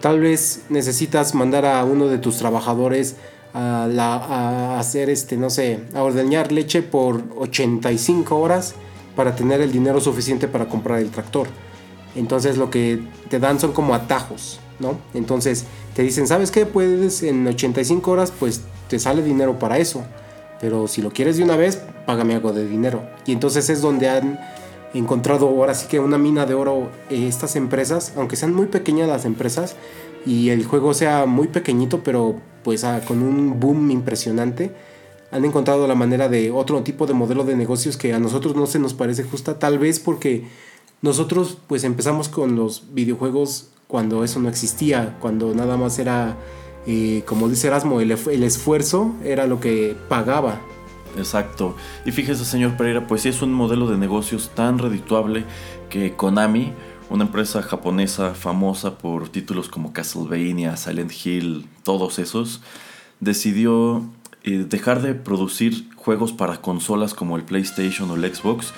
Tal 0.01 0.19
vez 0.19 0.63
necesitas 0.69 1.35
mandar 1.35 1.63
a 1.67 1.85
uno 1.85 2.07
de 2.07 2.17
tus 2.17 2.37
trabajadores 2.37 3.17
a, 3.53 3.87
la, 3.87 4.15
a 4.15 4.79
hacer, 4.79 5.11
este, 5.11 5.37
no 5.37 5.51
sé, 5.51 5.81
a 5.93 6.01
ordeñar 6.01 6.51
leche 6.51 6.81
por 6.81 7.21
85 7.37 8.35
horas 8.35 8.73
para 9.15 9.35
tener 9.35 9.61
el 9.61 9.71
dinero 9.71 10.01
suficiente 10.01 10.47
para 10.47 10.67
comprar 10.67 10.97
el 10.97 11.11
tractor. 11.11 11.45
Entonces 12.15 12.57
lo 12.57 12.69
que 12.69 13.01
te 13.29 13.39
dan 13.39 13.59
son 13.59 13.71
como 13.71 13.93
atajos, 13.93 14.59
¿no? 14.79 14.97
Entonces 15.13 15.65
te 15.95 16.03
dicen, 16.03 16.27
¿sabes 16.27 16.51
qué? 16.51 16.65
Puedes 16.65 17.23
en 17.23 17.47
85 17.47 18.11
horas, 18.11 18.33
pues 18.37 18.61
te 18.87 18.99
sale 18.99 19.21
dinero 19.21 19.59
para 19.59 19.77
eso. 19.77 20.03
Pero 20.59 20.87
si 20.87 21.01
lo 21.01 21.11
quieres 21.11 21.37
de 21.37 21.43
una 21.43 21.55
vez, 21.55 21.81
págame 22.05 22.35
algo 22.35 22.51
de 22.51 22.67
dinero. 22.67 23.03
Y 23.25 23.31
entonces 23.31 23.69
es 23.69 23.81
donde 23.81 24.09
han 24.09 24.39
encontrado 24.93 25.47
ahora 25.47 25.73
sí 25.75 25.87
que 25.87 25.99
una 25.99 26.17
mina 26.17 26.45
de 26.45 26.53
oro 26.53 26.89
eh, 27.09 27.27
estas 27.27 27.55
empresas, 27.55 28.13
aunque 28.17 28.35
sean 28.35 28.53
muy 28.53 28.65
pequeñas 28.65 29.07
las 29.07 29.25
empresas 29.25 29.75
y 30.25 30.49
el 30.49 30.65
juego 30.65 30.93
sea 30.93 31.25
muy 31.25 31.47
pequeñito, 31.47 32.01
pero 32.03 32.35
pues 32.63 32.83
ah, 32.83 33.01
con 33.07 33.21
un 33.21 33.59
boom 33.59 33.91
impresionante, 33.91 34.71
han 35.31 35.45
encontrado 35.45 35.87
la 35.87 35.95
manera 35.95 36.27
de 36.27 36.51
otro 36.51 36.81
tipo 36.81 37.05
de 37.05 37.13
modelo 37.13 37.43
de 37.43 37.55
negocios 37.55 37.97
que 37.97 38.13
a 38.13 38.19
nosotros 38.19 38.55
no 38.55 38.65
se 38.65 38.79
nos 38.79 38.93
parece 38.93 39.23
justa, 39.23 39.59
tal 39.59 39.77
vez 39.77 39.99
porque 39.99 40.45
nosotros 41.01 41.57
pues 41.67 41.83
empezamos 41.83 42.29
con 42.29 42.55
los 42.55 42.83
videojuegos 42.93 43.69
cuando 43.87 44.23
eso 44.23 44.39
no 44.39 44.49
existía, 44.49 45.17
cuando 45.19 45.53
nada 45.55 45.77
más 45.77 45.97
era, 45.97 46.37
eh, 46.85 47.23
como 47.25 47.49
dice 47.49 47.67
Erasmo, 47.67 48.01
el, 48.01 48.11
esfuerzo 48.11 49.15
era 49.23 49.47
lo 49.47 49.59
que 49.59 49.95
pagaba. 50.07 50.61
Exacto. 51.17 51.75
Y 52.05 52.11
fíjese, 52.11 52.45
señor 52.45 52.77
Pereira, 52.77 53.07
pues 53.07 53.23
sí 53.23 53.29
es 53.29 53.41
un 53.41 53.51
modelo 53.51 53.87
de 53.87 53.97
negocios 53.97 54.51
tan 54.53 54.77
redituable 54.77 55.43
que 55.89 56.15
Konami, 56.15 56.71
una 57.09 57.23
empresa 57.23 57.63
japonesa 57.63 58.35
famosa 58.35 58.99
por 58.99 59.29
títulos 59.29 59.69
como 59.69 59.91
Castlevania, 59.91 60.77
Silent 60.77 61.11
Hill, 61.25 61.65
todos 61.83 62.19
esos, 62.19 62.61
decidió 63.19 64.07
eh, 64.43 64.65
dejar 64.69 65.01
de 65.01 65.15
producir 65.15 65.89
juegos 65.95 66.31
para 66.31 66.61
consolas 66.61 67.15
como 67.15 67.37
el 67.37 67.43
PlayStation 67.43 68.11
o 68.11 68.15
el 68.15 68.35
Xbox 68.35 68.71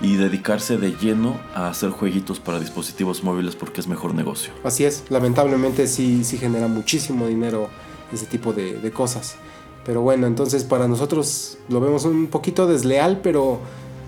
y 0.00 0.16
dedicarse 0.16 0.76
de 0.76 0.92
lleno 0.92 1.38
a 1.54 1.68
hacer 1.68 1.90
jueguitos 1.90 2.38
para 2.40 2.60
dispositivos 2.60 3.24
móviles 3.24 3.56
porque 3.56 3.80
es 3.80 3.88
mejor 3.88 4.14
negocio. 4.14 4.52
Así 4.64 4.84
es, 4.84 5.04
lamentablemente 5.08 5.86
sí, 5.86 6.24
sí 6.24 6.38
genera 6.38 6.68
muchísimo 6.68 7.26
dinero 7.26 7.68
ese 8.12 8.26
tipo 8.26 8.52
de, 8.52 8.90
cosas. 8.92 9.36
Pero 9.84 10.02
bueno, 10.02 10.26
entonces 10.26 10.64
para 10.64 10.86
nosotros 10.88 11.58
lo 11.68 11.80
vemos 11.80 12.04
un 12.04 12.28
poquito 12.28 12.66
desleal, 12.66 13.20
pero 13.22 13.58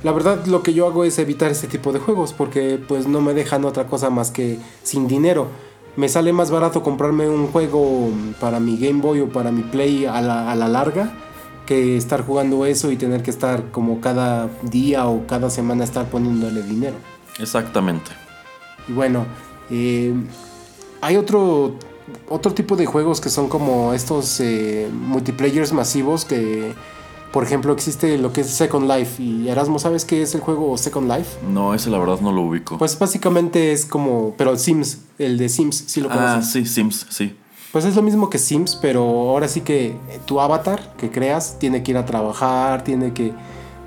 la 0.03 0.13
verdad 0.13 0.47
lo 0.47 0.63
que 0.63 0.75
yo 0.75 0.87
hago 0.87 1.05
es 1.05 1.19
evitar 1.19 1.51
este 1.51 1.67
tipo 1.67 1.93
de 1.93 1.99
juegos 1.99 2.33
porque 2.33 2.79
pues 2.87 3.07
no 3.07 3.21
me 3.21 3.35
dejan 3.35 3.65
otra 3.65 3.87
cosa 3.87 4.11
más 4.11 4.31
que 4.31 4.59
sin 4.83 5.09
dinero. 5.09 5.49
Me 5.97 6.09
sale 6.09 6.33
más 6.33 6.51
barato 6.51 6.83
comprarme 6.83 7.29
un 7.29 7.49
juego 7.49 8.11
para 8.41 8.61
mi 8.61 8.79
Game 8.79 9.01
Boy 9.03 9.21
o 9.21 9.29
para 9.29 9.51
mi 9.51 9.63
Play 9.63 10.07
a 10.07 10.21
la, 10.21 10.51
a 10.51 10.55
la 10.55 10.69
larga 10.69 11.13
que 11.71 11.97
estar 11.97 12.27
jugando 12.27 12.67
eso 12.67 12.91
y 12.91 12.97
tener 12.97 13.23
que 13.23 13.31
estar 13.31 13.71
como 13.71 14.01
cada 14.01 14.49
día 14.63 15.07
o 15.07 15.25
cada 15.29 15.51
semana 15.51 15.85
estar 15.85 16.07
poniéndole 16.07 16.65
dinero. 16.65 16.97
Exactamente. 17.39 18.11
Y 18.89 18.93
bueno, 18.93 19.25
eh, 19.71 20.13
hay 21.01 21.17
otro, 21.17 21.77
otro 22.29 22.55
tipo 22.55 22.75
de 22.75 22.87
juegos 22.87 23.21
que 23.21 23.29
son 23.29 23.49
como 23.49 23.95
estos 23.95 24.41
eh, 24.41 24.91
multiplayers 24.93 25.73
masivos 25.73 26.25
que, 26.25 26.75
por 27.31 27.45
ejemplo, 27.45 27.73
existe 27.73 28.19
lo 28.19 28.33
que 28.33 28.41
es 28.41 28.49
Second 28.51 28.91
Life. 28.91 29.23
Y 29.23 29.49
Erasmo, 29.49 29.79
¿sabes 29.79 30.05
qué 30.05 30.23
es 30.23 30.35
el 30.35 30.41
juego 30.41 30.77
Second 30.77 31.09
Life? 31.09 31.39
No, 31.49 31.73
ese 31.73 31.89
la 31.89 31.99
verdad 31.99 32.19
no 32.21 32.33
lo 32.33 32.43
ubico. 32.43 32.79
Pues 32.79 32.99
básicamente 32.99 33.71
es 33.71 33.85
como, 33.87 34.35
pero 34.37 34.57
Sims, 34.59 35.03
el 35.19 35.39
de 35.39 35.49
Sims, 35.49 35.85
sí 35.87 36.01
lo 36.01 36.09
conoces. 36.09 36.31
ah, 36.37 36.43
sí, 36.43 36.67
Sims, 36.67 37.07
sí. 37.11 37.37
Pues 37.73 37.85
es 37.85 37.95
lo 37.95 38.03
mismo 38.03 38.29
que 38.31 38.39
Sims, 38.39 38.75
pero 38.77 39.03
ahora 39.05 39.47
sí 39.47 39.61
que 39.61 39.97
tu 40.27 40.41
avatar 40.41 40.95
que 40.97 41.11
creas 41.11 41.57
tiene 41.59 41.83
que 41.83 41.93
ir 41.93 41.97
a 41.99 42.05
trabajar, 42.05 42.83
tiene 42.83 43.13
que, 43.13 43.33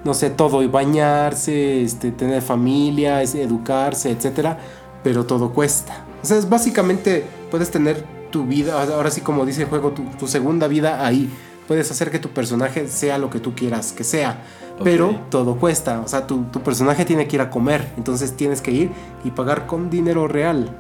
no 0.06 0.14
sé, 0.14 0.30
todo, 0.30 0.64
y 0.64 0.68
bañarse, 0.68 1.84
este, 1.84 2.12
tener 2.12 2.42
familia, 2.42 3.22
es- 3.22 3.36
educarse, 3.36 4.10
etcétera, 4.12 4.58
pero 5.04 5.26
todo 5.26 5.52
cuesta. 5.52 6.06
O 6.22 6.26
sea, 6.26 6.38
es 6.38 6.48
básicamente 6.48 7.26
puedes 7.52 7.72
tener 7.72 8.06
tu 8.32 8.46
vida, 8.46 8.82
ahora 8.82 9.12
sí 9.12 9.20
como 9.22 9.46
dice 9.46 9.64
el 9.64 9.68
juego, 9.68 9.92
tu, 9.92 10.04
tu 10.18 10.28
segunda 10.28 10.68
vida 10.68 11.06
ahí. 11.06 11.30
Puedes 11.68 11.90
hacer 11.92 12.10
que 12.12 12.20
tu 12.20 12.30
personaje 12.30 12.88
sea 12.88 13.18
lo 13.18 13.30
que 13.30 13.40
tú 13.40 13.54
quieras 13.54 13.92
que 13.94 14.04
sea, 14.04 14.44
pero 14.84 15.16
todo 15.30 15.56
cuesta. 15.56 16.02
O 16.02 16.08
sea, 16.08 16.26
tu, 16.28 16.44
tu 16.52 16.62
personaje 16.62 17.06
tiene 17.06 17.28
que 17.28 17.36
ir 17.38 17.42
a 17.42 17.50
comer, 17.50 17.90
entonces 17.98 18.36
tienes 18.36 18.62
que 18.62 18.72
ir 18.72 18.92
y 19.24 19.32
pagar 19.32 19.66
con 19.66 19.90
dinero 19.90 20.28
real 20.28 20.78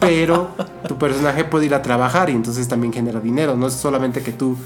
pero 0.00 0.50
tu 0.86 0.96
personaje 0.96 1.44
puede 1.44 1.66
ir 1.66 1.74
a 1.74 1.82
trabajar 1.82 2.30
y 2.30 2.32
entonces 2.32 2.68
también 2.68 2.92
genera 2.92 3.20
dinero. 3.20 3.56
No 3.56 3.66
es 3.66 3.74
solamente 3.74 4.22
que 4.22 4.32
tú 4.32 4.56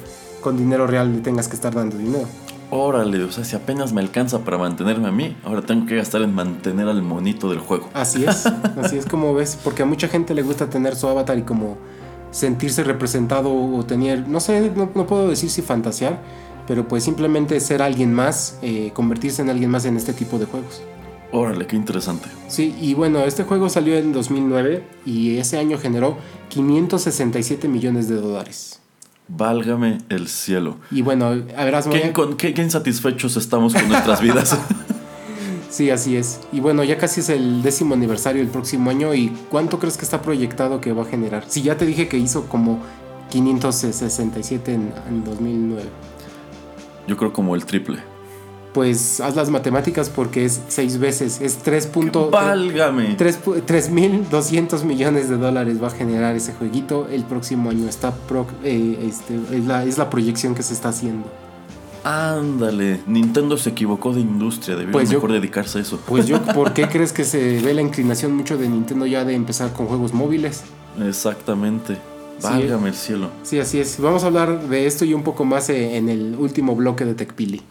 con 0.40 0.56
dinero 0.56 0.86
real 0.86 1.12
le 1.12 1.20
tengas 1.20 1.48
que 1.48 1.54
estar 1.54 1.74
dando 1.74 1.96
dinero. 1.96 2.26
Órale, 2.70 3.22
o 3.22 3.30
sea, 3.30 3.44
si 3.44 3.54
apenas 3.54 3.92
me 3.92 4.00
alcanza 4.00 4.38
para 4.38 4.56
mantenerme 4.56 5.08
a 5.08 5.12
mí, 5.12 5.36
ahora 5.44 5.60
tengo 5.60 5.84
que 5.84 5.96
gastar 5.96 6.22
en 6.22 6.34
mantener 6.34 6.88
al 6.88 7.02
monito 7.02 7.50
del 7.50 7.58
juego. 7.58 7.90
Así 7.92 8.24
es, 8.24 8.46
así 8.82 8.96
es 8.96 9.04
como 9.04 9.34
ves, 9.34 9.58
porque 9.62 9.82
a 9.82 9.86
mucha 9.86 10.08
gente 10.08 10.32
le 10.34 10.42
gusta 10.42 10.70
tener 10.70 10.96
su 10.96 11.06
avatar 11.06 11.36
y 11.36 11.42
como 11.42 11.76
sentirse 12.30 12.82
representado 12.82 13.54
o 13.54 13.84
tener, 13.84 14.26
no 14.26 14.40
sé, 14.40 14.72
no, 14.74 14.90
no 14.94 15.06
puedo 15.06 15.28
decir 15.28 15.50
si 15.50 15.60
fantasear, 15.60 16.18
pero 16.66 16.88
pues 16.88 17.04
simplemente 17.04 17.60
ser 17.60 17.82
alguien 17.82 18.14
más, 18.14 18.58
eh, 18.62 18.90
convertirse 18.94 19.42
en 19.42 19.50
alguien 19.50 19.70
más 19.70 19.84
en 19.84 19.98
este 19.98 20.14
tipo 20.14 20.38
de 20.38 20.46
juegos. 20.46 20.82
Órale, 21.32 21.66
qué 21.66 21.76
interesante. 21.76 22.28
Sí, 22.48 22.74
y 22.80 22.92
bueno, 22.94 23.20
este 23.20 23.44
juego 23.44 23.68
salió 23.70 23.96
en 23.96 24.12
2009 24.12 24.84
y 25.06 25.38
ese 25.38 25.58
año 25.58 25.78
generó 25.78 26.18
567 26.50 27.68
millones 27.68 28.08
de 28.08 28.16
dólares. 28.16 28.80
Válgame 29.28 29.98
el 30.10 30.28
cielo. 30.28 30.76
Y 30.90 31.00
bueno, 31.00 31.26
a 31.56 31.64
verás, 31.64 31.86
¿Qué, 31.86 32.12
qué- 32.36 32.52
qué 32.52 32.62
insatisfechos 32.62 33.36
estamos 33.38 33.72
con 33.72 33.88
nuestras 33.88 34.20
vidas. 34.22 34.58
Sí, 35.70 35.88
así 35.88 36.16
es. 36.16 36.38
Y 36.52 36.60
bueno, 36.60 36.84
ya 36.84 36.98
casi 36.98 37.20
es 37.20 37.30
el 37.30 37.62
décimo 37.62 37.94
aniversario 37.94 38.42
el 38.42 38.48
próximo 38.48 38.90
año. 38.90 39.14
¿Y 39.14 39.28
cuánto 39.48 39.78
crees 39.78 39.96
que 39.96 40.04
está 40.04 40.20
proyectado 40.20 40.82
que 40.82 40.92
va 40.92 41.02
a 41.04 41.06
generar? 41.06 41.44
Si 41.48 41.62
ya 41.62 41.78
te 41.78 41.86
dije 41.86 42.08
que 42.08 42.18
hizo 42.18 42.44
como 42.46 42.78
567 43.30 44.74
en, 44.74 44.92
en 45.08 45.24
2009. 45.24 45.82
Yo 47.08 47.16
creo 47.16 47.32
como 47.32 47.54
el 47.54 47.64
triple. 47.64 48.00
Pues 48.74 49.20
haz 49.20 49.36
las 49.36 49.50
matemáticas 49.50 50.08
porque 50.08 50.46
es 50.46 50.62
seis 50.68 50.98
veces. 50.98 51.40
Es 51.42 51.62
3.3 51.62 52.30
Válgame. 52.30 53.16
3.200 53.18 54.84
millones 54.84 55.28
de 55.28 55.36
dólares 55.36 55.82
va 55.82 55.88
a 55.88 55.90
generar 55.90 56.34
ese 56.36 56.54
jueguito 56.54 57.06
el 57.10 57.24
próximo 57.24 57.68
año. 57.70 57.86
Está 57.88 58.12
pro- 58.14 58.46
eh, 58.64 58.98
este, 59.06 59.38
es, 59.56 59.66
la, 59.66 59.84
es 59.84 59.98
la 59.98 60.08
proyección 60.08 60.54
que 60.54 60.62
se 60.62 60.72
está 60.72 60.88
haciendo. 60.88 61.26
Ándale. 62.04 63.00
Nintendo 63.06 63.56
se 63.58 63.70
equivocó 63.70 64.12
de 64.12 64.20
industria. 64.20 64.76
Debió 64.76 64.92
Pues 64.92 65.10
yo- 65.10 65.18
mejor 65.18 65.32
dedicarse 65.32 65.78
a 65.78 65.82
eso. 65.82 66.00
Pues 66.06 66.26
yo, 66.26 66.40
¿por 66.42 66.72
qué 66.72 66.88
crees 66.90 67.12
que 67.12 67.24
se 67.24 67.60
ve 67.60 67.74
la 67.74 67.82
inclinación 67.82 68.34
mucho 68.34 68.56
de 68.56 68.68
Nintendo 68.68 69.06
ya 69.06 69.24
de 69.24 69.34
empezar 69.34 69.72
con 69.72 69.86
juegos 69.86 70.12
móviles? 70.14 70.62
Exactamente. 71.06 71.94
Sí. 72.38 72.48
Válgame 72.48 72.88
el 72.88 72.94
cielo. 72.94 73.28
Sí, 73.44 73.60
así 73.60 73.78
es. 73.78 74.00
Vamos 74.00 74.24
a 74.24 74.26
hablar 74.28 74.66
de 74.68 74.86
esto 74.86 75.04
y 75.04 75.14
un 75.14 75.22
poco 75.22 75.44
más 75.44 75.68
eh, 75.68 75.96
en 75.96 76.08
el 76.08 76.34
último 76.38 76.74
bloque 76.74 77.04
de 77.04 77.14
TechPili. 77.14 77.62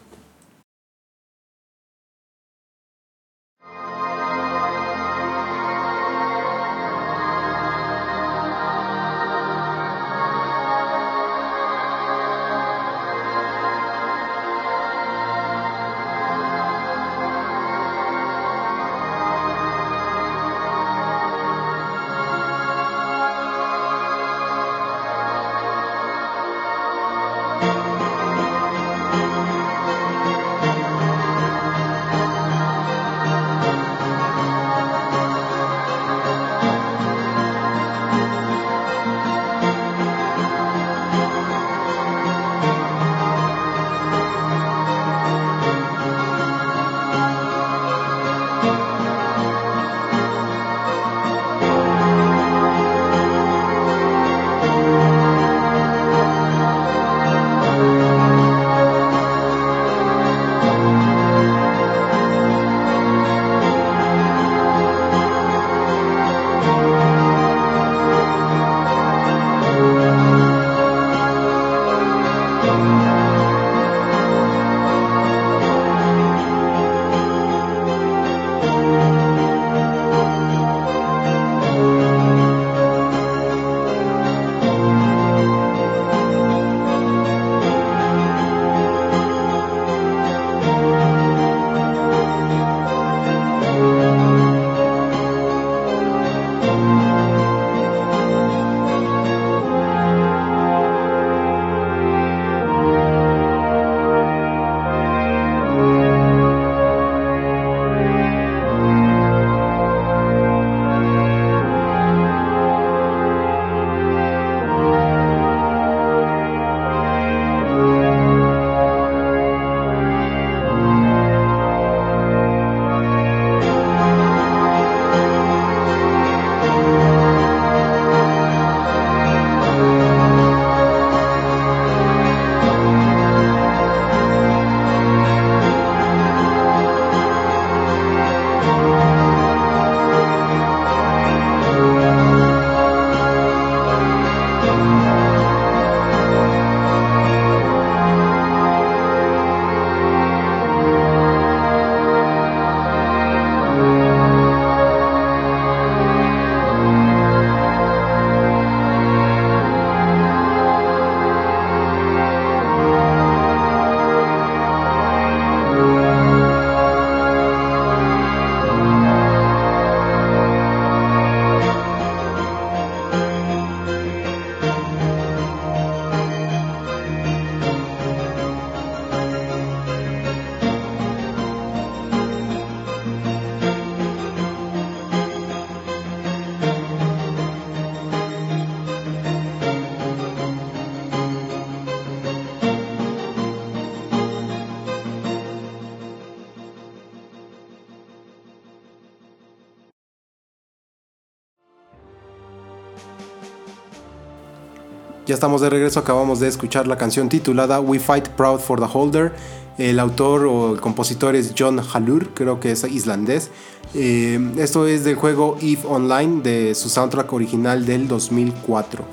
Ya 205.32 205.36
estamos 205.36 205.61
de 205.61 205.69
regreso. 205.69 205.97
Acabamos 205.97 206.41
de 206.41 206.49
escuchar 206.49 206.88
la 206.88 206.97
canción 206.97 207.29
titulada 207.29 207.79
We 207.79 207.99
Fight 207.99 208.27
Proud 208.27 208.59
for 208.59 208.82
the 208.82 208.88
Holder. 208.91 209.32
El 209.77 209.97
autor 209.97 210.45
o 210.45 210.73
el 210.73 210.82
compositor 210.82 211.38
es 211.38 211.53
John 211.57 211.79
Halur, 211.79 212.34
creo 212.34 212.59
que 212.59 212.71
es 212.71 212.84
islandés. 212.84 213.49
Eh, 213.95 214.38
esto 214.57 214.88
es 214.88 215.05
del 215.05 215.15
juego 215.15 215.57
Eve 215.61 215.84
Online 215.88 216.41
de 216.41 216.75
su 216.75 216.89
soundtrack 216.89 217.32
original 217.32 217.86
del 217.86 218.09
2004. 218.09 219.05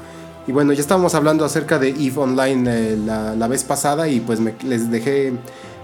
Y 0.49 0.51
bueno, 0.51 0.73
ya 0.73 0.81
estábamos 0.81 1.14
hablando 1.14 1.45
acerca 1.45 1.79
de 1.79 1.91
Eve 1.91 2.14
Online 2.16 2.69
eh, 2.69 2.97
la, 2.97 3.47
vez 3.47 3.62
pasada 3.62 4.09
y 4.09 4.19
pues 4.19 4.41
me, 4.41 4.57
les 4.64 4.91
dejé 4.91 5.35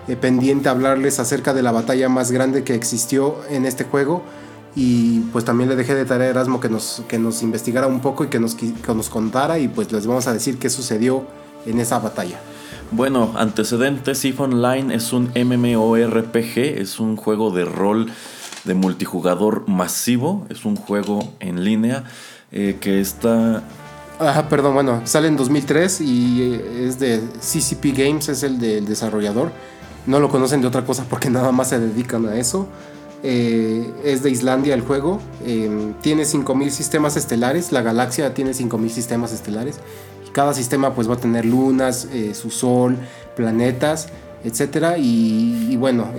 eh, 0.08 0.16
pendiente 0.16 0.68
hablarles 0.68 1.20
acerca 1.20 1.54
de 1.54 1.62
la 1.62 1.70
batalla 1.70 2.08
más 2.08 2.32
grande 2.32 2.64
que 2.64 2.74
existió 2.74 3.36
en 3.50 3.66
este 3.66 3.84
juego 3.84 4.24
y 4.76 5.20
pues 5.32 5.44
también 5.44 5.68
le 5.68 5.76
dejé 5.76 5.94
de 5.94 6.04
tarea 6.04 6.28
a 6.28 6.30
Erasmo 6.30 6.60
que 6.60 6.68
nos, 6.68 7.02
que 7.08 7.18
nos 7.18 7.42
investigara 7.42 7.86
un 7.86 8.00
poco 8.00 8.24
y 8.24 8.28
que 8.28 8.40
nos, 8.40 8.54
que 8.54 8.72
nos 8.94 9.08
contara 9.08 9.58
y 9.58 9.68
pues 9.68 9.92
les 9.92 10.06
vamos 10.06 10.26
a 10.26 10.32
decir 10.32 10.58
qué 10.58 10.70
sucedió 10.70 11.24
en 11.66 11.78
esa 11.78 11.98
batalla. 11.98 12.40
Bueno, 12.90 13.32
antecedentes, 13.36 14.24
EVE 14.24 14.42
Online 14.42 14.94
es 14.94 15.12
un 15.12 15.30
MMORPG, 15.34 16.58
es 16.78 17.00
un 17.00 17.16
juego 17.16 17.50
de 17.50 17.64
rol 17.64 18.10
de 18.64 18.74
multijugador 18.74 19.68
masivo, 19.68 20.46
es 20.48 20.64
un 20.64 20.76
juego 20.76 21.32
en 21.40 21.64
línea 21.64 22.04
eh, 22.52 22.78
que 22.80 23.00
está... 23.00 23.62
Ajá, 24.18 24.48
perdón, 24.48 24.74
bueno, 24.74 25.02
sale 25.04 25.28
en 25.28 25.36
2003 25.36 26.00
y 26.02 26.42
eh, 26.42 26.86
es 26.86 26.98
de 26.98 27.20
CCP 27.40 27.96
Games, 27.96 28.28
es 28.28 28.42
el 28.42 28.60
del 28.60 28.86
desarrollador. 28.86 29.50
No 30.06 30.20
lo 30.20 30.28
conocen 30.28 30.60
de 30.60 30.68
otra 30.68 30.84
cosa 30.84 31.04
porque 31.08 31.30
nada 31.30 31.52
más 31.52 31.70
se 31.70 31.78
dedican 31.78 32.26
a 32.26 32.36
eso. 32.36 32.68
Eh, 33.26 33.90
es 34.04 34.22
de 34.22 34.30
Islandia 34.30 34.74
el 34.74 34.82
juego. 34.82 35.18
Eh, 35.46 35.94
tiene 36.02 36.26
5000 36.26 36.70
sistemas 36.70 37.16
estelares. 37.16 37.72
La 37.72 37.80
galaxia 37.80 38.34
tiene 38.34 38.52
5000 38.52 38.90
sistemas 38.90 39.32
estelares. 39.32 39.80
Y 40.28 40.30
cada 40.30 40.52
sistema 40.52 40.94
pues 40.94 41.08
va 41.08 41.14
a 41.14 41.16
tener 41.16 41.46
lunas, 41.46 42.06
eh, 42.12 42.34
su 42.34 42.50
sol, 42.50 42.98
planetas, 43.34 44.08
etc. 44.44 44.98
Y, 44.98 45.74
bueno, 45.76 46.10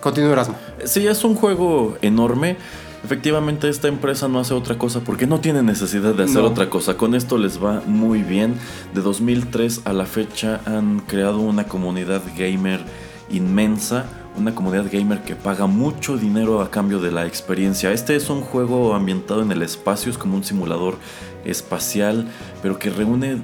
continúa 0.00 0.32
Erasmo. 0.32 0.54
Sí, 0.84 1.06
es 1.06 1.24
un 1.24 1.34
juego 1.34 1.98
enorme. 2.00 2.56
Efectivamente, 3.04 3.68
esta 3.68 3.88
empresa 3.88 4.28
no 4.28 4.40
hace 4.40 4.54
otra 4.54 4.78
cosa 4.78 5.00
porque 5.00 5.26
no 5.26 5.40
tiene 5.40 5.62
necesidad 5.62 6.14
de 6.14 6.24
hacer 6.24 6.40
otra 6.40 6.70
cosa. 6.70 6.96
Con 6.96 7.14
esto 7.14 7.36
les 7.36 7.62
va 7.62 7.82
muy 7.84 8.22
bien. 8.22 8.54
De 8.94 9.02
2003 9.02 9.82
a 9.84 9.92
la 9.92 10.06
fecha 10.06 10.62
han 10.64 11.00
creado 11.00 11.40
una 11.40 11.64
comunidad 11.64 12.22
gamer 12.38 12.80
inmensa 13.28 14.06
una 14.36 14.54
comunidad 14.54 14.86
gamer 14.90 15.22
que 15.22 15.36
paga 15.36 15.66
mucho 15.66 16.16
dinero 16.16 16.60
a 16.60 16.70
cambio 16.70 16.98
de 16.98 17.10
la 17.10 17.26
experiencia. 17.26 17.92
Este 17.92 18.16
es 18.16 18.30
un 18.30 18.40
juego 18.40 18.94
ambientado 18.94 19.42
en 19.42 19.52
el 19.52 19.62
espacio, 19.62 20.10
es 20.10 20.18
como 20.18 20.36
un 20.36 20.44
simulador 20.44 20.96
espacial, 21.44 22.26
pero 22.62 22.78
que 22.78 22.90
reúne 22.90 23.42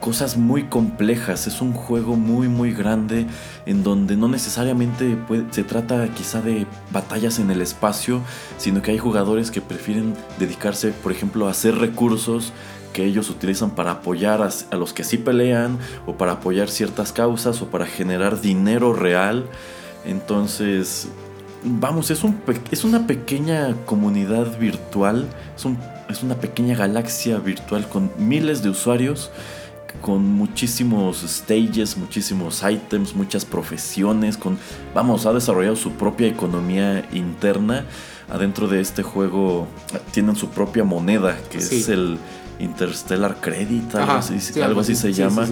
cosas 0.00 0.36
muy 0.36 0.64
complejas. 0.64 1.46
Es 1.46 1.60
un 1.60 1.72
juego 1.72 2.16
muy 2.16 2.48
muy 2.48 2.72
grande 2.72 3.26
en 3.66 3.82
donde 3.82 4.16
no 4.16 4.28
necesariamente 4.28 5.16
se 5.50 5.62
trata 5.62 6.08
quizá 6.08 6.40
de 6.40 6.66
batallas 6.90 7.38
en 7.38 7.50
el 7.50 7.60
espacio, 7.60 8.22
sino 8.56 8.82
que 8.82 8.92
hay 8.92 8.98
jugadores 8.98 9.50
que 9.50 9.60
prefieren 9.60 10.14
dedicarse, 10.38 10.90
por 10.90 11.12
ejemplo, 11.12 11.46
a 11.46 11.50
hacer 11.50 11.76
recursos 11.76 12.52
que 12.92 13.04
ellos 13.04 13.30
utilizan 13.30 13.70
para 13.70 13.92
apoyar 13.92 14.42
a, 14.42 14.48
a 14.70 14.76
los 14.76 14.92
que 14.92 15.04
sí 15.04 15.16
pelean 15.16 15.78
o 16.06 16.14
para 16.14 16.32
apoyar 16.32 16.68
ciertas 16.68 17.12
causas 17.12 17.62
o 17.62 17.66
para 17.66 17.86
generar 17.86 18.40
dinero 18.40 18.92
real. 18.92 19.46
Entonces, 20.04 21.08
vamos, 21.64 22.10
es, 22.10 22.24
un, 22.24 22.40
es 22.70 22.84
una 22.84 23.06
pequeña 23.06 23.74
comunidad 23.86 24.58
virtual, 24.58 25.26
es, 25.56 25.66
es 26.08 26.22
una 26.22 26.36
pequeña 26.36 26.76
galaxia 26.76 27.38
virtual 27.38 27.88
con 27.88 28.10
miles 28.18 28.62
de 28.62 28.70
usuarios 28.70 29.30
con 30.00 30.24
muchísimos 30.24 31.18
stages, 31.18 31.96
muchísimos 31.96 32.62
items, 32.62 33.14
muchas 33.14 33.44
profesiones, 33.44 34.36
con 34.36 34.58
vamos, 34.94 35.26
ha 35.26 35.32
desarrollado 35.32 35.76
su 35.76 35.92
propia 35.92 36.26
economía 36.26 37.06
interna. 37.12 37.84
Adentro 38.28 38.68
de 38.68 38.80
este 38.80 39.02
juego 39.02 39.66
tienen 40.12 40.36
su 40.36 40.48
propia 40.50 40.84
moneda, 40.84 41.36
que 41.50 41.58
es 41.58 41.88
el 41.88 42.16
Interstellar 42.60 43.40
Credit, 43.40 43.94
algo 43.94 44.12
así, 44.12 44.60
algo 44.60 44.80
así 44.80 44.94
se 44.94 45.12
llama. 45.12 45.46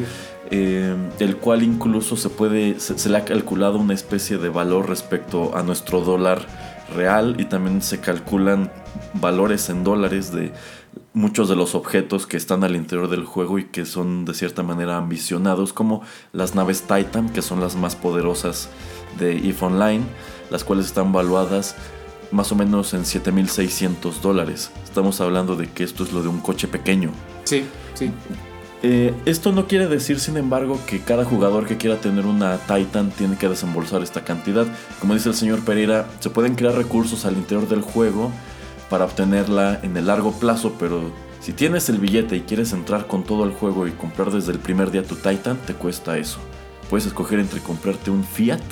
Eh, 0.51 0.97
el 1.19 1.37
cual 1.37 1.63
incluso 1.63 2.17
se 2.17 2.31
puede, 2.31 2.81
se, 2.81 3.09
le 3.11 3.19
ha 3.19 3.25
calculado 3.25 3.79
una 3.79 3.93
especie 3.93 4.39
de 4.39 4.49
valor 4.49 4.89
respecto 4.89 5.55
a 5.55 5.63
nuestro 5.63 6.01
dólar 6.01 6.47
real 6.95 7.37
y 7.39 7.45
también 7.45 7.83
se 7.83 8.01
calculan 8.01 8.73
valores 9.13 9.69
en 9.69 9.85
dólares 9.85 10.33
de 10.33 10.53
muchos 11.13 11.51
de 11.51 11.57
los 11.57 11.75
objetos 11.75 12.27
que 12.27 12.39
están 12.39 12.65
al 12.65 12.77
interior 12.77 13.11
del 13.11 13.25
juego 13.25 13.59
y 13.59 13.65
que 13.65 13.85
son 13.85 14.25
de 14.25 14.33
cierta 14.33 14.63
manera 14.63 14.97
ambicionados, 14.97 15.75
como 15.75 16.03
las 16.33 16.55
naves 16.55 16.83
Titan, 16.83 17.29
que 17.29 17.43
son 17.43 17.61
las 17.61 17.77
más 17.77 17.95
poderosas 17.95 18.71
de 19.19 19.37
EVE 19.37 19.57
Online, 19.61 20.05
las 20.51 20.65
cuales 20.65 20.87
están 20.87 21.13
valuadas 21.13 21.77
más 22.31 22.53
o 22.53 22.55
menos 22.55 22.95
en 22.95 23.05
7.600 23.05 24.21
dólares. 24.21 24.71
Estamos 24.85 25.21
hablando 25.21 25.57
de 25.57 25.69
que 25.69 25.85
esto 25.85 26.05
es 26.05 26.13
lo 26.13 26.23
de 26.23 26.29
un 26.29 26.41
coche 26.41 26.69
pequeño. 26.69 27.11
Sí, 27.45 27.65
sí. 27.95 28.11
Eh, 28.83 29.13
esto 29.25 29.51
no 29.51 29.67
quiere 29.67 29.89
decir, 29.89 30.21
sin 30.21 30.37
embargo, 30.37 30.79
que 30.87 31.01
cada 31.01 31.25
jugador 31.25 31.67
que 31.67 31.77
quiera 31.77 31.97
tener 31.97 32.27
una 32.27 32.59
Titan 32.59 33.11
tiene 33.11 33.37
que 33.37 33.49
desembolsar 33.49 34.03
esta 34.03 34.23
cantidad. 34.23 34.67
Como 35.01 35.15
dice 35.15 35.31
el 35.31 35.35
señor 35.35 35.65
Pereira, 35.65 36.07
se 36.21 36.31
pueden 36.31 36.55
crear 36.55 36.75
recursos 36.75 37.25
al 37.25 37.37
interior 37.37 37.69
del 37.69 37.83
juego 37.83 38.31
para 38.89 39.05
obtenerla 39.05 39.81
en 39.83 39.97
el 39.97 40.07
largo 40.07 40.33
plazo, 40.33 40.75
pero 40.79 41.11
si 41.41 41.53
tienes 41.53 41.89
el 41.89 41.99
billete 41.99 42.37
y 42.37 42.43
quieres 42.43 42.73
entrar 42.73 43.07
con 43.07 43.25
todo 43.25 43.45
el 43.45 43.51
juego 43.51 43.87
y 43.87 43.93
comprar 43.93 44.31
desde 44.31 44.53
el 44.53 44.59
primer 44.59 44.91
día 44.91 45.03
tu 45.03 45.17
Titan, 45.17 45.59
te 45.67 45.75
cuesta 45.75 46.17
eso. 46.17 46.39
Puedes 46.89 47.07
escoger 47.07 47.41
entre 47.41 47.61
comprarte 47.61 48.11
un 48.11 48.25
Fiat 48.25 48.63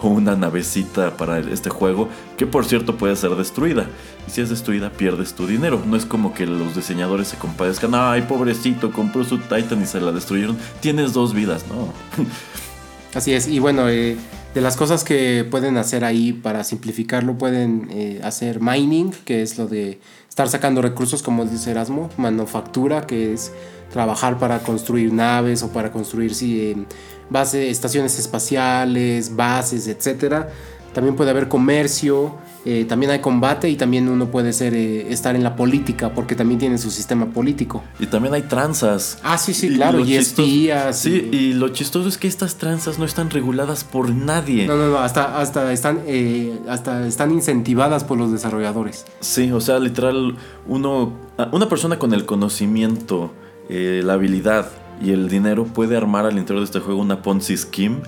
o 0.00 0.08
una 0.08 0.36
navecita 0.36 1.16
para 1.16 1.38
este 1.38 1.70
juego, 1.70 2.08
que 2.36 2.46
por 2.46 2.64
cierto 2.64 2.96
puede 2.96 3.16
ser 3.16 3.30
destruida. 3.36 3.86
Y 4.26 4.30
si 4.30 4.40
es 4.40 4.50
destruida, 4.50 4.90
pierdes 4.90 5.34
tu 5.34 5.46
dinero. 5.46 5.82
No 5.86 5.96
es 5.96 6.06
como 6.06 6.34
que 6.34 6.46
los 6.46 6.74
diseñadores 6.76 7.28
se 7.28 7.36
compadezcan, 7.36 7.94
ay, 7.94 8.22
pobrecito, 8.22 8.92
compró 8.92 9.24
su 9.24 9.38
Titan 9.38 9.82
y 9.82 9.86
se 9.86 10.00
la 10.00 10.12
destruyeron. 10.12 10.56
Tienes 10.80 11.12
dos 11.12 11.34
vidas, 11.34 11.64
¿no? 11.68 11.92
Así 13.14 13.32
es, 13.32 13.48
y 13.48 13.58
bueno, 13.58 13.88
eh, 13.88 14.16
de 14.54 14.60
las 14.60 14.76
cosas 14.76 15.02
que 15.02 15.46
pueden 15.50 15.76
hacer 15.76 16.04
ahí 16.04 16.32
para 16.32 16.62
simplificarlo, 16.62 17.38
pueden 17.38 17.88
eh, 17.90 18.20
hacer 18.22 18.60
mining, 18.60 19.12
que 19.24 19.42
es 19.42 19.56
lo 19.58 19.66
de 19.66 19.98
estar 20.28 20.48
sacando 20.48 20.82
recursos, 20.82 21.22
como 21.22 21.44
dice 21.44 21.70
Erasmo, 21.70 22.10
manufactura, 22.16 23.06
que 23.06 23.32
es 23.32 23.52
trabajar 23.90 24.38
para 24.38 24.60
construir 24.60 25.12
naves 25.12 25.62
o 25.62 25.72
para 25.72 25.90
construir 25.90 26.34
sí, 26.34 26.86
base, 27.30 27.70
estaciones 27.70 28.18
espaciales, 28.18 29.34
bases, 29.34 29.88
etcétera. 29.88 30.48
También 30.92 31.16
puede 31.16 31.30
haber 31.30 31.48
comercio, 31.48 32.34
eh, 32.64 32.84
también 32.86 33.12
hay 33.12 33.20
combate 33.20 33.70
y 33.70 33.76
también 33.76 34.08
uno 34.08 34.30
puede 34.30 34.52
ser 34.52 34.74
eh, 34.74 35.10
estar 35.12 35.36
en 35.36 35.42
la 35.42 35.56
política 35.56 36.12
porque 36.12 36.34
también 36.34 36.58
tiene 36.58 36.76
su 36.76 36.90
sistema 36.90 37.26
político. 37.26 37.82
Y 37.98 38.06
también 38.06 38.34
hay 38.34 38.42
tranzas. 38.42 39.18
Ah, 39.22 39.38
sí, 39.38 39.54
sí, 39.54 39.74
claro, 39.74 40.00
y, 40.00 40.16
espías. 40.16 40.98
Sí, 40.98 41.30
y... 41.32 41.52
lo 41.54 41.68
chistoso 41.68 42.08
es 42.08 42.18
que 42.18 42.26
estas 42.26 42.56
tranzas 42.56 42.98
no 42.98 43.04
están 43.04 43.30
reguladas 43.30 43.84
por 43.84 44.10
nadie. 44.10 44.66
No, 44.66 44.76
no, 44.76 44.90
no, 44.90 44.98
hasta, 44.98 45.38
hasta, 45.40 45.72
están, 45.72 46.00
eh, 46.06 46.58
hasta 46.68 47.06
están 47.06 47.30
incentivadas 47.30 48.04
por 48.04 48.18
los 48.18 48.32
desarrolladores. 48.32 49.06
Sí, 49.20 49.52
o 49.52 49.60
sea, 49.60 49.78
literal, 49.78 50.36
uno, 50.66 51.14
una 51.52 51.68
persona 51.68 51.98
con 51.98 52.12
el 52.12 52.26
conocimiento, 52.26 53.32
la 53.70 54.14
habilidad 54.14 54.68
y 55.00 55.12
el 55.12 55.28
dinero 55.28 55.64
puede 55.64 55.96
armar 55.96 56.26
al 56.26 56.38
interior 56.38 56.60
de 56.60 56.66
este 56.66 56.80
juego 56.80 57.00
una 57.00 57.22
Ponzi 57.22 57.56
Scheme 57.56 58.00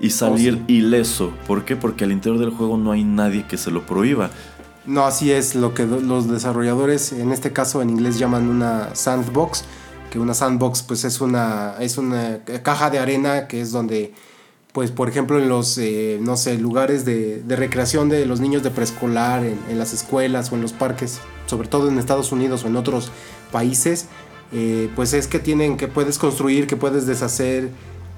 y 0.00 0.10
salir 0.10 0.62
oh, 0.62 0.72
ileso. 0.72 1.32
¿Por 1.46 1.64
qué? 1.64 1.76
Porque 1.76 2.04
al 2.04 2.12
interior 2.12 2.40
del 2.40 2.50
juego 2.50 2.76
no 2.76 2.92
hay 2.92 3.04
nadie 3.04 3.46
que 3.46 3.56
se 3.56 3.70
lo 3.70 3.86
prohíba. 3.86 4.30
No, 4.84 5.04
así 5.04 5.30
es 5.30 5.54
lo 5.54 5.74
que 5.74 5.86
los 5.86 6.28
desarrolladores, 6.28 7.12
en 7.12 7.30
este 7.30 7.52
caso 7.52 7.82
en 7.82 7.90
inglés 7.90 8.18
llaman 8.18 8.48
una 8.48 8.94
sandbox, 8.96 9.64
que 10.10 10.18
una 10.18 10.34
sandbox 10.34 10.82
pues 10.82 11.04
es 11.04 11.20
una, 11.20 11.76
es 11.78 11.98
una 11.98 12.40
caja 12.64 12.90
de 12.90 12.98
arena 12.98 13.46
que 13.46 13.60
es 13.60 13.70
donde, 13.70 14.12
pues 14.72 14.90
por 14.90 15.08
ejemplo 15.08 15.38
en 15.38 15.48
los, 15.48 15.78
eh, 15.78 16.18
no 16.20 16.36
sé, 16.36 16.58
lugares 16.58 17.04
de, 17.04 17.44
recreación 17.48 18.08
de 18.08 18.26
los 18.26 18.40
niños 18.40 18.64
de 18.64 18.70
preescolar, 18.70 19.44
en, 19.44 19.56
en 19.70 19.78
las 19.78 19.92
escuelas 19.92 20.50
o 20.50 20.56
en 20.56 20.62
los 20.62 20.72
parques, 20.72 21.20
sobre 21.46 21.68
todo 21.68 21.88
en 21.88 21.98
Estados 21.98 22.32
Unidos 22.32 22.64
o 22.64 22.66
en 22.66 22.74
otros 22.74 23.12
países, 23.52 24.08
eh, 24.52 24.90
pues 24.94 25.12
es 25.14 25.26
que 25.26 25.38
tienen, 25.38 25.76
que 25.76 25.88
puedes 25.88 26.18
construir, 26.18 26.66
que 26.66 26.76
puedes 26.76 27.06
deshacer. 27.06 27.70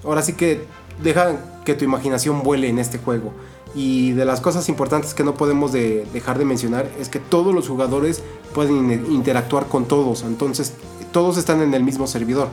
Ahora 0.04 0.22
sí 0.22 0.32
que 0.34 0.64
deja 1.02 1.36
que 1.64 1.74
tu 1.74 1.84
imaginación 1.84 2.42
vuele 2.42 2.68
en 2.68 2.78
este 2.78 2.98
juego. 2.98 3.32
Y 3.74 4.12
de 4.12 4.24
las 4.24 4.40
cosas 4.40 4.68
importantes 4.68 5.14
que 5.14 5.24
no 5.24 5.34
podemos 5.34 5.72
dejar 5.72 6.38
de 6.38 6.44
mencionar 6.44 6.88
es 7.00 7.08
que 7.08 7.18
todos 7.18 7.52
los 7.52 7.68
jugadores 7.68 8.22
pueden 8.54 8.90
interactuar 9.10 9.66
con 9.66 9.86
todos. 9.86 10.22
Entonces 10.22 10.74
todos 11.12 11.38
están 11.38 11.60
en 11.60 11.74
el 11.74 11.82
mismo 11.82 12.06
servidor. 12.06 12.48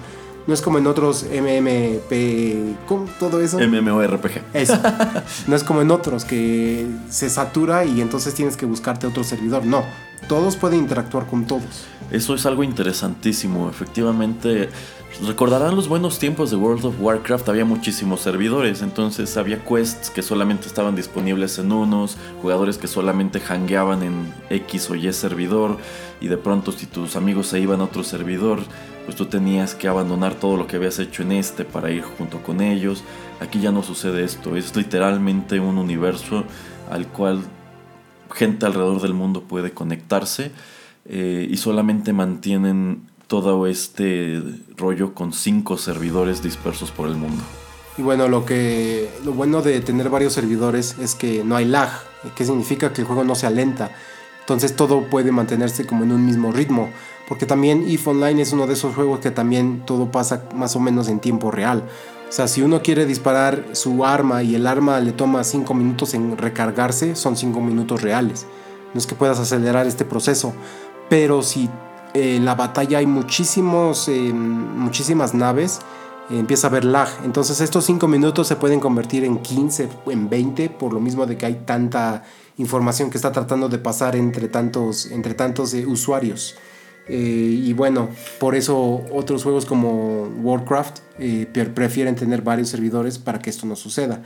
No 0.48 0.54
es 0.56 0.62
como 0.62 0.80
en 0.80 0.88
otros 0.88 1.24
MMP. 1.24 2.88
¿Cómo? 2.88 3.06
Todo 3.20 3.42
eso. 3.42 3.60
MMORPG. 3.60 4.42
Eso. 4.54 4.80
No 5.48 5.56
es 5.56 5.64
como 5.64 5.82
en 5.82 5.92
otros 5.92 6.26
que 6.26 6.88
se 7.10 7.30
satura 7.30 7.86
y 7.86 8.02
entonces 8.02 8.34
tienes 8.34 8.58
que 8.58 8.66
buscarte 8.66 9.06
otro 9.06 9.24
servidor. 9.24 9.66
No. 9.66 9.84
Todos 10.28 10.56
pueden 10.56 10.80
interactuar 10.80 11.28
con 11.28 11.46
todos. 11.46 11.86
Eso 12.12 12.36
es 12.36 12.46
algo 12.46 12.64
interesantísimo, 12.64 13.70
efectivamente. 13.70 14.70
Recordarán 15.26 15.76
los 15.76 15.88
buenos 15.88 16.20
tiempos 16.20 16.52
de 16.52 16.58
World 16.58 16.86
of 16.86 16.96
Warcraft, 17.00 17.50
había 17.50 17.66
muchísimos 17.66 18.22
servidores, 18.22 18.82
entonces 18.82 19.36
había 19.38 19.64
quests 19.64 20.10
que 20.10 20.22
solamente 20.22 20.68
estaban 20.68 20.96
disponibles 20.96 21.60
en 21.60 21.72
unos, 21.72 22.18
jugadores 22.42 22.78
que 22.78 22.88
solamente 22.88 23.40
hangueaban 23.40 24.04
en 24.04 24.34
X 24.50 24.90
o 24.90 24.96
Y 24.96 25.12
servidor, 25.12 25.78
y 26.22 26.28
de 26.28 26.38
pronto 26.38 26.72
si 26.72 26.86
tus 26.86 27.16
amigos 27.16 27.48
se 27.48 27.60
iban 27.60 27.82
a 27.82 27.86
otro 27.86 28.04
servidor, 28.04 28.62
pues 29.06 29.16
tú 29.16 29.26
tenías 29.26 29.76
que 29.76 29.88
abandonar 29.88 30.36
todo 30.36 30.58
lo 30.58 30.66
que 30.66 30.78
habías 30.78 30.98
hecho 30.98 31.24
en 31.24 31.34
este 31.34 31.66
para 31.66 31.92
ir 31.92 32.04
junto 32.04 32.42
con 32.42 32.62
ellos. 32.62 33.04
Aquí 33.42 33.60
ya 33.60 33.72
no 33.72 33.84
sucede 33.84 34.24
esto, 34.24 34.56
es 34.56 34.76
literalmente 34.76 35.60
un 35.60 35.78
universo 35.78 36.46
al 36.90 37.08
cual 37.08 37.44
gente 38.32 38.66
alrededor 38.66 39.02
del 39.02 39.14
mundo 39.14 39.44
puede 39.44 39.72
conectarse 39.72 40.52
eh, 41.06 41.48
y 41.50 41.58
solamente 41.58 42.14
mantienen 42.14 43.10
todo 43.28 43.66
este 43.68 44.42
rollo 44.76 45.14
con 45.14 45.34
cinco 45.34 45.78
servidores 45.78 46.44
dispersos 46.44 46.92
por 46.92 47.08
el 47.08 47.16
mundo. 47.16 47.42
Y 47.98 48.02
bueno, 48.02 48.28
lo 48.28 48.46
que 48.46 49.10
lo 49.24 49.34
bueno 49.34 49.62
de 49.62 49.80
tener 49.82 50.10
varios 50.10 50.34
servidores 50.34 50.98
es 51.00 51.16
que 51.16 51.44
no 51.44 51.56
hay 51.56 51.66
lag, 51.66 51.90
que 52.36 52.46
significa 52.46 52.94
que 52.94 53.02
el 53.02 53.08
juego 53.08 53.24
no 53.24 53.36
se 53.36 53.48
alenta. 53.48 53.92
Entonces 54.42 54.76
todo 54.76 55.10
puede 55.10 55.32
mantenerse 55.32 55.86
como 55.86 56.04
en 56.04 56.12
un 56.12 56.26
mismo 56.26 56.52
ritmo, 56.52 56.90
porque 57.28 57.46
también 57.46 57.86
EVE 57.88 58.02
Online 58.06 58.42
es 58.42 58.54
uno 58.54 58.68
de 58.68 58.74
esos 58.74 58.96
juegos 58.96 59.20
que 59.20 59.32
también 59.32 59.84
todo 59.86 60.12
pasa 60.12 60.44
más 60.56 60.76
o 60.76 60.80
menos 60.80 61.08
en 61.08 61.20
tiempo 61.20 61.52
real. 61.52 61.84
O 62.32 62.34
sea, 62.34 62.48
si 62.48 62.62
uno 62.62 62.82
quiere 62.82 63.06
disparar 63.06 63.66
su 63.74 64.06
arma 64.06 64.42
y 64.42 64.56
el 64.56 64.66
arma 64.66 65.02
le 65.02 65.12
toma 65.12 65.44
5 65.44 65.74
minutos 65.74 66.14
en 66.14 66.38
recargarse, 66.38 67.18
son 67.18 67.36
5 67.36 67.60
minutos 67.60 68.02
reales. 68.02 68.48
No 68.94 69.00
es 69.02 69.06
que 69.06 69.16
puedas 69.16 69.38
acelerar 69.38 69.86
este 69.86 70.06
proceso, 70.06 70.54
pero 71.10 71.44
si 71.44 71.70
eh, 72.14 72.38
en 72.38 72.46
la 72.46 72.56
batalla 72.56 73.00
hay 73.00 73.06
muchísimos, 73.06 74.08
eh, 74.08 74.32
muchísimas 74.32 75.34
naves, 75.34 75.80
eh, 76.30 76.40
empieza 76.40 76.68
a 76.68 76.70
haber 76.70 76.86
lag. 76.86 77.10
Entonces 77.26 77.60
estos 77.60 77.84
5 77.84 78.08
minutos 78.08 78.48
se 78.48 78.56
pueden 78.56 78.80
convertir 78.80 79.26
en 79.26 79.40
15, 79.40 79.90
en 80.06 80.30
20, 80.30 80.70
por 80.70 80.94
lo 80.94 81.02
mismo 81.02 81.26
de 81.26 81.38
que 81.38 81.48
hay 81.48 81.64
tanta 81.66 82.24
información 82.56 83.10
que 83.10 83.18
está 83.18 83.34
tratando 83.34 83.68
de 83.68 83.78
pasar 83.78 84.16
entre 84.16 84.48
tantos, 84.48 85.08
entre 85.08 85.34
tantos 85.34 85.74
usuarios. 85.74 86.56
Y 87.14 87.74
bueno, 87.74 88.10
por 88.40 88.56
eso 88.56 89.04
otros 89.12 89.44
juegos 89.44 89.66
como 89.66 90.24
Warcraft 90.42 91.00
prefieren 91.74 92.16
tener 92.16 92.42
varios 92.42 92.70
servidores 92.70 93.18
para 93.20 93.40
que 93.40 93.50
esto 93.50 93.66
no 93.66 93.76
suceda. 93.76 94.22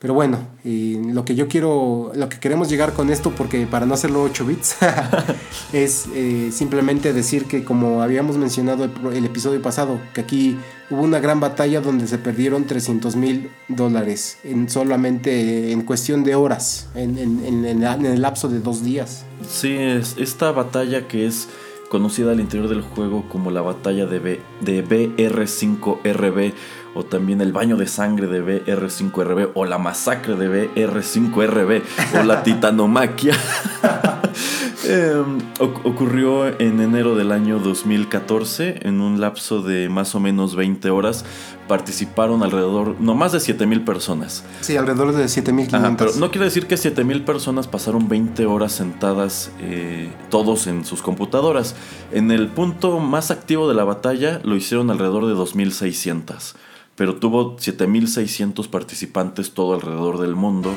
Pero 0.00 0.14
bueno, 0.14 0.38
lo 0.64 1.26
que 1.26 1.34
yo 1.34 1.46
quiero, 1.46 2.12
lo 2.14 2.30
que 2.30 2.38
queremos 2.38 2.70
llegar 2.70 2.94
con 2.94 3.10
esto, 3.10 3.34
porque 3.36 3.66
para 3.66 3.84
no 3.84 3.92
hacerlo 3.92 4.22
8 4.22 4.46
bits, 4.46 4.76
es 5.74 6.06
eh, 6.14 6.48
simplemente 6.52 7.12
decir 7.12 7.44
que 7.44 7.64
como 7.64 8.00
habíamos 8.00 8.38
mencionado 8.38 8.84
el, 9.12 9.24
episodio 9.26 9.60
pasado, 9.60 10.00
que 10.14 10.22
aquí 10.22 10.56
hubo 10.88 11.02
una 11.02 11.18
gran 11.18 11.38
batalla 11.38 11.82
donde 11.82 12.06
se 12.06 12.16
perdieron 12.16 12.64
300 12.64 13.14
mil 13.16 13.50
dólares 13.68 14.38
en 14.42 14.70
solamente 14.70 15.70
en 15.70 15.82
cuestión 15.82 16.24
de 16.24 16.34
horas, 16.34 16.88
en, 16.94 17.18
en, 17.18 17.66
el 17.66 18.22
lapso 18.22 18.48
de 18.48 18.60
dos 18.60 18.82
días. 18.82 19.26
Sí, 19.46 19.74
es 19.74 20.16
esta 20.16 20.50
batalla 20.50 21.08
que 21.08 21.26
es 21.26 21.46
conocida 21.90 22.30
al 22.30 22.40
interior 22.40 22.68
del 22.68 22.82
juego 22.82 23.24
como 23.28 23.50
la 23.50 23.62
batalla 23.62 24.06
de, 24.06 24.20
B, 24.20 24.40
de 24.60 24.84
BR5RB 24.86 26.54
o 26.94 27.04
también 27.04 27.40
el 27.40 27.52
baño 27.52 27.76
de 27.76 27.88
sangre 27.88 28.28
de 28.28 28.64
BR5RB 28.64 29.50
o 29.54 29.64
la 29.64 29.76
masacre 29.76 30.36
de 30.36 30.72
BR5RB 30.72 31.82
o 32.18 32.22
la 32.22 32.42
titanomaquia. 32.44 33.34
Em, 34.84 35.38
ocurrió 35.58 36.46
en 36.58 36.80
enero 36.80 37.14
del 37.14 37.32
año 37.32 37.58
2014, 37.58 38.80
en 38.82 39.00
un 39.00 39.20
lapso 39.20 39.62
de 39.62 39.88
más 39.88 40.14
o 40.14 40.20
menos 40.20 40.56
20 40.56 40.90
horas. 40.90 41.24
Participaron 41.68 42.42
alrededor, 42.42 42.96
no 42.98 43.14
más 43.14 43.32
de 43.32 43.40
7000 43.40 43.82
personas. 43.84 44.42
Sí, 44.62 44.76
alrededor 44.76 45.14
de 45.14 45.28
7500. 45.28 45.96
Pero 45.96 46.18
no 46.18 46.30
quiere 46.30 46.46
decir 46.46 46.66
que 46.66 46.76
7000 46.76 47.24
personas 47.24 47.68
pasaron 47.68 48.08
20 48.08 48.46
horas 48.46 48.72
sentadas, 48.72 49.52
eh, 49.60 50.10
todos 50.30 50.66
en 50.66 50.84
sus 50.84 51.02
computadoras. 51.02 51.76
En 52.10 52.30
el 52.30 52.48
punto 52.48 52.98
más 52.98 53.30
activo 53.30 53.68
de 53.68 53.74
la 53.74 53.84
batalla 53.84 54.40
lo 54.42 54.56
hicieron 54.56 54.90
alrededor 54.90 55.26
de 55.26 55.34
2600 55.34 56.56
pero 56.96 57.16
tuvo 57.16 57.56
7600 57.58 58.68
participantes 58.68 59.52
todo 59.52 59.72
alrededor 59.72 60.20
del 60.20 60.36
mundo. 60.36 60.70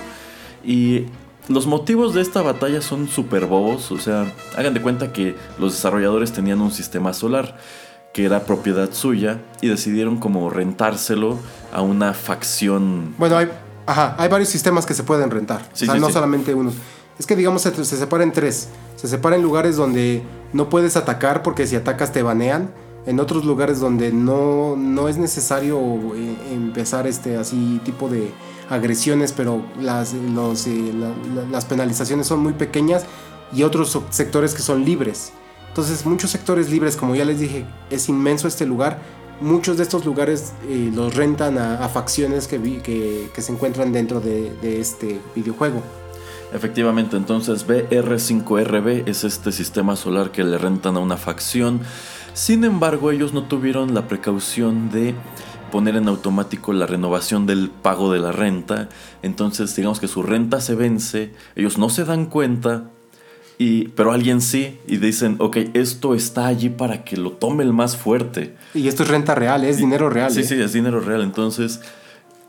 Y 0.63 1.07
los 1.47 1.67
motivos 1.67 2.13
de 2.13 2.21
esta 2.21 2.41
batalla 2.41 2.81
son 2.81 3.07
súper 3.07 3.45
bobos, 3.45 3.91
o 3.91 3.99
sea, 3.99 4.31
hagan 4.55 4.73
de 4.73 4.81
cuenta 4.81 5.11
que 5.11 5.35
los 5.59 5.73
desarrolladores 5.73 6.31
tenían 6.31 6.61
un 6.61 6.71
sistema 6.71 7.13
solar 7.13 7.57
que 8.13 8.25
era 8.25 8.45
propiedad 8.45 8.91
suya 8.93 9.41
y 9.61 9.67
decidieron 9.67 10.17
como 10.17 10.49
rentárselo 10.49 11.39
a 11.73 11.81
una 11.81 12.13
facción. 12.13 13.15
Bueno, 13.17 13.37
hay, 13.37 13.49
ajá, 13.85 14.15
hay 14.17 14.29
varios 14.29 14.49
sistemas 14.49 14.85
que 14.85 14.93
se 14.93 15.03
pueden 15.03 15.31
rentar, 15.31 15.61
o 15.73 15.75
sea, 15.75 15.95
no 15.95 16.09
solamente 16.09 16.53
uno. 16.53 16.71
Es 17.17 17.27
que 17.27 17.35
digamos 17.35 17.61
se, 17.61 17.85
se 17.85 17.97
separa 17.97 18.23
en 18.23 18.31
tres. 18.31 18.69
Se 18.95 19.07
separa 19.07 19.35
en 19.35 19.41
lugares 19.41 19.75
donde 19.75 20.23
no 20.51 20.69
puedes 20.69 20.95
atacar 20.95 21.43
porque 21.43 21.67
si 21.67 21.75
atacas 21.75 22.11
te 22.11 22.23
banean 22.23 22.71
en 23.05 23.19
otros 23.19 23.45
lugares 23.45 23.79
donde 23.79 24.11
no, 24.11 24.75
no 24.77 25.09
es 25.09 25.17
necesario 25.17 25.79
eh, 26.15 26.35
empezar 26.51 27.05
este 27.05 27.37
así 27.37 27.81
tipo 27.83 28.09
de 28.09 28.31
agresiones, 28.69 29.31
pero 29.31 29.63
las, 29.79 30.13
eh, 30.13 30.93
las 31.51 31.65
penalizaciones 31.65 32.27
son 32.27 32.39
muy 32.39 32.53
pequeñas 32.53 33.05
y 33.53 33.63
otros 33.63 33.99
sectores 34.09 34.53
que 34.53 34.61
son 34.61 34.85
libres. 34.85 35.33
Entonces 35.69 36.05
muchos 36.05 36.31
sectores 36.31 36.69
libres, 36.69 36.95
como 36.95 37.15
ya 37.15 37.25
les 37.25 37.39
dije, 37.39 37.65
es 37.89 38.09
inmenso 38.09 38.47
este 38.47 38.65
lugar. 38.65 38.99
Muchos 39.41 39.77
de 39.77 39.83
estos 39.83 40.05
lugares 40.05 40.53
eh, 40.67 40.91
los 40.93 41.15
rentan 41.15 41.57
a, 41.57 41.89
facciones 41.89 42.47
que, 42.47 42.61
que, 42.81 43.29
que, 43.33 43.41
se 43.41 43.51
encuentran 43.51 43.91
dentro 43.91 44.21
de, 44.21 44.53
de 44.61 44.79
este 44.79 45.19
videojuego. 45.35 45.81
Efectivamente, 46.53 47.17
entonces 47.17 47.67
BR5RB 47.67 49.09
es 49.09 49.23
este 49.23 49.51
sistema 49.51 49.95
solar 49.95 50.31
que 50.31 50.43
le 50.43 50.59
rentan 50.59 50.95
a 50.97 50.99
una 50.99 51.17
facción 51.17 51.81
sin 52.33 52.63
embargo, 52.63 53.11
ellos 53.11 53.31
no 53.31 53.43
tuvieron 53.43 53.93
la 53.93 54.07
precaución 54.07 54.89
de 54.89 55.13
poner 55.73 55.95
en 55.95 56.07
automático 56.07 56.71
la 56.71 56.85
renovación 56.85 57.47
del 57.47 57.71
pago 57.71 58.13
de 58.13 58.19
la 58.19 58.31
renta. 58.31 58.89
Entonces, 59.23 59.75
digamos 59.75 59.99
que 59.99 60.07
su 60.07 60.21
renta 60.21 60.61
se 60.61 60.75
vence, 60.75 61.31
ellos 61.55 61.79
no 61.79 61.89
se 61.89 62.05
dan 62.05 62.27
cuenta, 62.27 62.91
y, 63.57 63.87
pero 63.87 64.11
alguien 64.11 64.39
sí, 64.41 64.77
y 64.85 64.97
dicen, 64.97 65.35
ok, 65.39 65.57
esto 65.73 66.13
está 66.13 66.45
allí 66.45 66.69
para 66.69 67.03
que 67.03 67.17
lo 67.17 67.31
tome 67.31 67.63
el 67.63 67.73
más 67.73 67.97
fuerte. 67.97 68.55
Y 68.75 68.87
esto 68.87 69.01
es 69.01 69.09
renta 69.09 69.33
real, 69.33 69.63
es 69.63 69.77
dinero 69.77 70.11
real. 70.11 70.29
Sí, 70.29 70.41
¿eh? 70.41 70.43
sí, 70.43 70.61
es 70.61 70.73
dinero 70.73 70.99
real. 70.99 71.23
Entonces, 71.23 71.81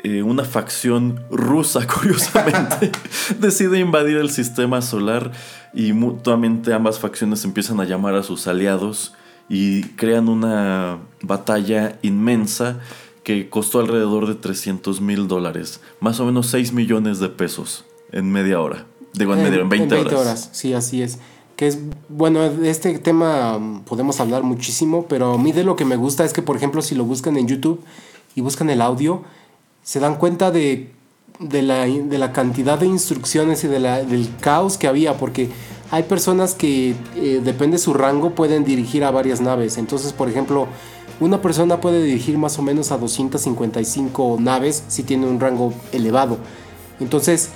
eh, 0.03 0.23
una 0.23 0.45
facción 0.45 1.25
rusa, 1.31 1.87
curiosamente, 2.01 2.93
decide 3.41 3.79
invadir 3.79 4.19
el 4.19 4.29
sistema 4.29 4.83
solar 4.83 5.33
y 5.73 5.95
mutuamente 5.95 6.75
ambas 6.75 6.99
facciones 6.99 7.43
empiezan 7.47 7.81
a 7.81 7.85
llamar 7.85 8.17
a 8.17 8.23
sus 8.23 8.47
aliados 8.47 9.15
y 9.49 9.83
crean 9.97 10.29
una 10.29 10.99
batalla 11.23 11.99
inmensa 12.03 12.81
que 13.25 13.49
costó 13.49 13.81
alrededor 13.81 14.29
de 14.29 14.35
300 14.35 15.01
mil 15.01 15.27
dólares, 15.27 15.81
más 15.99 16.21
o 16.21 16.27
menos 16.27 16.47
6 16.49 16.73
millones 16.73 17.19
de 17.19 17.31
pesos 17.31 17.85
en 18.13 18.31
media 18.31 18.61
hora. 18.61 18.87
Digo, 19.15 19.35
en, 19.35 19.43
media, 19.43 19.61
en 19.61 19.69
20, 19.69 19.95
20 19.95 20.15
horas. 20.15 20.51
Sí, 20.53 20.75
así 20.75 21.03
es. 21.03 21.19
Que 21.57 21.69
es, 21.69 21.79
bueno, 22.09 22.49
de 22.51 22.69
este 22.69 22.99
tema 22.99 23.59
mm, 23.59 23.85
podemos 23.85 24.21
hablar 24.21 24.43
muchísimo, 24.43 25.07
pero 25.09 25.35
a 25.35 25.39
mí 25.39 25.53
de 25.53 25.65
lo 25.65 25.75
que 25.75 25.85
me 25.85 25.97
gusta 25.97 26.25
es 26.25 26.33
que, 26.33 26.43
por 26.43 26.57
ejemplo, 26.57 26.83
si 26.83 26.95
lo 26.95 27.05
buscan 27.05 27.37
en 27.37 27.49
YouTube 27.49 27.81
y 28.35 28.41
buscan 28.41 28.71
el 28.71 28.83
audio, 28.83 29.23
se 29.83 30.01
dan 30.01 30.17
cuenta 30.17 30.51
de, 30.51 30.91
de, 31.39 31.63
la, 31.63 31.87
de 31.87 32.19
la 32.19 32.33
cantidad 32.33 32.79
de 32.79 32.87
instrucciones 32.87 33.65
y 33.65 33.69
de 33.69 33.81
la, 33.81 34.03
del 34.03 34.29
caos 34.41 34.77
que 34.77 34.87
había, 34.87 35.17
porque 35.17 35.49
hay 35.91 36.03
personas 36.03 36.55
que, 36.55 36.95
eh, 37.17 37.41
depende 37.43 37.77
de 37.77 37.83
su 37.83 37.95
rango, 37.95 38.31
pueden 38.31 38.65
dirigir 38.65 39.05
a 39.05 39.11
varias 39.11 39.41
naves. 39.41 39.79
Entonces, 39.79 40.13
por 40.13 40.29
ejemplo, 40.29 40.67
una 41.21 41.41
persona 41.41 41.81
puede 41.81 42.03
dirigir 42.03 42.39
más 42.39 42.59
o 42.59 42.63
menos 42.63 42.91
a 42.93 42.99
255 42.99 44.39
naves 44.41 44.85
si 44.89 45.03
tiene 45.03 45.27
un 45.27 45.41
rango 45.41 45.73
elevado. 45.93 46.39
Entonces, 47.01 47.51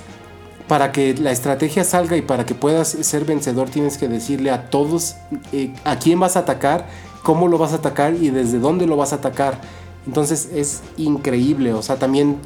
para 0.67 0.91
que 0.91 1.15
la 1.15 1.31
estrategia 1.31 1.83
salga 1.83 2.15
y 2.15 2.21
para 2.21 2.45
que 2.45 2.55
puedas 2.55 2.89
ser 2.89 3.25
vencedor, 3.25 3.69
tienes 3.69 3.97
que 3.97 4.07
decirle 4.07 4.51
a 4.51 4.69
todos 4.69 5.15
eh, 5.51 5.73
a 5.83 5.97
quién 5.97 6.19
vas 6.19 6.35
a 6.35 6.41
atacar, 6.41 6.87
cómo 7.23 7.47
lo 7.47 7.57
vas 7.57 7.73
a 7.73 7.77
atacar 7.77 8.13
y 8.13 8.29
desde 8.29 8.59
dónde 8.59 8.85
lo 8.85 8.95
vas 8.95 9.11
a 9.11 9.17
atacar. 9.17 9.59
Entonces 10.05 10.49
es 10.53 10.81
increíble, 10.97 11.73
o 11.73 11.81
sea, 11.81 11.97
también 11.97 12.37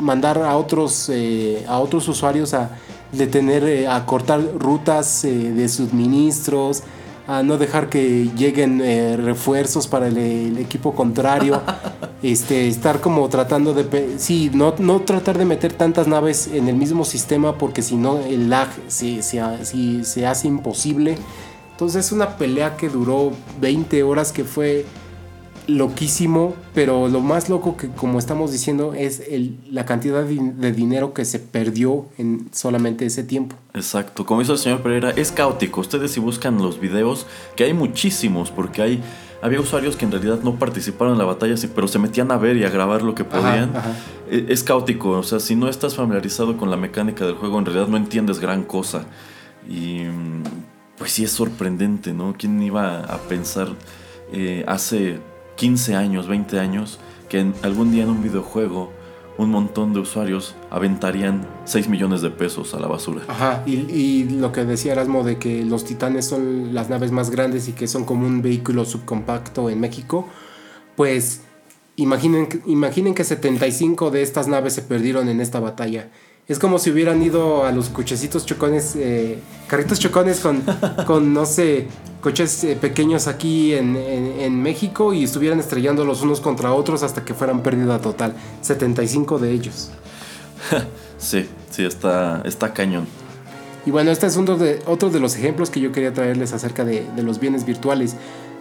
mandar 0.00 0.38
a 0.38 0.56
otros, 0.56 1.10
eh, 1.12 1.64
a 1.68 1.78
otros 1.78 2.08
usuarios 2.08 2.54
a 2.54 2.70
de 3.12 3.26
tener 3.26 3.64
eh, 3.64 3.88
a 3.88 4.06
cortar 4.06 4.40
rutas 4.58 5.22
de 5.22 5.68
suministros, 5.68 6.82
a 7.26 7.42
no 7.42 7.58
dejar 7.58 7.88
que 7.88 8.30
lleguen 8.36 8.80
eh, 8.80 9.16
refuerzos 9.16 9.86
para 9.86 10.08
el, 10.08 10.58
equipo 10.58 10.94
contrario. 10.94 11.62
este, 12.22 12.68
estar 12.68 13.00
como 13.00 13.28
tratando 13.28 13.74
de, 13.74 14.18
sí, 14.18 14.50
no, 14.52 14.74
no 14.78 15.00
tratar 15.00 15.38
de 15.38 15.44
meter 15.44 15.72
tantas 15.72 16.08
naves 16.08 16.48
en 16.52 16.68
el 16.68 16.74
mismo 16.76 17.04
sistema 17.04 17.58
porque 17.58 17.82
si 17.82 17.96
no 17.96 18.18
el 18.18 18.50
lag 18.50 18.68
se, 18.88 19.22
se, 19.22 19.42
sí, 19.64 20.04
se 20.04 20.26
hace 20.26 20.48
imposible. 20.48 21.16
Entonces 21.72 22.06
es 22.06 22.12
una 22.12 22.36
pelea 22.36 22.76
que 22.76 22.88
duró 22.88 23.32
20 23.60 24.02
horas 24.02 24.32
que 24.32 24.44
fue 24.44 24.86
loquísimo, 25.68 26.54
pero 26.74 27.08
lo 27.08 27.20
más 27.20 27.48
loco 27.48 27.76
que 27.76 27.88
como 27.88 28.18
estamos 28.18 28.52
diciendo 28.52 28.94
es 28.94 29.20
el- 29.28 29.58
la 29.70 29.84
cantidad 29.84 30.22
de, 30.24 30.36
de 30.56 30.72
dinero 30.72 31.12
que 31.14 31.24
se 31.24 31.38
perdió 31.38 32.06
en 32.18 32.48
solamente 32.52 33.06
ese 33.06 33.22
tiempo. 33.24 33.56
Exacto, 33.74 34.24
como 34.26 34.42
hizo 34.42 34.52
el 34.52 34.58
señor 34.58 34.82
Pereira, 34.82 35.10
es 35.10 35.32
caótico. 35.32 35.80
Ustedes 35.80 36.10
si 36.12 36.20
buscan 36.20 36.58
los 36.58 36.80
videos, 36.80 37.26
que 37.56 37.64
hay 37.64 37.74
muchísimos, 37.74 38.50
porque 38.50 38.82
hay 38.82 39.02
había 39.42 39.60
usuarios 39.60 39.96
que 39.96 40.04
en 40.04 40.12
realidad 40.12 40.38
no 40.44 40.54
participaron 40.56 41.14
en 41.14 41.18
la 41.18 41.24
batalla, 41.24 41.56
pero 41.74 41.88
se 41.88 41.98
metían 41.98 42.30
a 42.30 42.36
ver 42.36 42.56
y 42.56 42.62
a 42.64 42.70
grabar 42.70 43.02
lo 43.02 43.14
que 43.16 43.24
podían. 43.24 43.74
ajá. 43.76 43.92
E- 44.30 44.46
Es 44.48 44.62
caótico, 44.62 45.10
o 45.10 45.22
sea, 45.24 45.40
si 45.40 45.56
no 45.56 45.68
estás 45.68 45.96
familiarizado 45.96 46.56
con 46.56 46.70
la 46.70 46.76
mecánica 46.76 47.26
del 47.26 47.34
juego, 47.34 47.58
en 47.58 47.64
realidad 47.66 47.88
no 47.88 47.96
entiendes 47.96 48.38
gran 48.38 48.62
cosa. 48.62 49.04
Y 49.68 50.02
pues 50.96 51.10
sí 51.12 51.24
es 51.24 51.32
sorprendente, 51.32 52.12
¿no? 52.12 52.34
¿Quién 52.38 52.62
iba 52.62 53.00
a 53.00 53.18
pensar 53.18 53.68
eh, 54.32 54.64
hace 54.68 55.18
15 55.62 55.94
años, 55.94 56.26
20 56.26 56.58
años, 56.58 56.98
que 57.28 57.38
en- 57.38 57.54
algún 57.62 57.92
día 57.92 58.02
en 58.02 58.10
un 58.10 58.20
videojuego 58.20 58.90
un 59.38 59.48
montón 59.48 59.92
de 59.94 60.00
usuarios 60.00 60.56
aventarían 60.70 61.46
6 61.66 61.88
millones 61.88 62.20
de 62.20 62.30
pesos 62.30 62.74
a 62.74 62.80
la 62.80 62.88
basura? 62.88 63.22
Ajá, 63.28 63.62
y, 63.64 64.24
lo 64.24 64.50
que 64.50 64.64
decía 64.64 64.90
Erasmo 64.90 65.22
de 65.22 65.38
que 65.38 65.64
los 65.64 65.84
titanes 65.84 66.26
son 66.26 66.74
las 66.74 66.90
naves 66.90 67.12
más 67.12 67.30
grandes 67.30 67.68
y 67.68 67.72
que 67.74 67.86
son 67.86 68.04
como 68.04 68.26
un 68.26 68.42
vehículo 68.42 68.84
subcompacto 68.84 69.70
en 69.70 69.78
México, 69.78 70.26
pues 70.96 71.42
imaginen, 71.94 72.48
imaginen 72.66 73.14
que 73.14 73.22
75 73.22 74.10
de 74.10 74.22
estas 74.22 74.48
naves 74.48 74.72
se 74.72 74.82
perdieron 74.82 75.28
en 75.28 75.40
esta 75.40 75.60
batalla. 75.60 76.10
Es 76.48 76.58
como 76.58 76.78
si 76.78 76.90
hubieran 76.90 77.22
ido 77.22 77.64
a 77.64 77.72
los 77.72 77.88
cochecitos 77.88 78.44
chocones, 78.44 78.94
eh, 78.96 79.38
carritos 79.68 79.98
chocones 79.98 80.40
con, 80.40 80.62
con, 81.06 81.32
no 81.32 81.46
sé, 81.46 81.86
coches 82.20 82.64
eh, 82.64 82.76
pequeños 82.80 83.26
aquí 83.28 83.74
en, 83.74 83.96
en- 83.96 84.40
en 84.40 84.62
México 84.62 85.12
y 85.14 85.24
estuvieran 85.24 85.60
estrellando 85.60 86.04
los 86.04 86.22
unos 86.22 86.40
contra 86.40 86.72
otros 86.72 87.02
hasta 87.02 87.24
que 87.24 87.32
fueran 87.34 87.62
pérdida 87.62 88.00
total. 88.00 88.34
75 88.60 89.38
de 89.38 89.52
ellos. 89.52 89.90
Sí, 91.18 91.46
sí, 91.70 91.84
está, 91.84 92.42
está 92.44 92.72
cañón. 92.72 93.06
Y 93.86 93.92
bueno, 93.92 94.10
este 94.10 94.26
es 94.26 94.34
uno 94.36 94.56
de, 94.58 94.82
otro 94.86 95.08
de 95.08 95.20
los 95.20 95.36
ejemplos 95.36 95.70
que 95.70 95.78
yo 95.78 95.92
quería 95.92 96.12
traerles 96.12 96.52
acerca 96.52 96.84
de, 96.84 97.06
de 97.14 97.22
los 97.22 97.38
bienes 97.38 97.64
virtuales. 97.64 98.16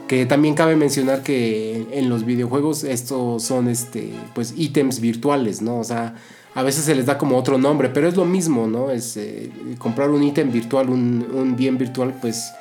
Que 0.08 0.28
también 0.28 0.54
cabe 0.54 0.76
mencionar 0.76 1.24
que 1.24 1.88
en 1.92 2.08
los 2.08 2.24
videojuegos 2.24 2.84
estos 2.84 3.42
son 3.42 3.68
este, 3.68 4.14
pues 4.36 4.54
ítems 4.56 5.00
virtuales, 5.00 5.64
¿no? 5.64 5.80
O 5.80 5.84
sea, 5.84 6.14
a 6.54 6.64
veces 6.64 6.86
se 6.86 6.96
les 6.96 7.06
da 7.06 7.18
como 7.18 7.38
otro 7.38 7.58
nombre, 7.58 7.90
pero 7.90 8.08
es 8.08 8.16
lo 8.16 8.26
mismo, 8.26 8.68
¿no? 8.68 8.92
Es 8.92 9.16
eh, 9.16 9.50
comprar 9.78 10.10
un 10.10 10.24
ítem 10.24 10.52
virtual, 10.52 10.90
un, 10.90 11.56
bien 11.56 11.78
virtual, 11.78 12.14
pues 12.20 12.52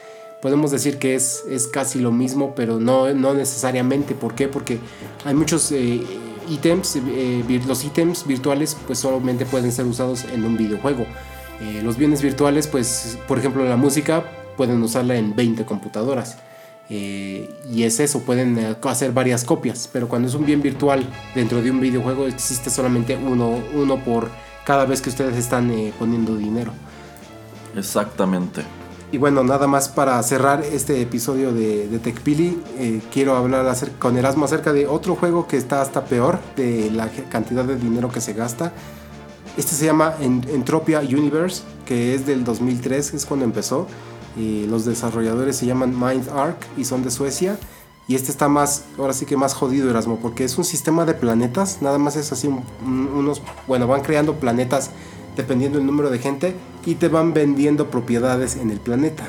podemos 0.41 0.71
decir 0.71 0.99
que 0.99 1.15
es, 1.15 1.43
es 1.51 1.67
casi 1.67 1.99
lo 1.99 2.13
mismo, 2.13 2.55
pero 2.55 2.79
no, 2.79 3.13
no 3.15 3.35
necesariamente. 3.35 4.15
¿Por 4.15 4.35
qué? 4.35 4.49
Porque 4.49 4.79
hay 5.25 5.35
muchos 5.35 5.73
eh, 5.73 6.01
ítems, 6.49 6.97
eh, 6.97 7.61
los 7.67 7.85
ítems 7.85 8.27
virtuales 8.27 8.77
pues 8.87 9.01
solamente 9.01 9.45
pueden 9.45 9.73
ser 9.73 9.87
usados 9.87 10.25
en 10.25 10.45
un 10.45 10.57
videojuego. 10.57 11.07
Los 11.83 11.99
bienes 11.99 12.23
virtuales, 12.23 12.67
pues, 12.67 13.19
por 13.29 13.39
ejemplo, 13.39 13.63
la 13.65 13.77
música 13.77 14.25
pueden 14.57 14.83
usarla 14.83 15.17
en 15.17 15.37
20 15.37 15.67
computadoras. 15.67 16.39
Eh, 16.91 17.49
y 17.73 17.85
es 17.85 18.01
eso, 18.01 18.21
pueden 18.23 18.59
eh, 18.59 18.77
hacer 18.83 19.13
varias 19.13 19.45
copias. 19.45 19.89
Pero 19.93 20.09
cuando 20.09 20.29
es 20.29 20.35
un 20.35 20.45
bien 20.45 20.61
virtual 20.61 21.07
dentro 21.35 21.63
de 21.63 21.71
un 21.71 21.81
videojuego, 21.81 22.27
existe 22.27 22.69
solamente 22.71 23.17
uno, 23.17 23.59
uno 23.75 24.03
por 24.05 24.29
cada 24.67 24.85
vez 24.87 25.01
que 25.01 25.09
ustedes 25.11 25.37
están 25.37 25.71
eh, 25.71 25.93
poniendo 25.99 26.37
dinero. 26.37 26.73
Exactamente. 27.77 28.63
Y 29.13 29.19
bueno, 29.19 29.43
nada 29.43 29.67
más 29.67 29.89
para 29.89 30.23
cerrar 30.23 30.63
este 30.65 31.01
episodio 31.03 31.53
de, 31.53 31.89
de 31.89 31.99
TechPili, 31.99 32.63
eh, 32.79 33.01
quiero 33.13 33.37
hablar 33.37 33.67
acer- 33.67 33.91
con 33.99 34.17
Erasmo 34.17 34.45
acerca 34.45 34.73
de 34.73 34.87
otro 34.87 35.17
juego 35.17 35.49
que 35.49 35.57
está 35.57 35.83
hasta 35.83 36.05
peor 36.05 36.39
de 36.57 36.91
la 36.93 37.09
cantidad 37.29 37.65
de 37.65 37.77
dinero 37.77 38.09
que 38.09 38.21
se 38.21 38.35
gasta. 38.35 38.73
Este 39.57 39.75
se 39.75 39.85
llama 39.87 40.15
En- 40.21 40.45
Entropia 40.49 41.01
Universe, 41.01 41.63
que 41.85 42.15
es 42.15 42.25
del 42.25 42.45
2003, 42.45 43.15
es 43.15 43.27
cuando 43.27 43.45
empezó. 43.45 43.89
Y 44.37 44.67
los 44.67 44.85
desarrolladores 44.85 45.57
se 45.57 45.67
llaman 45.67 45.91
Mind 45.99 46.29
Arc 46.31 46.65
y 46.77 46.85
son 46.85 47.03
de 47.03 47.11
Suecia. 47.11 47.59
Y 48.09 48.15
este 48.17 48.31
está 48.33 48.49
más, 48.49 48.85
ahora 48.99 49.13
sí 49.13 49.25
que 49.27 49.37
más 49.37 49.55
jodido 49.55 49.89
Erasmo, 49.89 50.19
porque 50.21 50.45
es 50.45 50.59
un 50.59 50.65
sistema 50.65 51.05
de 51.05 51.15
planetas, 51.15 51.79
nada 51.81 51.99
más 51.99 52.17
es 52.17 52.33
así 52.33 52.49
un- 52.49 52.65
un- 52.85 53.09
unos, 53.15 53.41
bueno, 53.69 53.87
van 53.87 54.01
creando 54.03 54.35
planetas 54.35 54.91
dependiendo 55.37 55.79
del 55.79 55.87
número 55.87 56.11
de 56.11 56.19
gente 56.19 56.57
y 56.87 56.97
te 56.97 57.07
van 57.09 57.33
vendiendo 57.35 57.89
propiedades 57.91 58.57
en 58.57 58.71
el 58.71 58.81
planeta. 58.81 59.29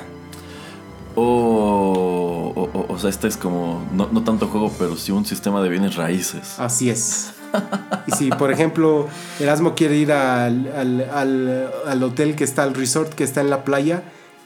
O, 1.15 2.53
o, 2.55 2.61
o- 2.79 2.93
o 2.93 2.97
sea, 2.99 3.09
este 3.09 3.27
es 3.27 3.37
como, 3.37 3.83
no, 3.93 4.07
no 4.11 4.23
tanto 4.23 4.47
juego, 4.47 4.71
pero 4.79 4.95
sí 4.95 5.11
un 5.11 5.25
sistema 5.25 5.61
de 5.61 5.69
bienes 5.69 5.95
raíces. 5.95 6.55
Así 6.57 6.89
es. 6.89 7.31
Y 8.07 8.11
si, 8.13 8.29
por 8.29 8.51
ejemplo, 8.51 9.07
Erasmo 9.39 9.75
quiere 9.75 9.97
ir 9.97 10.11
al, 10.13 10.71
al- 10.75 11.09
al- 11.13 11.71
al 11.85 12.03
hotel 12.03 12.35
que 12.35 12.45
está, 12.45 12.63
al 12.63 12.73
resort 12.73 13.13
que 13.13 13.25
está 13.25 13.41
en 13.41 13.49
la 13.49 13.63
playa, 13.65 14.03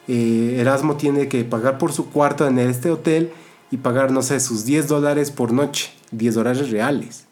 eh, 0.08 0.58
Erasmo 0.60 0.96
tiene 0.96 1.28
que 1.28 1.44
pagar 1.44 1.78
por 1.78 1.92
su 1.94 2.10
cuarto 2.10 2.48
en 2.48 2.60
este 2.60 2.92
hotel 2.92 3.32
y 3.72 3.78
pagar, 3.78 4.12
no 4.12 4.22
sé, 4.22 4.40
sus 4.40 4.66
10 4.66 4.88
dólares 4.88 5.32
por 5.32 5.52
noche, 5.52 5.92
10 6.12 6.36
dólares 6.36 6.70
reales. 6.70 7.26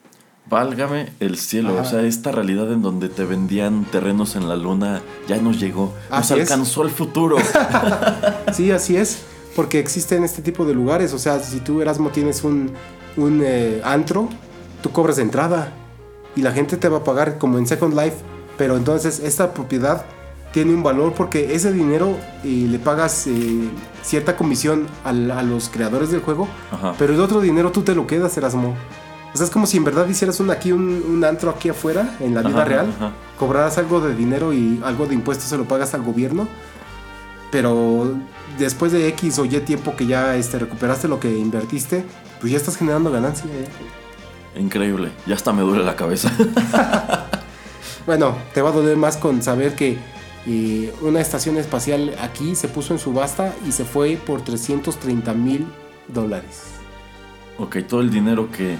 Válgame 0.50 1.14
el 1.22 1.38
cielo, 1.38 1.70
Ajá. 1.74 1.82
o 1.82 1.86
sea, 1.86 2.02
esta 2.02 2.32
realidad 2.32 2.72
en 2.74 2.82
donde 2.82 3.08
te 3.08 3.24
vendían 3.24 3.86
terrenos 3.86 4.36
en 4.36 4.50
la 4.50 4.58
luna 4.58 5.02
ya 5.28 5.38
nos 5.38 5.58
llegó, 5.60 5.94
nos 6.10 6.20
Así 6.20 6.34
es. 6.34 6.52
alcanzó 6.52 6.84
el 6.84 6.90
futuro. 6.90 7.38
Sí, 8.54 8.70
así 8.72 8.98
es, 8.98 9.20
porque 9.56 9.80
existen 9.80 10.24
este 10.24 10.42
tipo 10.42 10.66
de 10.66 10.74
lugares. 10.74 11.14
O 11.14 11.18
sea, 11.20 11.40
si 11.40 11.60
tú, 11.60 11.82
Erasmo, 11.82 12.10
tienes 12.10 12.44
un, 12.44 12.72
un 13.18 13.42
eh, 13.44 13.82
antro, 13.84 14.30
tú 14.82 14.92
cobras 14.92 15.16
de 15.16 15.24
entrada 15.24 15.72
y 16.36 16.42
la 16.42 16.52
gente 16.52 16.78
te 16.78 16.90
va 16.90 16.98
a 17.00 17.04
pagar 17.04 17.38
como 17.38 17.58
en 17.58 17.66
Second 17.66 17.94
Life. 17.96 18.18
Pero 18.58 18.78
entonces 18.78 19.20
esta 19.20 19.54
propiedad 19.54 20.06
tiene 20.54 20.74
un 20.74 20.84
valor 20.84 21.14
porque 21.14 21.54
ese 21.56 21.74
dinero 21.74 22.18
eh, 22.46 22.68
le 22.70 22.80
pagas 22.80 23.28
eh, 23.28 23.70
cierta 24.04 24.38
comisión 24.38 24.86
a 25.04 25.12
los 25.12 25.68
creadores 25.68 26.12
del 26.12 26.22
juego, 26.22 26.48
Ajá. 26.72 26.94
pero 26.98 27.14
el 27.14 27.20
otro 27.20 27.42
dinero 27.42 27.72
tú 27.72 27.82
te 27.82 27.94
lo 27.96 28.08
quedas, 28.08 28.38
Erasmo. 28.38 28.76
O 29.34 29.36
sea, 29.38 29.46
es 29.46 29.52
como 29.52 29.66
si 29.66 29.78
en 29.78 29.84
verdad 29.84 30.08
hicieras 30.08 30.40
un, 30.40 30.52
aquí 30.52 30.72
un, 30.72 31.04
un 31.10 31.26
antro 31.26 31.50
aquí 31.50 31.68
afuera, 31.70 32.16
en 32.20 32.36
la 32.36 32.42
vida 32.42 32.58
Ajá, 32.60 32.66
real, 32.66 32.94
ajá. 32.96 33.12
cobrarás 33.40 33.80
algo 33.80 34.00
de 34.00 34.14
dinero 34.16 34.54
y 34.54 34.80
algo 34.86 35.08
de 35.08 35.16
impuestos 35.16 35.50
se 35.50 35.58
lo 35.58 35.66
pagas 35.66 35.96
al 35.96 36.04
gobierno, 36.04 36.48
pero 37.52 38.14
después 38.60 38.92
de 38.92 39.08
X 39.08 39.40
o 39.40 39.46
Y 39.46 39.60
tiempo 39.62 39.96
que 39.96 40.06
ya 40.06 40.36
este, 40.36 40.60
recuperaste 40.60 41.08
lo 41.08 41.20
que 41.20 41.36
invertiste, 41.36 42.06
pues 42.40 42.52
ya 42.52 42.58
estás 42.58 42.78
generando 42.78 43.12
ganancia. 43.12 43.46
¿eh? 43.52 44.60
Increíble, 44.60 45.10
ya 45.26 45.34
hasta 45.34 45.52
me 45.52 45.64
duele 45.64 45.84
la 45.84 45.96
cabeza. 45.96 46.32
Bueno, 48.06 48.36
te 48.54 48.62
va 48.62 48.68
a 48.68 48.74
doler 48.74 48.98
más 48.98 49.16
con 49.16 49.42
saber 49.42 49.76
que 49.76 49.98
eh, 50.46 50.94
una 51.02 51.22
estación 51.22 51.58
espacial 51.58 52.16
aquí 52.20 52.56
se 52.56 52.68
puso 52.68 52.94
en 52.94 53.00
subasta 53.00 53.54
y 53.68 53.72
se 53.72 53.86
fue 53.86 54.18
por 54.18 54.42
330 54.42 55.34
mil 55.34 55.66
dólares. 56.08 56.64
ok, 57.58 57.78
todo 57.88 58.02
el 58.02 58.10
dinero 58.10 58.50
que 58.52 58.76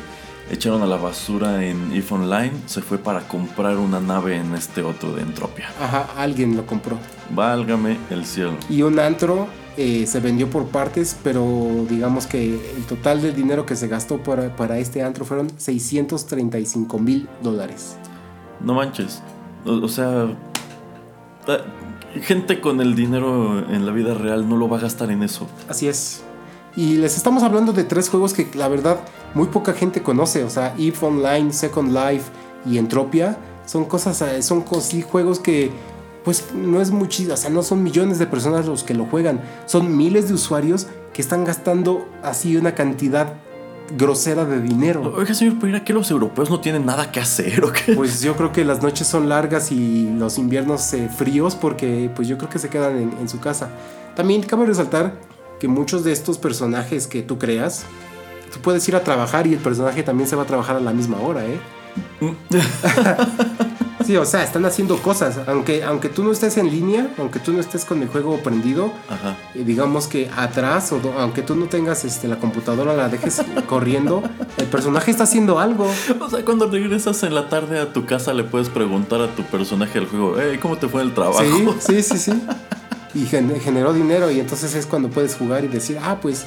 echaron 0.52 0.82
a 0.82 0.86
la 0.86 0.98
basura 0.98 1.66
en 1.66 1.94
EVE 1.94 2.06
Online 2.10 2.52
se 2.66 2.82
fue 2.82 2.98
para 2.98 3.22
comprar 3.28 3.78
una 3.78 4.00
nave 4.00 4.36
en 4.36 4.54
este 4.56 4.82
otro 4.82 5.14
de 5.14 5.22
Entropia. 5.22 5.70
Ajá, 5.80 6.10
alguien 6.18 6.58
lo 6.58 6.66
compró. 6.66 6.98
Válgame 7.34 7.98
el 8.10 8.26
cielo. 8.26 8.56
Y 8.70 8.82
un 8.82 9.00
antro 9.00 9.48
eh, 9.78 10.06
se 10.06 10.20
vendió 10.20 10.50
por 10.50 10.68
partes, 10.68 11.18
pero 11.24 11.86
digamos 11.90 12.28
que 12.28 12.56
el 12.76 12.84
total 12.84 13.22
del 13.22 13.36
dinero 13.36 13.66
que 13.66 13.76
se 13.76 13.88
gastó 13.88 14.18
para, 14.22 14.56
para 14.56 14.78
este 14.80 15.02
antro 15.02 15.24
fueron 15.26 15.50
635 15.58 17.00
mil 17.00 17.30
dólares. 17.42 17.96
No 18.60 18.74
manches. 18.74 19.22
O, 19.66 19.72
o 19.72 19.88
sea, 19.88 20.28
gente 22.22 22.62
con 22.62 22.82
el 22.82 22.96
dinero 22.96 23.60
en 23.70 23.86
la 23.86 23.92
vida 23.92 24.14
real 24.14 24.48
no 24.48 24.58
lo 24.58 24.70
va 24.70 24.78
a 24.78 24.82
gastar 24.82 25.12
en 25.12 25.24
eso. 25.24 25.48
Así 25.68 25.88
es. 25.88 26.24
Y 26.76 26.96
les 26.96 27.18
estamos 27.18 27.44
hablando 27.44 27.72
de 27.72 27.84
tres 27.84 28.10
juegos 28.10 28.34
que 28.34 28.50
la 28.56 28.68
verdad 28.68 29.00
muy 29.34 29.48
poca 29.48 29.74
gente 29.74 30.02
conoce. 30.02 30.44
O 30.44 30.50
sea, 30.50 30.74
EVE 30.78 30.98
Online, 31.02 31.54
Second 31.54 31.92
Life 31.92 32.32
y 32.66 32.78
Entropia. 32.78 33.38
Son 33.66 33.86
cosas, 33.86 34.22
eh, 34.22 34.42
son 34.42 34.66
sí, 34.82 35.02
juegos 35.02 35.40
que 35.40 35.72
pues 36.24 36.54
no 36.54 36.82
es 36.82 36.92
muchísimo, 36.92 37.34
o 37.34 37.38
sea, 37.38 37.50
no 37.50 37.64
son 37.64 37.84
millones 37.84 38.18
de 38.18 38.26
personas 38.26 38.66
los 38.66 38.84
que 38.84 38.94
lo 38.94 39.06
juegan. 39.06 39.42
Son 39.66 39.96
miles 39.96 40.30
de 40.30 40.34
usuarios 40.34 40.88
que 41.14 41.22
están 41.22 41.44
gastando 41.44 42.08
así 42.24 42.56
una 42.56 42.76
cantidad 42.76 43.34
grosera 43.92 44.46
de 44.46 44.62
dinero. 44.62 45.14
Oiga, 45.16 45.34
señor 45.34 45.60
Pereira, 45.60 45.84
¿que 45.84 45.94
los 45.94 46.10
europeos 46.12 46.50
no 46.50 46.60
tienen 46.60 46.86
nada 46.86 47.12
que 47.12 47.20
hacer 47.20 47.64
o 47.64 47.72
qué? 47.72 47.94
Pues 47.94 48.22
yo 48.22 48.36
creo 48.36 48.52
que 48.52 48.66
las 48.66 48.82
noches 48.82 49.08
son 49.08 49.30
largas 49.30 49.72
y 49.72 50.10
los 50.18 50.38
inviernos 50.38 50.94
eh, 50.94 51.10
fríos 51.10 51.56
porque 51.56 52.10
pues 52.16 52.28
yo 52.28 52.38
creo 52.38 52.50
que 52.50 52.60
se 52.60 52.70
quedan 52.70 52.98
en, 52.98 53.14
en 53.20 53.30
su 53.30 53.40
casa. 53.40 53.70
También 54.16 54.44
cabe 54.44 54.66
resaltar 54.66 55.16
que 55.60 55.68
muchos 55.68 56.04
de 56.04 56.12
estos 56.12 56.38
personajes 56.38 57.08
que 57.08 57.22
tú 57.22 57.38
creas 57.38 57.86
tú 58.54 58.60
puedes 58.60 58.88
ir 58.88 58.96
a 58.96 59.04
trabajar 59.04 59.48
y 59.48 59.54
el 59.54 59.60
personaje 59.60 60.04
también 60.04 60.30
se 60.30 60.36
va 60.36 60.44
a 60.44 60.46
trabajar 60.46 60.76
a 60.76 60.80
la 60.80 60.94
misma 60.94 61.20
hora, 61.20 61.46
¿eh? 61.46 61.60
Sí, 64.06 64.18
o 64.18 64.26
sea, 64.26 64.44
están 64.44 64.66
haciendo 64.66 64.98
cosas. 64.98 65.40
Aunque, 65.48 65.82
aunque 65.86 66.10
tú 66.10 66.26
no 66.26 66.34
estés 66.34 66.58
en 66.58 66.70
línea, 66.70 67.08
aunque 67.18 67.40
tú 67.40 67.54
no 67.54 67.62
estés 67.62 67.86
con 67.86 68.02
el 68.02 68.10
juego 68.10 68.36
prendido, 68.44 68.92
Ajá. 69.10 69.38
digamos 69.56 70.08
que 70.08 70.30
atrás, 70.36 70.92
o 70.92 71.00
do- 71.00 71.14
aunque 71.18 71.42
tú 71.42 71.56
no 71.56 71.68
tengas 71.68 72.04
este, 72.04 72.28
la 72.28 72.36
computadora, 72.38 72.94
la 72.96 73.08
dejes 73.08 73.42
corriendo, 73.70 74.22
el 74.58 74.66
personaje 74.66 75.10
está 75.10 75.24
haciendo 75.24 75.58
algo. 75.58 75.90
O 76.20 76.30
sea, 76.30 76.44
cuando 76.44 76.70
regresas 76.70 77.24
en 77.24 77.34
la 77.34 77.48
tarde 77.48 77.80
a 77.80 77.94
tu 77.94 78.06
casa 78.06 78.34
le 78.34 78.44
puedes 78.44 78.68
preguntar 78.68 79.22
a 79.22 79.34
tu 79.34 79.44
personaje 79.44 80.00
del 80.02 80.10
juego, 80.10 80.36
hey, 80.38 80.60
¿cómo 80.62 80.78
te 80.78 80.90
fue 80.90 81.02
el 81.02 81.14
trabajo? 81.14 81.42
Sí, 81.80 82.02
sí, 82.02 82.04
sí, 82.04 82.18
sí. 82.18 82.44
Y 83.16 83.26
gen- 83.28 83.58
generó 83.62 83.94
dinero 83.94 84.32
y 84.32 84.40
entonces 84.42 84.74
es 84.76 84.86
cuando 84.88 85.08
puedes 85.10 85.36
jugar 85.36 85.64
y 85.64 85.68
decir, 85.70 85.98
ah, 86.04 86.18
pues 86.22 86.46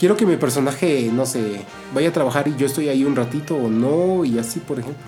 quiero 0.00 0.16
que 0.16 0.24
mi 0.24 0.36
personaje, 0.36 1.10
no 1.12 1.26
sé, 1.26 1.60
vaya 1.94 2.08
a 2.08 2.12
trabajar 2.12 2.48
y 2.48 2.56
yo 2.56 2.64
estoy 2.64 2.88
ahí 2.88 3.04
un 3.04 3.14
ratito 3.14 3.54
o 3.54 3.68
no, 3.68 4.24
y 4.24 4.38
así, 4.38 4.58
por 4.58 4.80
ejemplo. 4.80 5.04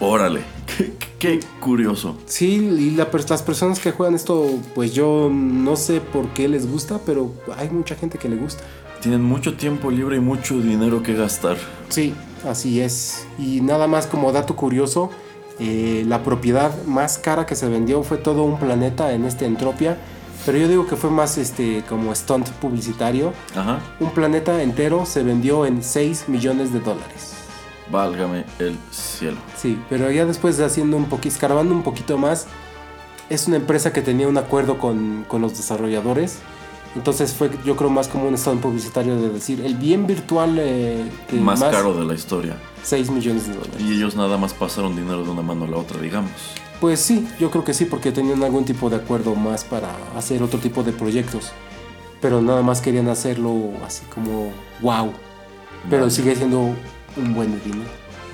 Órale, 0.00 0.40
qué, 0.66 0.94
qué 1.18 1.40
curioso. 1.60 2.16
Sí, 2.24 2.54
y 2.54 2.90
la 2.92 3.08
las 3.28 3.42
personas 3.42 3.78
que 3.78 3.92
juegan 3.92 4.14
esto, 4.14 4.58
pues 4.74 4.94
yo 4.94 5.28
no 5.30 5.76
sé 5.76 6.00
por 6.00 6.28
qué 6.28 6.48
les 6.48 6.66
gusta, 6.66 6.98
pero 7.04 7.34
hay 7.58 7.68
mucha 7.68 7.94
gente 7.94 8.16
que 8.16 8.30
le 8.30 8.36
gusta. 8.36 8.64
Tienen 9.02 9.22
mucho 9.22 9.54
tiempo 9.54 9.90
libre 9.90 10.16
y 10.16 10.20
mucho 10.20 10.58
dinero 10.58 11.02
que 11.02 11.14
gastar. 11.14 11.58
Sí, 11.90 12.14
así 12.48 12.80
es. 12.80 13.26
Y 13.38 13.60
nada 13.60 13.86
más 13.86 14.06
como 14.06 14.32
dato 14.32 14.56
curioso, 14.56 15.10
eh, 15.60 16.04
la 16.06 16.24
propiedad 16.24 16.72
más 16.84 17.18
cara 17.18 17.44
que 17.44 17.54
se 17.54 17.68
vendió 17.68 18.02
fue 18.02 18.16
todo 18.16 18.44
un 18.44 18.58
planeta 18.58 19.12
en 19.12 19.24
este 19.24 19.44
Entropia, 19.44 19.98
pero 20.48 20.60
yo 20.60 20.68
digo 20.68 20.86
que 20.86 20.96
fue 20.96 21.10
más 21.10 21.36
este 21.36 21.84
como 21.86 22.14
stunt 22.14 22.48
publicitario. 22.52 23.34
Ajá. 23.54 23.80
Un 24.00 24.12
planeta 24.12 24.62
entero 24.62 25.04
se 25.04 25.22
vendió 25.22 25.66
en 25.66 25.82
6 25.82 26.30
millones 26.30 26.72
de 26.72 26.80
dólares. 26.80 27.34
Válgame 27.90 28.46
el 28.58 28.78
cielo. 28.90 29.36
Sí, 29.58 29.78
pero 29.90 30.10
ya 30.10 30.24
después 30.24 30.56
de 30.56 30.64
haciendo 30.64 30.96
un 30.96 31.04
poquito, 31.04 31.34
escarbando 31.34 31.74
un 31.74 31.82
poquito 31.82 32.16
más, 32.16 32.46
es 33.28 33.46
una 33.46 33.56
empresa 33.56 33.92
que 33.92 34.00
tenía 34.00 34.26
un 34.26 34.38
acuerdo 34.38 34.78
con, 34.78 35.26
con 35.28 35.42
los 35.42 35.54
desarrolladores. 35.54 36.38
Entonces 36.96 37.34
fue, 37.34 37.50
yo 37.66 37.76
creo, 37.76 37.90
más 37.90 38.08
como 38.08 38.26
un 38.26 38.38
stunt 38.38 38.62
publicitario 38.62 39.16
de 39.20 39.28
decir, 39.28 39.60
el 39.62 39.74
bien 39.74 40.06
virtual 40.06 40.56
eh, 40.58 41.04
que 41.28 41.36
Más 41.36 41.62
caro 41.62 41.92
de 41.92 42.06
la 42.06 42.14
historia. 42.14 42.56
6 42.84 43.10
millones 43.10 43.48
de 43.48 43.52
dólares. 43.52 43.80
Y 43.80 43.92
ellos 43.92 44.16
nada 44.16 44.38
más 44.38 44.54
pasaron 44.54 44.96
dinero 44.96 45.24
de 45.24 45.30
una 45.30 45.42
mano 45.42 45.66
a 45.66 45.68
la 45.68 45.76
otra, 45.76 46.00
digamos. 46.00 46.30
Pues 46.80 47.00
sí, 47.00 47.26
yo 47.40 47.50
creo 47.50 47.64
que 47.64 47.74
sí, 47.74 47.84
porque 47.86 48.12
tenían 48.12 48.42
algún 48.44 48.64
tipo 48.64 48.88
de 48.88 48.96
acuerdo 48.96 49.34
más 49.34 49.64
para 49.64 49.90
hacer 50.16 50.42
otro 50.42 50.58
tipo 50.60 50.82
de 50.84 50.92
proyectos. 50.92 51.50
Pero 52.20 52.40
nada 52.40 52.62
más 52.62 52.80
querían 52.80 53.08
hacerlo 53.08 53.72
así 53.84 54.04
como 54.14 54.52
wow. 54.80 55.12
Pero 55.90 56.02
Vale. 56.02 56.10
sigue 56.12 56.34
siendo 56.36 56.60
un 57.16 57.34
buen 57.34 57.60
dinero. 57.64 57.88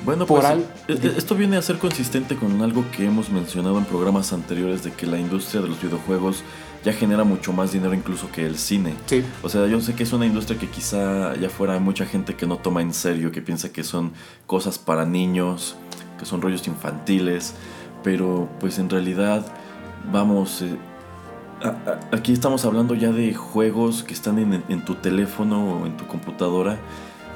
Bueno, 0.05 0.27
Por 0.27 0.41
pues 0.41 0.51
al- 0.51 0.67
e- 0.89 0.93
e- 0.93 1.15
esto 1.17 1.35
viene 1.35 1.57
a 1.57 1.63
ser 1.63 1.79
consistente 1.79 2.37
con 2.37 2.61
algo 2.61 2.85
que 2.95 3.07
hemos 3.07 3.31
mencionado 3.31 3.79
en 3.79 3.85
programas 3.87 4.33
anteriores 4.35 4.85
de 4.85 4.93
que 4.93 5.07
la 5.07 5.19
industria 5.19 5.63
de 5.63 5.69
los 5.69 5.81
videojuegos 5.81 6.43
ya 6.85 6.93
genera 6.93 7.25
mucho 7.25 7.55
más 7.55 7.73
dinero 7.73 7.95
incluso 7.95 8.31
que 8.31 8.45
el 8.45 8.59
cine. 8.59 8.95
Sí, 9.07 9.25
O 9.43 9.49
sea, 9.49 9.67
yo 9.67 9.81
sé 9.81 9.95
que 9.95 10.03
es 10.03 10.13
una 10.13 10.27
industria 10.27 10.59
que 10.59 10.69
quizá 10.69 11.31
allá 11.31 11.49
fuera 11.49 11.73
hay 11.75 11.81
mucha 11.81 12.05
gente 12.05 12.35
que 12.37 12.47
no 12.47 12.59
toma 12.59 12.83
en 12.83 12.93
serio, 12.93 13.33
que 13.33 13.41
piensa 13.41 13.73
que 13.73 13.83
son 13.85 14.13
cosas 14.47 14.79
para 14.79 15.07
niños, 15.07 15.77
que 16.19 16.27
son 16.27 16.43
rollos 16.43 16.67
infantiles, 16.69 17.55
pero 18.05 18.49
pues 18.61 18.79
en 18.79 18.89
realidad, 18.89 19.45
vamos, 20.13 20.63
eh, 20.63 20.77
a- 21.63 21.69
a- 21.91 22.17
aquí 22.17 22.33
estamos 22.33 22.65
hablando 22.65 22.95
ya 22.95 23.11
de 23.11 23.35
juegos 23.35 24.05
que 24.05 24.15
están 24.15 24.39
en, 24.39 24.63
en 24.69 24.85
tu 24.85 24.95
teléfono 24.95 25.81
o 25.81 25.87
en 25.87 25.97
tu 25.97 26.07
computadora, 26.07 26.77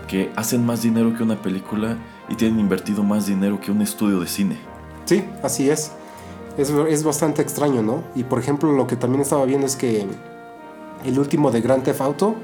que 0.06 0.30
hacen 0.36 0.64
más 0.64 0.82
dinero 0.82 1.14
que 1.16 1.22
una 1.24 1.36
película 1.36 1.96
y 2.28 2.34
tienen 2.34 2.60
invertido 2.60 3.02
más 3.02 3.26
dinero 3.26 3.60
que 3.60 3.70
un 3.72 3.82
estudio 3.82 4.20
de 4.20 4.26
cine. 4.28 4.56
sí, 5.06 5.24
así 5.42 5.68
es. 5.70 5.92
es. 6.58 6.70
Es 6.70 7.02
bastante 7.04 7.42
extraño, 7.42 7.82
¿no? 7.82 8.02
Y 8.14 8.24
por 8.24 8.38
ejemplo, 8.38 8.70
lo 8.72 8.86
que 8.86 8.96
también 8.96 9.22
estaba 9.22 9.44
viendo 9.46 9.66
es 9.66 9.76
que 9.76 10.06
el 11.04 11.18
último 11.18 11.50
de 11.50 11.60
Grand 11.60 11.82
Theft 11.84 12.00
Auto, 12.00 12.34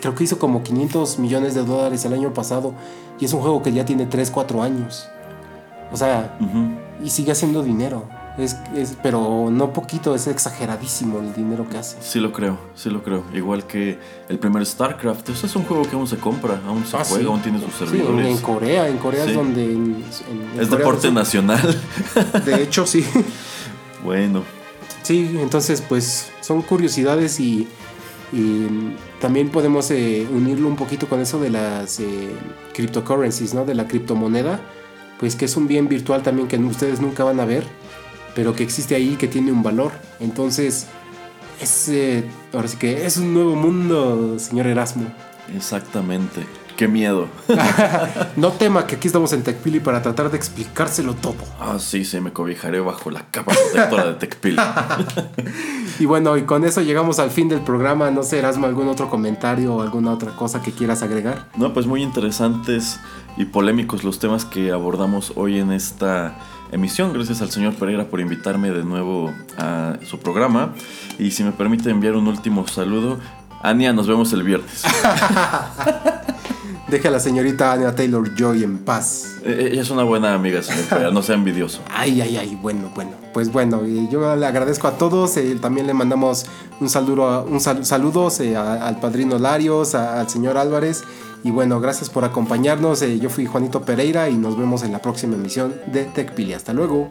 creo 0.00 0.14
que 0.14 0.24
hizo 0.24 0.38
como 0.38 0.62
500 0.62 1.18
millones 1.18 1.54
de 1.54 1.64
dólares 1.64 2.04
el 2.04 2.12
año 2.12 2.32
pasado. 2.34 2.72
Y 3.20 3.24
es 3.24 3.32
un 3.32 3.40
juego 3.40 3.62
que 3.62 3.72
ya 3.72 3.84
tiene 3.84 4.06
3, 4.06 4.30
4 4.30 4.62
años. 4.62 5.08
O 5.92 5.96
sea, 5.96 6.36
Ujú. 6.40 6.70
Y 7.02 7.10
sigue 7.10 7.32
haciendo 7.32 7.62
dinero. 7.62 8.08
Es, 8.38 8.56
es- 8.76 8.96
pero 9.02 9.48
no 9.50 9.72
poquito, 9.72 10.14
es 10.14 10.28
exageradísimo 10.28 11.18
el 11.18 11.34
dinero 11.34 11.68
que 11.68 11.78
hace. 11.78 11.96
Sí 12.00 12.20
lo 12.20 12.32
creo, 12.32 12.56
sí 12.76 12.88
lo 12.88 13.02
creo. 13.02 13.24
Igual 13.34 13.66
que 13.66 13.98
el 14.28 14.38
primer 14.38 14.64
StarCraft, 14.64 15.28
eso 15.30 15.46
es 15.46 15.56
un 15.56 15.64
juego 15.64 15.82
que 15.82 15.96
aún 15.96 16.06
se 16.06 16.18
compra, 16.18 16.60
aún 16.66 16.84
se 16.86 16.96
Ah, 16.96 17.02
juega, 17.04 17.24
sí. 17.24 17.28
aún 17.28 17.42
tiene 17.42 17.58
sus 17.60 17.72
Sí, 17.74 17.82
en, 17.82 17.88
servidores. 17.88 18.26
en 18.28 18.38
Corea, 18.38 18.88
en 18.88 18.98
Corea 18.98 19.24
Sí. 19.24 19.30
es 19.30 19.36
donde... 19.36 19.64
en- 19.64 20.04
es 20.08 20.22
Corea 20.68 20.78
deporte 20.78 21.10
nacional. 21.10 21.80
De 22.44 22.62
hecho, 22.62 22.86
sí. 22.86 23.04
bueno, 24.04 24.42
Sí, 25.02 25.38
entonces 25.40 25.80
pues 25.88 26.30
son 26.42 26.60
curiosidades 26.62 27.40
y, 27.40 27.66
y 28.32 28.66
también 29.20 29.48
podemos 29.48 29.90
eh, 29.90 30.28
unirlo 30.30 30.68
un 30.68 30.76
poquito 30.76 31.08
con 31.08 31.20
eso 31.20 31.40
de 31.40 31.48
las 31.50 31.98
eh, 31.98 32.28
cryptocurrencies, 32.74 33.54
¿no? 33.54 33.64
De 33.64 33.74
la 33.74 33.88
criptomoneda, 33.88 34.60
pues 35.18 35.36
que 35.36 35.44
es 35.44 35.56
un 35.56 35.66
bien 35.66 35.88
virtual 35.88 36.22
también 36.22 36.48
que 36.48 36.56
ustedes 36.58 37.00
nunca 37.00 37.24
van 37.24 37.40
a 37.40 37.44
ver, 37.44 37.64
pero 38.34 38.54
que 38.54 38.62
existe 38.62 38.94
ahí 38.94 39.16
que 39.16 39.28
tiene 39.28 39.52
un 39.52 39.62
valor. 39.62 39.92
Entonces, 40.20 40.86
es, 41.60 41.88
eh, 41.88 42.24
ahora 42.52 42.68
sí 42.68 42.76
que 42.76 43.04
es 43.04 43.16
un 43.16 43.34
nuevo 43.34 43.56
mundo, 43.56 44.38
señor 44.38 44.66
Erasmo. 44.66 45.06
exactamente. 45.54 46.46
Qué 46.78 46.86
miedo. 46.86 47.26
No 48.36 48.52
tema 48.52 48.86
que 48.86 48.94
aquí 48.94 49.08
estamos 49.08 49.32
en 49.32 49.42
TechPili 49.42 49.80
para 49.80 50.00
tratar 50.00 50.30
de 50.30 50.36
explicárselo 50.36 51.14
todo. 51.14 51.34
Ah, 51.58 51.78
sí, 51.80 52.04
sí, 52.04 52.20
me 52.20 52.32
cobijaré 52.32 52.78
bajo 52.78 53.10
la 53.10 53.22
capa 53.32 53.52
protectora 53.52 54.06
de 54.06 54.14
Tecpil. 54.14 54.56
Y 55.98 56.04
bueno, 56.04 56.36
y 56.36 56.42
con 56.42 56.64
eso 56.64 56.80
llegamos 56.80 57.18
al 57.18 57.32
fin 57.32 57.48
del 57.48 57.62
programa. 57.62 58.12
No 58.12 58.22
sé, 58.22 58.38
Erasmo, 58.38 58.66
algún 58.66 58.86
otro 58.86 59.10
comentario 59.10 59.74
o 59.74 59.82
alguna 59.82 60.12
otra 60.12 60.36
cosa 60.36 60.62
que 60.62 60.70
quieras 60.70 61.02
agregar. 61.02 61.48
No, 61.56 61.74
pues 61.74 61.86
muy 61.86 62.04
interesantes 62.04 63.00
y 63.36 63.46
polémicos 63.46 64.04
los 64.04 64.20
temas 64.20 64.44
que 64.44 64.70
abordamos 64.70 65.32
hoy 65.34 65.58
en 65.58 65.72
esta 65.72 66.38
emisión. 66.70 67.12
Gracias 67.12 67.42
al 67.42 67.50
señor 67.50 67.74
Pereira 67.74 68.04
por 68.04 68.20
invitarme 68.20 68.70
de 68.70 68.84
nuevo 68.84 69.32
a 69.56 69.96
su 70.08 70.20
programa. 70.20 70.74
Y 71.18 71.32
si 71.32 71.42
me 71.42 71.50
permite 71.50 71.90
enviar 71.90 72.14
un 72.14 72.28
último 72.28 72.68
saludo. 72.68 73.18
Ania, 73.60 73.92
nos 73.92 74.06
vemos 74.06 74.32
el 74.32 74.44
viernes. 74.44 74.84
Deje 76.88 77.08
a 77.08 77.10
la 77.10 77.20
señorita 77.20 77.72
Anya 77.72 77.94
Taylor 77.94 78.34
Joy 78.34 78.64
en 78.64 78.78
paz. 78.78 79.36
Eh, 79.44 79.68
Ella 79.72 79.82
es 79.82 79.90
una 79.90 80.04
buena 80.04 80.32
amiga, 80.32 80.62
señor 80.62 80.84
Pereira, 80.86 81.10
no 81.10 81.22
sea 81.22 81.34
envidioso. 81.34 81.80
Ay, 81.94 82.20
ay, 82.22 82.38
ay, 82.38 82.58
bueno, 82.62 82.90
bueno. 82.94 83.10
Pues 83.34 83.52
bueno, 83.52 83.82
yo 84.10 84.34
le 84.36 84.46
agradezco 84.46 84.88
a 84.88 84.92
todos. 84.92 85.36
eh, 85.36 85.58
también 85.60 85.86
le 85.86 85.92
mandamos 85.92 86.46
un 86.80 86.88
saludo, 86.88 87.44
un 87.44 87.60
sal- 87.60 87.84
saludos 87.84 88.40
eh, 88.40 88.56
a- 88.56 88.86
al 88.86 89.00
padrino 89.00 89.38
Larios, 89.38 89.94
a- 89.94 90.18
al 90.20 90.30
señor 90.30 90.56
Álvarez. 90.56 91.04
Y 91.44 91.50
bueno, 91.50 91.78
gracias 91.78 92.08
por 92.08 92.24
acompañarnos. 92.24 93.02
eh, 93.02 93.18
yo 93.18 93.28
fui 93.28 93.44
Juanito 93.44 93.82
Pereira 93.82 94.30
y 94.30 94.34
nos 94.36 94.58
vemos 94.58 94.82
en 94.82 94.92
la 94.92 95.00
próxima 95.02 95.34
emisión 95.34 95.74
de 95.92 96.04
TechPili. 96.06 96.54
Hasta 96.54 96.72
luego. 96.72 97.10